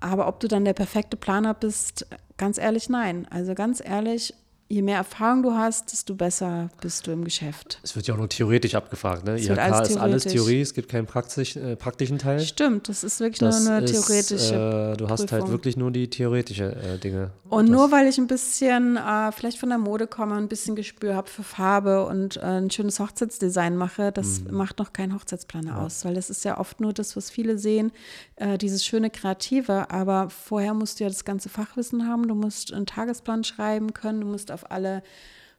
Aber 0.00 0.26
ob 0.28 0.40
du 0.40 0.48
dann 0.48 0.64
der 0.64 0.72
perfekte 0.72 1.16
Planer 1.16 1.52
bist, 1.52 2.06
ganz 2.38 2.56
ehrlich, 2.56 2.88
nein. 2.88 3.26
Also 3.30 3.54
ganz 3.54 3.82
ehrlich, 3.84 4.32
je 4.68 4.82
mehr 4.82 4.98
Erfahrung 4.98 5.42
du 5.42 5.52
hast, 5.54 5.92
desto 5.92 6.14
besser 6.14 6.68
bist 6.80 7.06
du 7.06 7.10
im 7.10 7.24
Geschäft. 7.24 7.80
Es 7.82 7.96
wird 7.96 8.06
ja 8.06 8.14
auch 8.14 8.18
nur 8.18 8.28
theoretisch 8.28 8.74
abgefragt. 8.74 9.24
Ne? 9.24 9.38
IHK 9.38 9.58
alles 9.58 9.90
ist 9.90 9.96
alles 9.96 10.24
Theorie, 10.24 10.60
es 10.60 10.74
gibt 10.74 10.90
keinen 10.90 11.06
praktisch, 11.06 11.56
äh, 11.56 11.74
praktischen 11.74 12.18
Teil. 12.18 12.40
Stimmt, 12.40 12.88
das 12.88 13.02
ist 13.02 13.20
wirklich 13.20 13.38
das 13.38 13.64
nur 13.64 13.72
eine 13.76 13.84
ist, 13.84 13.92
theoretische. 13.92 14.92
Äh, 14.94 14.96
du 14.96 15.08
hast 15.08 15.32
halt 15.32 15.48
wirklich 15.48 15.76
nur 15.76 15.90
die 15.90 16.10
theoretische 16.10 16.76
äh, 16.76 16.98
Dinge. 16.98 17.30
Und 17.48 17.70
nur 17.70 17.90
weil 17.90 18.06
ich 18.08 18.18
ein 18.18 18.26
bisschen 18.26 18.98
äh, 18.98 19.32
vielleicht 19.32 19.58
von 19.58 19.70
der 19.70 19.78
Mode 19.78 20.06
komme, 20.06 20.34
ein 20.34 20.48
bisschen 20.48 20.76
Gespür 20.76 21.14
habe 21.14 21.30
für 21.30 21.42
Farbe 21.42 22.04
und 22.04 22.36
äh, 22.36 22.40
ein 22.40 22.70
schönes 22.70 23.00
Hochzeitsdesign 23.00 23.74
mache, 23.76 24.12
das 24.12 24.40
mhm. 24.40 24.54
macht 24.54 24.78
noch 24.78 24.92
keinen 24.92 25.14
Hochzeitsplaner 25.14 25.70
ja. 25.70 25.78
aus, 25.78 26.04
weil 26.04 26.14
das 26.14 26.28
ist 26.28 26.44
ja 26.44 26.58
oft 26.58 26.80
nur 26.80 26.92
das, 26.92 27.16
was 27.16 27.30
viele 27.30 27.56
sehen, 27.56 27.90
äh, 28.36 28.58
dieses 28.58 28.84
schöne 28.84 29.08
Kreative. 29.08 29.90
Aber 29.90 30.28
vorher 30.28 30.74
musst 30.74 31.00
du 31.00 31.04
ja 31.04 31.08
das 31.08 31.24
ganze 31.24 31.48
Fachwissen 31.48 32.06
haben, 32.06 32.28
du 32.28 32.34
musst 32.34 32.72
einen 32.72 32.84
Tagesplan 32.84 33.44
schreiben 33.44 33.94
können, 33.94 34.20
du 34.20 34.26
musst 34.26 34.50
auf 34.58 34.70
alle 34.70 35.02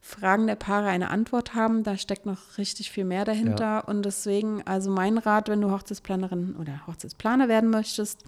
Fragen 0.02 0.48
der 0.48 0.56
Paare 0.56 0.88
eine 0.88 1.10
Antwort 1.10 1.56
haben. 1.56 1.84
Da 1.84 1.98
steckt 1.98 2.26
noch 2.26 2.58
richtig 2.58 2.92
viel 2.92 3.06
mehr 3.06 3.26
dahinter. 3.26 3.64
Ja. 3.64 3.80
Und 3.80 4.04
deswegen, 4.04 4.66
also 4.66 4.90
mein 4.90 5.18
Rat, 5.18 5.50
wenn 5.50 5.62
du 5.62 5.72
Hochzeitsplanerin 5.72 6.56
oder 6.56 6.86
Hochzeitsplaner 6.88 7.48
werden 7.48 7.70
möchtest, 7.70 8.24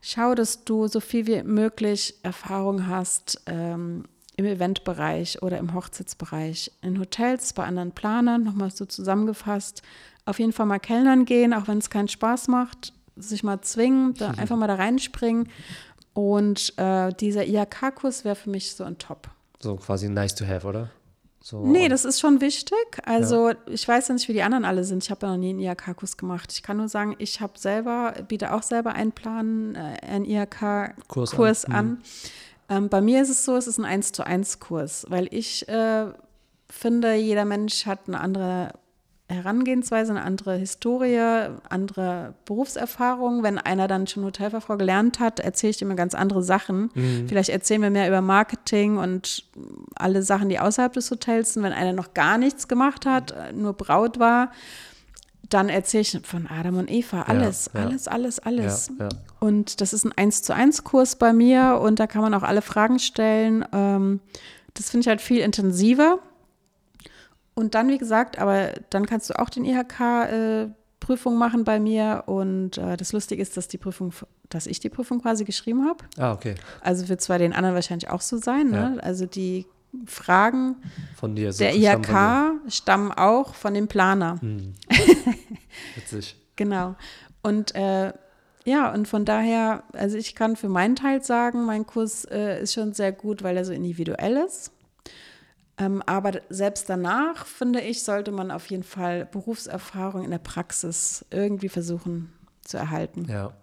schau, 0.00 0.34
dass 0.34 0.64
du 0.64 0.86
so 0.86 1.00
viel 1.00 1.26
wie 1.26 1.42
möglich 1.42 2.14
Erfahrung 2.22 2.86
hast 2.86 3.42
ähm, 3.46 4.04
im 4.36 4.44
Eventbereich 4.44 5.42
oder 5.42 5.58
im 5.58 5.74
Hochzeitsbereich, 5.74 6.72
in 6.80 6.98
Hotels, 6.98 7.52
bei 7.52 7.64
anderen 7.64 7.92
Planern, 7.92 8.44
nochmal 8.44 8.70
so 8.70 8.84
zusammengefasst. 8.86 9.82
Auf 10.24 10.38
jeden 10.38 10.52
Fall 10.52 10.66
mal 10.66 10.78
Kellnern 10.78 11.24
gehen, 11.24 11.52
auch 11.52 11.66
wenn 11.66 11.78
es 11.78 11.90
keinen 11.90 12.08
Spaß 12.08 12.48
macht, 12.48 12.92
sich 13.16 13.42
mal 13.42 13.60
zwingen, 13.62 14.14
da 14.14 14.30
einfach 14.30 14.56
mal 14.56 14.68
da 14.68 14.76
reinspringen. 14.76 15.48
Und 16.14 16.72
äh, 16.78 17.12
dieser 17.14 17.46
IHK-Kurs 17.46 18.24
wäre 18.24 18.36
für 18.36 18.50
mich 18.50 18.74
so 18.74 18.84
ein 18.84 18.98
Top. 18.98 19.30
So 19.62 19.76
quasi 19.76 20.08
nice 20.08 20.34
to 20.34 20.46
have, 20.46 20.66
oder? 20.66 20.90
So, 21.42 21.64
nee, 21.64 21.88
das 21.88 22.04
ist 22.04 22.20
schon 22.20 22.40
wichtig. 22.40 22.76
Also 23.04 23.50
ja. 23.50 23.56
ich 23.66 23.86
weiß 23.86 24.08
ja 24.08 24.14
nicht, 24.14 24.28
wie 24.28 24.34
die 24.34 24.42
anderen 24.42 24.66
alle 24.66 24.84
sind. 24.84 25.02
Ich 25.02 25.10
habe 25.10 25.26
ja 25.26 25.32
noch 25.32 25.38
nie 25.38 25.50
einen 25.50 25.60
IHK-Kurs 25.60 26.18
gemacht. 26.18 26.52
Ich 26.52 26.62
kann 26.62 26.76
nur 26.76 26.88
sagen, 26.88 27.16
ich 27.18 27.40
habe 27.40 27.58
selber, 27.58 28.14
biete 28.28 28.52
auch 28.52 28.62
selber 28.62 28.92
einen 28.92 29.12
Plan, 29.12 29.74
äh, 29.74 30.04
einen 30.06 30.26
IHK-Kurs 30.26 31.30
Kurs 31.32 31.64
an. 31.64 31.72
an. 31.72 31.86
Mhm. 31.88 31.98
Ähm, 32.68 32.88
bei 32.88 33.00
mir 33.00 33.22
ist 33.22 33.30
es 33.30 33.44
so, 33.44 33.56
es 33.56 33.66
ist 33.66 33.78
ein 33.78 33.86
1 33.86 34.12
zu 34.12 34.24
1 34.24 34.60
Kurs, 34.60 35.06
weil 35.08 35.28
ich 35.30 35.66
äh, 35.68 36.06
finde, 36.68 37.14
jeder 37.14 37.44
Mensch 37.46 37.86
hat 37.86 38.00
eine 38.06 38.20
andere 38.20 38.72
Herangehensweise, 39.30 40.12
eine 40.12 40.22
andere 40.22 40.56
Historie, 40.56 41.48
andere 41.68 42.34
Berufserfahrung. 42.44 43.42
Wenn 43.42 43.58
einer 43.58 43.88
dann 43.88 44.06
schon 44.06 44.24
Hotelfachfrau 44.24 44.76
gelernt 44.76 45.20
hat, 45.20 45.40
erzähle 45.40 45.70
ich 45.70 45.82
ihm 45.82 45.94
ganz 45.96 46.14
andere 46.14 46.42
Sachen. 46.42 46.90
Mhm. 46.94 47.28
Vielleicht 47.28 47.50
erzählen 47.50 47.82
wir 47.82 47.90
mehr 47.90 48.08
über 48.08 48.20
Marketing 48.20 48.98
und 48.98 49.44
alle 49.94 50.22
Sachen, 50.22 50.48
die 50.48 50.58
außerhalb 50.58 50.92
des 50.92 51.10
Hotels 51.10 51.54
sind. 51.54 51.62
Wenn 51.62 51.72
einer 51.72 51.92
noch 51.92 52.14
gar 52.14 52.38
nichts 52.38 52.68
gemacht 52.68 53.06
hat, 53.06 53.34
nur 53.54 53.72
Braut 53.72 54.18
war, 54.18 54.50
dann 55.48 55.68
erzähle 55.68 56.02
ich 56.02 56.20
von 56.22 56.46
Adam 56.46 56.78
und 56.78 56.90
Eva 56.90 57.22
alles, 57.22 57.70
ja, 57.74 57.80
ja. 57.80 57.86
alles, 57.86 58.08
alles, 58.08 58.38
alles. 58.38 58.90
Ja, 58.98 59.08
und 59.40 59.80
das 59.80 59.92
ist 59.92 60.04
ein 60.04 60.12
1 60.16 60.42
zu 60.42 60.54
1 60.54 60.84
Kurs 60.84 61.16
bei 61.16 61.32
mir 61.32 61.80
und 61.82 61.98
da 61.98 62.06
kann 62.06 62.22
man 62.22 62.34
auch 62.34 62.44
alle 62.44 62.62
Fragen 62.62 62.98
stellen. 62.98 63.64
Ähm, 63.72 64.20
das 64.74 64.90
finde 64.90 65.02
ich 65.02 65.08
halt 65.08 65.20
viel 65.20 65.40
intensiver 65.40 66.20
und 67.54 67.74
dann, 67.74 67.88
wie 67.88 67.98
gesagt, 67.98 68.38
aber 68.38 68.70
dann 68.90 69.06
kannst 69.06 69.30
du 69.30 69.38
auch 69.38 69.50
den 69.50 69.64
IHK-Prüfung 69.64 71.34
äh, 71.34 71.36
machen 71.36 71.64
bei 71.64 71.80
mir. 71.80 72.24
Und 72.26 72.78
äh, 72.78 72.96
das 72.96 73.12
Lustige 73.12 73.42
ist, 73.42 73.56
dass 73.56 73.68
die 73.68 73.78
Prüfung, 73.78 74.12
dass 74.48 74.66
ich 74.66 74.80
die 74.80 74.88
Prüfung 74.88 75.20
quasi 75.20 75.44
geschrieben 75.44 75.86
habe. 75.86 76.04
Ah, 76.16 76.32
okay. 76.32 76.54
Also 76.80 77.08
wird 77.08 77.20
zwar 77.20 77.38
den 77.38 77.52
anderen 77.52 77.74
wahrscheinlich 77.74 78.08
auch 78.08 78.20
so 78.20 78.38
sein, 78.38 78.70
ne? 78.70 78.94
Ja. 78.96 79.02
Also 79.02 79.26
die 79.26 79.66
Fragen 80.06 80.76
von 81.16 81.34
dir 81.34 81.52
der 81.52 81.74
IHK 81.74 82.60
stammen 82.68 83.12
auch 83.12 83.54
von 83.54 83.74
dem 83.74 83.88
Planer. 83.88 84.40
Hm. 84.40 84.74
Witzig. 85.96 86.36
genau. 86.54 86.94
Und 87.42 87.74
äh, 87.74 88.12
ja, 88.64 88.92
und 88.92 89.08
von 89.08 89.24
daher, 89.24 89.82
also 89.92 90.16
ich 90.16 90.34
kann 90.34 90.54
für 90.54 90.68
meinen 90.68 90.94
Teil 90.94 91.22
sagen, 91.24 91.64
mein 91.64 91.86
Kurs 91.86 92.24
äh, 92.26 92.62
ist 92.62 92.74
schon 92.74 92.92
sehr 92.92 93.10
gut, 93.10 93.42
weil 93.42 93.56
er 93.56 93.64
so 93.64 93.72
individuell 93.72 94.36
ist. 94.36 94.72
Ähm, 95.80 96.02
aber 96.04 96.32
selbst 96.50 96.90
danach, 96.90 97.46
finde 97.46 97.80
ich, 97.80 98.02
sollte 98.02 98.32
man 98.32 98.50
auf 98.50 98.66
jeden 98.66 98.82
Fall 98.82 99.26
Berufserfahrung 99.26 100.24
in 100.24 100.30
der 100.30 100.38
Praxis 100.38 101.24
irgendwie 101.30 101.70
versuchen 101.70 102.32
zu 102.62 102.76
erhalten. 102.76 103.26
Ja. 103.28 103.54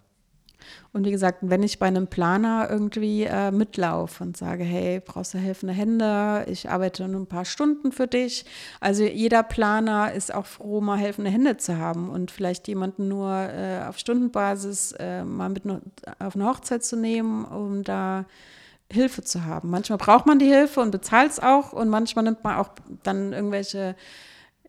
Und 0.92 1.06
wie 1.06 1.12
gesagt, 1.12 1.38
wenn 1.42 1.62
ich 1.62 1.78
bei 1.78 1.86
einem 1.86 2.08
Planer 2.08 2.66
irgendwie 2.68 3.22
äh, 3.22 3.52
mitlaufe 3.52 4.24
und 4.24 4.36
sage, 4.36 4.64
hey, 4.64 5.00
brauchst 5.00 5.32
du 5.32 5.38
helfende 5.38 5.72
Hände? 5.72 6.44
Ich 6.48 6.68
arbeite 6.68 7.06
nur 7.06 7.20
ein 7.20 7.28
paar 7.28 7.44
Stunden 7.44 7.92
für 7.92 8.08
dich. 8.08 8.44
Also 8.80 9.04
jeder 9.04 9.44
Planer 9.44 10.12
ist 10.12 10.34
auch 10.34 10.46
froh, 10.46 10.80
mal 10.80 10.98
helfende 10.98 11.30
Hände 11.30 11.56
zu 11.56 11.78
haben 11.78 12.10
und 12.10 12.32
vielleicht 12.32 12.66
jemanden 12.66 13.06
nur 13.06 13.30
äh, 13.32 13.84
auf 13.86 13.98
Stundenbasis 13.98 14.92
äh, 14.98 15.24
mal 15.24 15.48
mit 15.48 15.62
auf 16.18 16.34
eine 16.34 16.46
Hochzeit 16.46 16.84
zu 16.84 16.96
nehmen, 16.96 17.44
um 17.44 17.84
da 17.84 18.26
Hilfe 18.90 19.22
zu 19.22 19.44
haben. 19.44 19.70
Manchmal 19.70 19.98
braucht 19.98 20.26
man 20.26 20.38
die 20.38 20.46
Hilfe 20.46 20.80
und 20.80 20.90
bezahlt 20.90 21.32
es 21.32 21.40
auch 21.40 21.72
und 21.72 21.88
manchmal 21.88 22.24
nimmt 22.24 22.42
man 22.42 22.56
auch 22.56 22.70
dann 23.02 23.32
irgendwelche, 23.32 23.94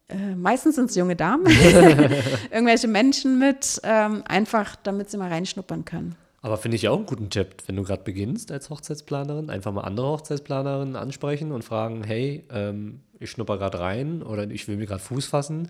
äh, 0.10 0.36
meistens 0.36 0.76
sind 0.76 0.90
es 0.90 0.96
junge 0.96 1.16
Damen, 1.16 1.46
irgendwelche 2.52 2.88
Menschen 2.88 3.40
mit, 3.40 3.80
ähm, 3.84 4.24
einfach 4.28 4.76
damit 4.76 5.10
sie 5.10 5.18
mal 5.18 5.30
reinschnuppern 5.30 5.86
können. 5.86 6.16
Aber 6.42 6.58
finde 6.58 6.76
ich 6.76 6.88
auch 6.88 6.98
einen 6.98 7.06
guten 7.06 7.30
Tipp, 7.30 7.56
wenn 7.68 7.76
du 7.76 7.84
gerade 7.84 8.04
beginnst 8.04 8.52
als 8.52 8.70
Hochzeitsplanerin, 8.70 9.50
einfach 9.50 9.74
mal 9.74 9.82
andere 9.82 10.08
Hochzeitsplanerinnen 10.08 10.96
ansprechen 10.96 11.52
und 11.52 11.64
fragen, 11.64 12.04
hey, 12.04 12.46
ähm, 12.52 13.02
ich 13.20 13.32
schnupper 13.32 13.58
gerade 13.58 13.80
rein 13.80 14.24
oder 14.24 14.50
ich 14.50 14.68
will 14.68 14.78
mir 14.78 14.86
gerade 14.86 15.02
Fuß 15.02 15.26
fassen. 15.26 15.70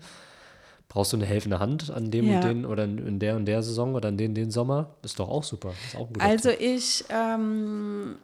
Brauchst 0.88 1.12
du 1.12 1.16
eine 1.16 1.26
helfende 1.26 1.60
Hand 1.60 1.90
an 1.90 2.10
dem 2.10 2.26
ja. 2.26 2.36
und 2.36 2.44
den 2.44 2.66
oder 2.66 2.84
in 2.84 3.18
der 3.20 3.36
und 3.36 3.46
der 3.46 3.62
Saison 3.62 3.94
oder 3.94 4.08
in 4.08 4.16
den, 4.16 4.34
den 4.34 4.50
Sommer? 4.50 4.94
Ist 5.02 5.20
doch 5.20 5.28
auch 5.28 5.44
super. 5.44 5.72
Auch 5.96 6.08
also 6.18 6.50
Tipp. 6.50 6.60
ich 6.60 7.04
ähm, 7.10 8.16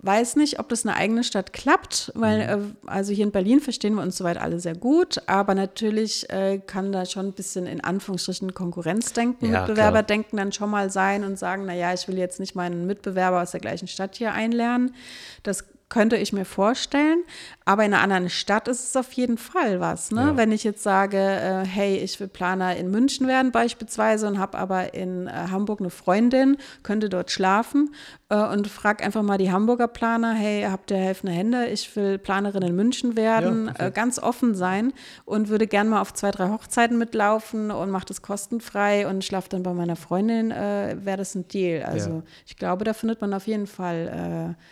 weiß 0.00 0.36
nicht, 0.36 0.60
ob 0.60 0.68
das 0.68 0.86
eine 0.86 0.94
eigene 0.94 1.24
Stadt 1.24 1.52
klappt, 1.52 2.12
weil 2.14 2.56
mhm. 2.56 2.76
äh, 2.86 2.88
also 2.88 3.12
hier 3.12 3.24
in 3.24 3.32
Berlin 3.32 3.60
verstehen 3.60 3.94
wir 3.94 4.02
uns 4.02 4.16
soweit 4.16 4.38
alle 4.38 4.60
sehr 4.60 4.76
gut, 4.76 5.20
aber 5.26 5.54
natürlich 5.54 6.30
äh, 6.30 6.60
kann 6.64 6.92
da 6.92 7.04
schon 7.04 7.26
ein 7.26 7.32
bisschen 7.32 7.66
in 7.66 7.82
Anführungsstrichen 7.82 8.54
Konkurrenzdenken, 8.54 9.50
ja, 9.50 9.60
Mitbewerberdenken 9.60 10.36
dann 10.36 10.52
schon 10.52 10.70
mal 10.70 10.90
sein 10.90 11.24
und 11.24 11.38
sagen, 11.38 11.66
naja, 11.66 11.92
ich 11.92 12.06
will 12.06 12.16
jetzt 12.16 12.38
nicht 12.38 12.54
meinen 12.54 12.86
Mitbewerber 12.86 13.42
aus 13.42 13.50
der 13.50 13.60
gleichen 13.60 13.88
Stadt 13.88 14.16
hier 14.16 14.32
einlernen. 14.32 14.94
Das 15.42 15.64
könnte 15.88 16.16
ich 16.16 16.32
mir 16.32 16.44
vorstellen. 16.44 17.24
Aber 17.64 17.84
in 17.84 17.92
einer 17.92 18.02
anderen 18.02 18.30
Stadt 18.30 18.66
ist 18.66 18.84
es 18.84 18.96
auf 18.96 19.12
jeden 19.12 19.36
Fall 19.36 19.80
was. 19.80 20.10
Ne? 20.10 20.20
Ja. 20.20 20.36
Wenn 20.36 20.52
ich 20.52 20.64
jetzt 20.64 20.82
sage, 20.82 21.18
äh, 21.18 21.66
hey, 21.66 21.96
ich 21.98 22.18
will 22.18 22.28
Planer 22.28 22.76
in 22.76 22.90
München 22.90 23.26
werden 23.26 23.52
beispielsweise 23.52 24.26
und 24.26 24.38
habe 24.38 24.56
aber 24.56 24.94
in 24.94 25.26
äh, 25.26 25.30
Hamburg 25.50 25.80
eine 25.80 25.90
Freundin, 25.90 26.56
könnte 26.82 27.10
dort 27.10 27.30
schlafen 27.30 27.94
äh, 28.30 28.36
und 28.36 28.68
frage 28.68 29.04
einfach 29.04 29.22
mal 29.22 29.36
die 29.36 29.52
Hamburger 29.52 29.88
Planer, 29.88 30.32
hey, 30.32 30.66
habt 30.70 30.90
ihr 30.90 30.96
helfende 30.96 31.32
Hände? 31.32 31.66
Ich 31.66 31.94
will 31.94 32.18
Planerin 32.18 32.62
in 32.62 32.74
München 32.74 33.16
werden, 33.16 33.70
ja. 33.78 33.86
Äh, 33.86 33.90
ganz 33.90 34.18
offen 34.18 34.54
sein 34.54 34.94
und 35.26 35.48
würde 35.48 35.66
gerne 35.66 35.90
mal 35.90 36.00
auf 36.00 36.14
zwei, 36.14 36.30
drei 36.30 36.48
Hochzeiten 36.48 36.96
mitlaufen 36.96 37.70
und 37.70 37.90
mache 37.90 38.06
das 38.06 38.22
kostenfrei 38.22 39.06
und 39.06 39.24
schlafe 39.24 39.50
dann 39.50 39.62
bei 39.62 39.74
meiner 39.74 39.96
Freundin, 39.96 40.50
äh, 40.50 40.96
wäre 41.00 41.18
das 41.18 41.34
ein 41.34 41.48
Deal. 41.48 41.82
Also 41.82 42.10
ja. 42.10 42.22
ich 42.46 42.56
glaube, 42.56 42.84
da 42.84 42.94
findet 42.94 43.20
man 43.20 43.34
auf 43.34 43.46
jeden 43.46 43.66
Fall 43.66 44.56
äh, 44.56 44.62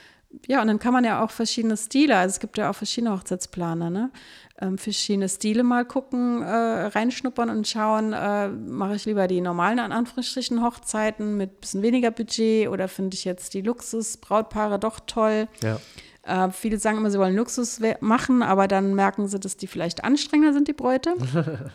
ja, 0.47 0.61
und 0.61 0.69
dann 0.69 0.79
kann 0.79 0.93
man 0.93 1.05
ja 1.05 1.25
auch 1.25 1.31
verschiedene 1.31 1.77
Stile, 1.77 2.17
also 2.17 2.35
es 2.35 2.41
gibt 2.41 2.59
ja 2.59 2.71
auch 2.71 2.75
verschiedene 2.75 3.13
Hochzeitsplaner, 3.13 3.91
ne? 3.91 4.11
Ähm, 4.59 4.79
verschiedene 4.79 5.29
Stile 5.29 5.63
mal 5.63 5.85
gucken, 5.85 6.43
äh, 6.43 6.47
reinschnuppern 6.47 7.51
und 7.51 7.69
schauen, 7.69 8.13
äh, 8.13 8.49
mache 8.49 8.97
ich 8.97 9.05
lieber 9.05 9.27
die 9.27 9.41
normalen, 9.41 9.79
an 9.79 9.93
Anführungsstrichen, 9.93 10.63
Hochzeiten 10.63 11.37
mit 11.37 11.51
ein 11.51 11.61
bisschen 11.61 11.83
weniger 11.83 12.11
Budget 12.11 12.69
oder 12.69 12.89
finde 12.89 13.15
ich 13.15 13.25
jetzt 13.25 13.53
die 13.55 13.61
Luxus-Brautpaare 13.61 14.79
doch 14.79 15.01
toll. 15.07 15.49
Ja. 15.63 15.79
Äh, 16.23 16.51
viele 16.53 16.79
sagen 16.79 16.99
immer, 16.99 17.11
sie 17.11 17.19
wollen 17.19 17.37
Luxus 17.37 17.81
machen, 18.01 18.43
aber 18.43 18.67
dann 18.67 18.95
merken 18.95 19.29
sie, 19.29 19.39
dass 19.39 19.59
die 19.59 19.67
vielleicht 19.67 20.05
anstrengender 20.05 20.55
sind, 20.55 20.69
die 20.69 20.73
Bräute 20.73 21.15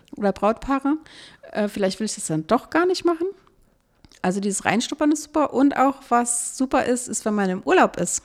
oder 0.17 0.31
Brautpaare. 0.31 0.97
Äh, 1.51 1.67
vielleicht 1.67 1.99
will 1.99 2.05
ich 2.05 2.15
das 2.15 2.27
dann 2.27 2.47
doch 2.47 2.71
gar 2.71 2.87
nicht 2.87 3.05
machen. 3.05 3.27
Also 4.23 4.39
dieses 4.39 4.65
Reinschnuppern 4.65 5.11
ist 5.11 5.23
super. 5.23 5.53
Und 5.53 5.77
auch 5.77 5.97
was 6.09 6.57
super 6.57 6.85
ist, 6.85 7.07
ist, 7.07 7.25
wenn 7.25 7.35
man 7.35 7.49
im 7.49 7.63
Urlaub 7.63 7.97
ist 7.97 8.23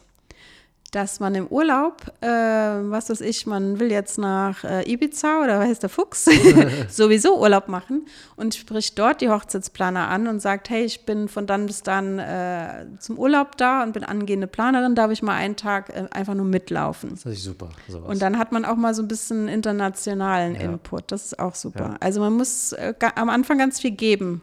dass 0.91 1.21
man 1.21 1.35
im 1.35 1.47
Urlaub, 1.49 2.03
äh, 2.21 2.29
was 2.29 3.11
weiß 3.11 3.21
ich, 3.21 3.47
man 3.47 3.81
will 3.81 3.91
jetzt 3.91 4.19
nach 4.19 4.65
äh, 4.65 4.91
Ibiza 4.91 5.43
oder 5.43 5.59
was 5.59 5.69
heißt 5.69 5.83
der 5.83 5.91
Fuchs, 5.91 6.29
sowieso 6.89 7.41
Urlaub 7.41 7.69
machen 7.69 8.07
und 8.37 8.55
spricht 8.55 8.99
dort 8.99 9.21
die 9.21 9.29
Hochzeitsplaner 9.29 10.09
an 10.09 10.29
und 10.29 10.41
sagt, 10.41 10.71
hey, 10.71 10.85
ich 10.85 11.05
bin 11.05 11.29
von 11.29 11.47
dann 11.47 11.67
bis 11.67 11.83
dann 11.83 12.19
äh, 12.19 12.87
zum 12.99 13.19
Urlaub 13.19 13.57
da 13.57 13.83
und 13.83 13.93
bin 13.93 14.05
angehende 14.05 14.47
Planerin, 14.47 14.95
darf 14.95 15.11
ich 15.11 15.23
mal 15.23 15.35
einen 15.35 15.57
Tag 15.57 15.91
äh, 15.91 16.07
einfach 16.11 16.35
nur 16.35 16.47
mitlaufen. 16.47 17.11
Das 17.11 17.27
ist 17.27 17.45
super. 17.45 17.69
Sowas. 17.89 18.09
Und 18.09 18.23
dann 18.23 18.39
hat 18.39 18.53
man 18.53 18.65
auch 18.65 18.77
mal 18.77 18.95
so 18.95 19.03
ein 19.03 19.09
bisschen 19.09 19.49
internationalen 19.49 20.55
ja. 20.55 20.63
Input, 20.63 21.11
das 21.13 21.27
ist 21.27 21.39
auch 21.39 21.55
super. 21.55 21.91
Ja. 21.91 21.97
Also 22.01 22.21
man 22.21 22.33
muss 22.35 22.73
äh, 22.73 22.95
am 23.15 23.29
Anfang 23.29 23.59
ganz 23.59 23.81
viel 23.81 23.93
geben 23.93 24.43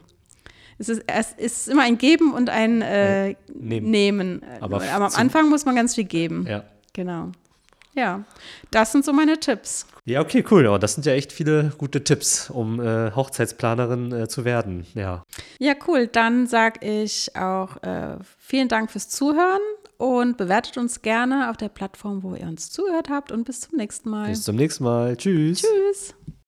es 0.90 1.00
ist, 1.00 1.04
es 1.08 1.34
ist 1.38 1.70
immer 1.70 1.84
ein 1.84 1.98
Geben 1.98 2.34
und 2.34 2.50
ein 2.50 2.82
äh, 2.82 3.36
Nehmen. 3.54 3.92
Nehmen. 3.92 4.42
Aber, 4.60 4.82
Aber 4.82 5.06
am 5.06 5.14
Anfang 5.14 5.50
muss 5.50 5.66
man 5.66 5.76
ganz 5.76 5.96
viel 5.96 6.04
geben. 6.06 6.46
Ja. 6.48 6.64
Genau. 6.94 7.32
Ja, 7.96 8.24
das 8.72 8.92
sind 8.92 9.06
so 9.06 9.14
meine 9.14 9.40
Tipps. 9.40 9.86
Ja, 10.06 10.22
okay, 10.22 10.44
cool. 10.50 10.66
Ja, 10.66 10.78
das 10.80 10.96
sind 10.96 11.06
ja 11.06 11.14
echt 11.14 11.32
viele 11.32 11.72
gute 11.78 12.04
Tipps, 12.04 12.50
um 12.50 12.80
äh, 12.80 13.12
Hochzeitsplanerin 13.12 14.12
äh, 14.12 14.28
zu 14.28 14.46
werden. 14.46 14.86
Ja. 14.96 15.24
Ja, 15.60 15.74
cool. 15.88 16.08
Dann 16.08 16.48
sage 16.48 16.86
ich 16.86 17.36
auch 17.36 17.82
äh, 17.84 18.18
vielen 18.40 18.68
Dank 18.68 18.92
fürs 18.92 19.10
Zuhören 19.10 19.62
und 19.98 20.38
bewertet 20.38 20.78
uns 20.78 21.04
gerne 21.04 21.52
auf 21.52 21.58
der 21.58 21.70
Plattform, 21.70 22.24
wo 22.24 22.34
ihr 22.36 22.48
uns 22.48 22.72
zugehört 22.72 23.10
habt. 23.10 23.32
Und 23.32 23.46
bis 23.46 23.62
zum 23.62 23.78
nächsten 23.78 24.10
Mal. 24.10 24.30
Bis 24.30 24.44
zum 24.44 24.56
nächsten 24.56 24.84
Mal. 24.84 25.16
Tschüss. 25.16 25.62
Tschüss. 25.62 26.16